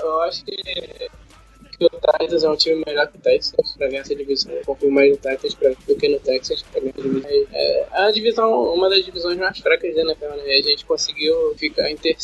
Eu 0.00 0.20
acho 0.20 0.44
que, 0.44 1.10
que 1.88 1.96
o 1.96 2.00
Titans 2.00 2.44
é 2.44 2.50
um 2.50 2.56
time 2.56 2.82
melhor 2.86 3.06
que 3.08 3.16
o 3.16 3.20
Texans 3.20 3.72
pra 3.76 3.88
ganhar 3.88 4.02
essa 4.02 4.14
divisão. 4.14 4.52
Eu 4.52 4.64
confio 4.64 4.90
mais 4.90 5.10
no 5.10 5.16
Titans 5.16 5.54
pra, 5.54 5.70
do 5.70 5.96
que 5.96 6.08
no 6.08 6.20
Texas 6.20 6.62
pra 6.62 6.80
ganhar 6.80 6.94
a 6.98 7.02
divisão. 7.02 7.30
É, 7.52 7.86
a 7.90 8.10
divisão, 8.10 8.74
uma 8.74 8.90
das 8.90 9.04
divisões 9.04 9.38
mais 9.38 9.58
fracas 9.58 9.94
da 9.94 10.02
NFL, 10.02 10.26
né? 10.26 10.52
A 10.58 10.62
gente 10.62 10.84
conseguiu 10.84 11.54
ficar 11.56 11.90
em 11.90 11.96
ter 11.96 12.16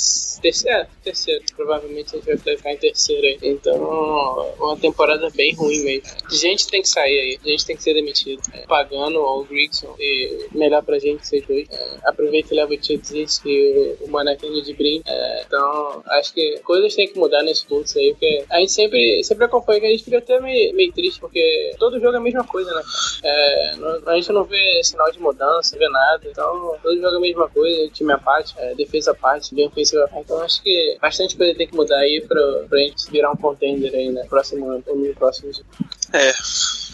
terceiro, 0.43 0.79
é, 0.79 0.87
terceiro. 1.03 1.45
Provavelmente 1.57 2.15
a 2.15 2.19
gente 2.19 2.27
vai 2.27 2.57
ficar 2.57 2.73
em 2.73 2.77
terceiro 2.77 3.27
aí. 3.27 3.39
Então, 3.43 4.55
uma 4.59 4.77
temporada 4.77 5.31
bem 5.31 5.55
ruim 5.55 5.83
mesmo. 5.83 6.03
Gente 6.31 6.67
tem 6.67 6.83
que 6.83 6.89
sair 6.89 7.19
aí, 7.19 7.41
gente 7.45 7.65
tem 7.65 7.77
que 7.77 7.83
ser 7.83 7.95
demitido. 7.95 8.43
É, 8.53 8.67
pagando 8.67 9.19
ou 9.21 9.45
Grigson, 9.45 9.95
e 9.99 10.49
melhor 10.53 10.83
pra 10.83 10.99
gente 10.99 11.27
ser 11.27 11.43
dois. 11.47 11.67
É, 11.71 11.99
aproveita 12.05 12.53
e 12.53 12.57
leva 12.57 12.75
o 12.75 12.77
Titans 12.77 13.41
e 13.45 13.97
o, 14.03 14.05
o 14.05 14.11
Manaquinho 14.11 14.63
de 14.63 14.75
brinde. 14.75 15.03
É, 15.07 15.45
então, 15.47 16.03
acho 16.09 16.35
que 16.35 16.59
coisas 16.59 16.95
têm 16.95 17.09
que 17.09 17.19
mudar 17.19 17.43
nesse 17.43 17.67
curso 17.67 17.99
aí, 17.99 18.11
porque 18.13 18.45
a 18.51 18.61
gente 18.61 18.73
sempre, 18.73 19.25
sempre 19.25 19.46
acompanha 19.47 19.81
que 19.81 19.87
a 19.87 19.91
gente 19.91 20.05
fica 20.05 20.19
até 20.19 20.41
meio, 20.41 20.75
meio 20.75 20.93
triste, 20.93 21.19
porque 21.21 21.75
todo 21.79 21.99
jogo 22.01 22.15
é 22.15 22.19
a 22.19 22.21
mesma 22.21 22.45
coisa, 22.45 22.73
né? 22.75 22.83
É, 23.25 23.77
não- 23.77 24.03
a 24.09 24.15
gente 24.17 24.33
não 24.33 24.45
vê 24.45 24.81
sinal 24.85 25.11
de 25.11 25.19
mudança, 25.21 25.77
vê 25.79 25.89
nada. 25.89 26.21
Então, 26.25 26.77
todo 26.83 26.95
jogo 26.97 27.15
é 27.15 27.17
a 27.17 27.21
mesma 27.21 27.49
coisa, 27.49 27.91
time 27.91 28.13
à 28.13 28.19
parte, 28.19 28.55
é, 28.59 28.75
defesa 28.75 29.13
à 29.13 29.15
parte, 29.15 29.55
bem 29.55 29.67
ofensiva. 29.67 30.09
Então, 30.17 30.41
acho 30.43 30.63
que 30.63 30.99
bastante 31.01 31.37
coisa 31.37 31.55
tem 31.55 31.67
que 31.67 31.75
mudar 31.75 31.99
aí 31.99 32.25
pra, 32.27 32.41
pra 32.69 32.79
gente 32.79 33.11
virar 33.11 33.31
um 33.33 33.37
contender 33.37 33.93
aí, 33.95 34.11
né? 34.11 34.25
Próximo 34.29 34.71
ano, 34.71 34.83
ou 34.87 34.97
no 34.97 35.15
próximo 35.15 35.53
jogo. 35.53 35.67
É, 36.13 36.33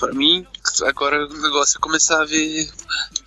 pra 0.01 0.13
mim, 0.13 0.47
agora 0.85 1.27
o 1.27 1.43
negócio 1.43 1.77
é 1.77 1.81
começar 1.81 2.23
a 2.23 2.25
ver, 2.25 2.69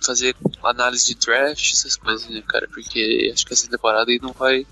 fazer 0.04 0.34
análise 0.62 1.06
de 1.06 1.14
draft, 1.14 1.72
essas 1.72 1.96
coisas, 1.96 2.28
né, 2.28 2.42
cara? 2.46 2.68
Porque 2.72 3.30
acho 3.32 3.46
que 3.46 3.52
essa 3.54 3.68
temporada 3.70 4.10
aí 4.10 4.18
não 4.20 4.32
vai, 4.32 4.66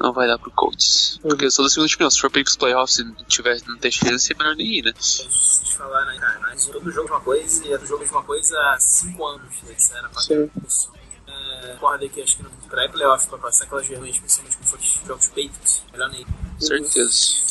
não 0.00 0.12
vai 0.12 0.26
dar 0.26 0.38
pro 0.38 0.50
Colts. 0.50 1.18
Porque 1.22 1.46
eu 1.46 1.50
sou 1.50 1.64
do 1.64 1.70
segundo 1.70 1.88
time, 1.88 2.04
não. 2.04 2.10
Se 2.10 2.20
for 2.20 2.30
pra 2.30 2.40
ir 2.40 2.44
pros 2.44 2.56
playoffs 2.56 2.98
e 2.98 3.04
não, 3.04 3.14
tiver, 3.24 3.60
não 3.66 3.76
ter 3.78 3.90
chance, 3.90 4.32
é 4.32 4.36
melhor 4.36 4.56
nem 4.56 4.78
ir, 4.78 4.82
né? 4.82 4.92
Vocês 4.98 5.62
falaram 5.76 6.08
aí, 6.08 6.18
cara, 6.18 6.40
mas 6.40 6.66
todo 6.66 6.90
jogo 6.90 7.08
é 7.08 7.12
uma 7.12 7.20
coisa 7.20 7.66
e 7.66 7.72
é 7.72 7.78
do 7.78 7.86
jogo 7.86 8.04
é 8.04 8.08
uma 8.08 8.22
coisa 8.22 8.58
há 8.58 8.78
5 8.78 9.26
anos. 9.26 9.62
Né? 9.62 9.74
Isso 9.76 9.94
era 9.94 10.08
pra 10.08 10.20
Sim. 10.20 10.50
É, 11.26 11.62
É, 11.62 11.72
concorda 11.74 12.08
que 12.08 12.22
acho 12.22 12.36
que 12.36 12.44
pra 12.68 12.84
ir 12.84 12.90
playoff, 12.90 13.26
pra 13.28 13.38
passar 13.38 13.64
aquelas 13.64 13.86
vergonhas, 13.86 14.18
principalmente 14.18 14.56
como 14.56 14.68
for 14.68 15.06
jogos 15.06 15.28
peitos, 15.28 15.82
melhor 15.92 16.10
nem. 16.10 16.26
Certeza. 16.58 17.42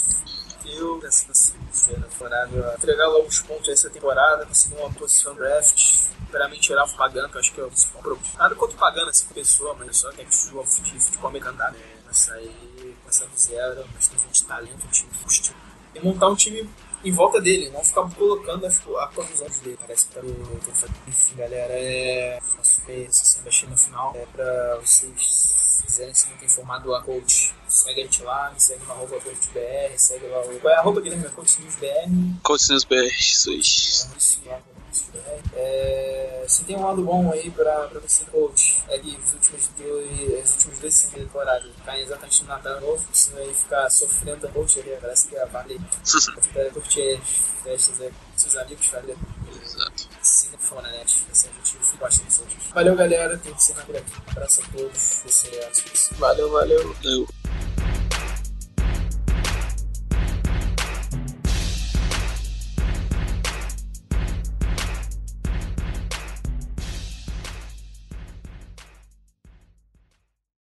Eu, 0.65 0.99
dessa 0.99 1.25
terceira 1.25 2.01
temporada, 2.04 2.75
entregar 2.77 3.08
logo 3.08 3.27
os 3.27 3.41
pontos 3.41 3.67
essa 3.69 3.89
temporada, 3.89 4.45
conseguir 4.45 4.75
uma 4.75 4.91
posição 4.91 5.36
draft, 5.36 6.08
pra 6.30 6.47
mim 6.47 6.60
tirar 6.60 6.86
o 6.86 6.89
Pagano, 6.95 7.30
que 7.30 7.36
eu 7.36 7.39
acho 7.39 7.54
que 7.54 7.60
é 7.60 7.63
o 7.63 7.67
principal 7.67 8.01
problema. 8.01 8.27
Nada 8.38 8.56
contra 8.56 8.75
o 8.75 8.80
Pagano, 8.80 9.10
assim, 9.10 9.25
pessoa, 9.34 9.75
mas 9.77 9.97
só 9.97 10.12
tem 10.12 10.25
que 10.25 10.34
jogar 10.34 10.65
futebol 10.65 11.30
americano, 11.30 11.58
né? 11.58 11.73
Vai 12.12 12.13
sair, 12.13 12.97
começar 13.04 13.26
do 13.26 13.38
zero, 13.39 13.86
mas 13.93 14.10
tem 14.10 14.19
gente 14.19 14.43
talento, 14.43 14.86
um 14.86 14.91
time 14.91 15.12
custo. 15.24 15.56
E 15.95 16.00
montar 16.02 16.28
um 16.28 16.36
time 16.36 16.69
em 17.06 17.12
volta 17.13 17.39
dele, 17.39 17.69
não 17.69 17.82
ficar 17.86 18.04
colocando 18.10 18.65
as, 18.65 18.82
a 18.86 19.12
anos 19.15 19.60
dele. 19.62 19.78
Parece 19.80 20.08
que 20.08 20.15
tá 20.15 20.21
no. 20.21 20.60
Enfim, 21.08 21.36
galera, 21.38 21.71
é. 21.71 22.38
Nosso 22.58 22.82
sessão 22.86 23.43
da 23.43 23.52
China 23.52 23.78
final. 23.78 24.13
É 24.13 24.26
pra 24.26 24.78
vocês 24.82 25.84
quiserem 25.86 26.13
se 26.13 26.28
manter 26.28 26.45
informado 26.47 26.93
a 26.93 27.02
coach. 27.02 27.56
Segue 27.69 28.02
a 28.02 28.04
gente 28.04 28.24
lá, 28.24 28.52
me 28.52 28.60
segue 28.60 28.84
no 28.86 28.91
arroba 28.91 29.17
coachbr, 29.21 29.97
segue 29.97 30.28
lá 30.28 30.41
o. 30.41 30.60
Qual 30.60 30.74
é 30.74 30.76
a 30.76 30.80
arroba 30.82 31.00
Guilherme? 31.00 31.30
Coach 31.30 31.62
News 31.62 31.76
BR. 31.78 32.41
Coach 32.43 32.69
News 32.71 32.84
BR, 32.84 33.08
isso 33.08 33.50
aí. 33.52 33.60
Isso, 33.62 34.41
lá, 34.45 34.60
é, 35.54 36.45
se 36.47 36.63
tem 36.63 36.75
um 36.75 36.84
lado 36.84 37.04
bom 37.04 37.32
aí 37.32 37.49
pra, 37.51 37.88
pra 37.88 37.99
você, 37.99 38.25
coach, 38.25 38.84
é 38.89 38.99
que 38.99 39.17
os 39.17 39.34
últimos 39.34 39.67
dois, 39.77 40.51
últimas 40.54 40.80
duas 40.80 40.93
semanas 40.93 41.19
da 41.19 41.25
temporada 41.25 41.69
caem 41.86 42.04
exatamente 42.04 42.43
no 42.43 42.49
Natal 42.49 42.82
novo, 42.82 43.06
você 43.13 43.32
vai 43.32 43.54
ficar 43.54 43.89
sofrendo 43.89 44.47
a 44.47 44.49
coach 44.51 44.80
ali, 44.80 44.97
parece 44.99 45.27
que 45.27 45.38
a 45.38 45.45
vale 45.45 45.80
curtir 46.73 47.19
as 47.21 47.63
festas 47.63 48.01
aí 48.01 48.10
com 48.10 48.38
seus 48.38 48.56
amigos, 48.58 48.86
família. 48.86 49.15
Exato. 49.63 50.08
Siga 50.21 50.56
o 50.56 50.60
Fonanet, 50.60 51.25
assim 51.32 51.49
a 51.49 51.65
gente 51.65 51.97
gosta 51.97 52.23
disso. 52.23 52.43
Valeu, 52.73 52.95
galera, 52.95 53.38
tem 53.38 53.54
que 53.54 53.63
ser 53.63 53.75
por 53.86 53.95
aqui. 53.95 54.12
Um 54.27 54.32
abraço 54.32 54.62
a 54.62 54.77
todos, 54.77 55.21
você 55.25 55.47
é 55.56 55.65
a 55.67 56.17
Valeu, 56.17 56.51
valeu. 56.51 56.95
Eu. 57.04 57.27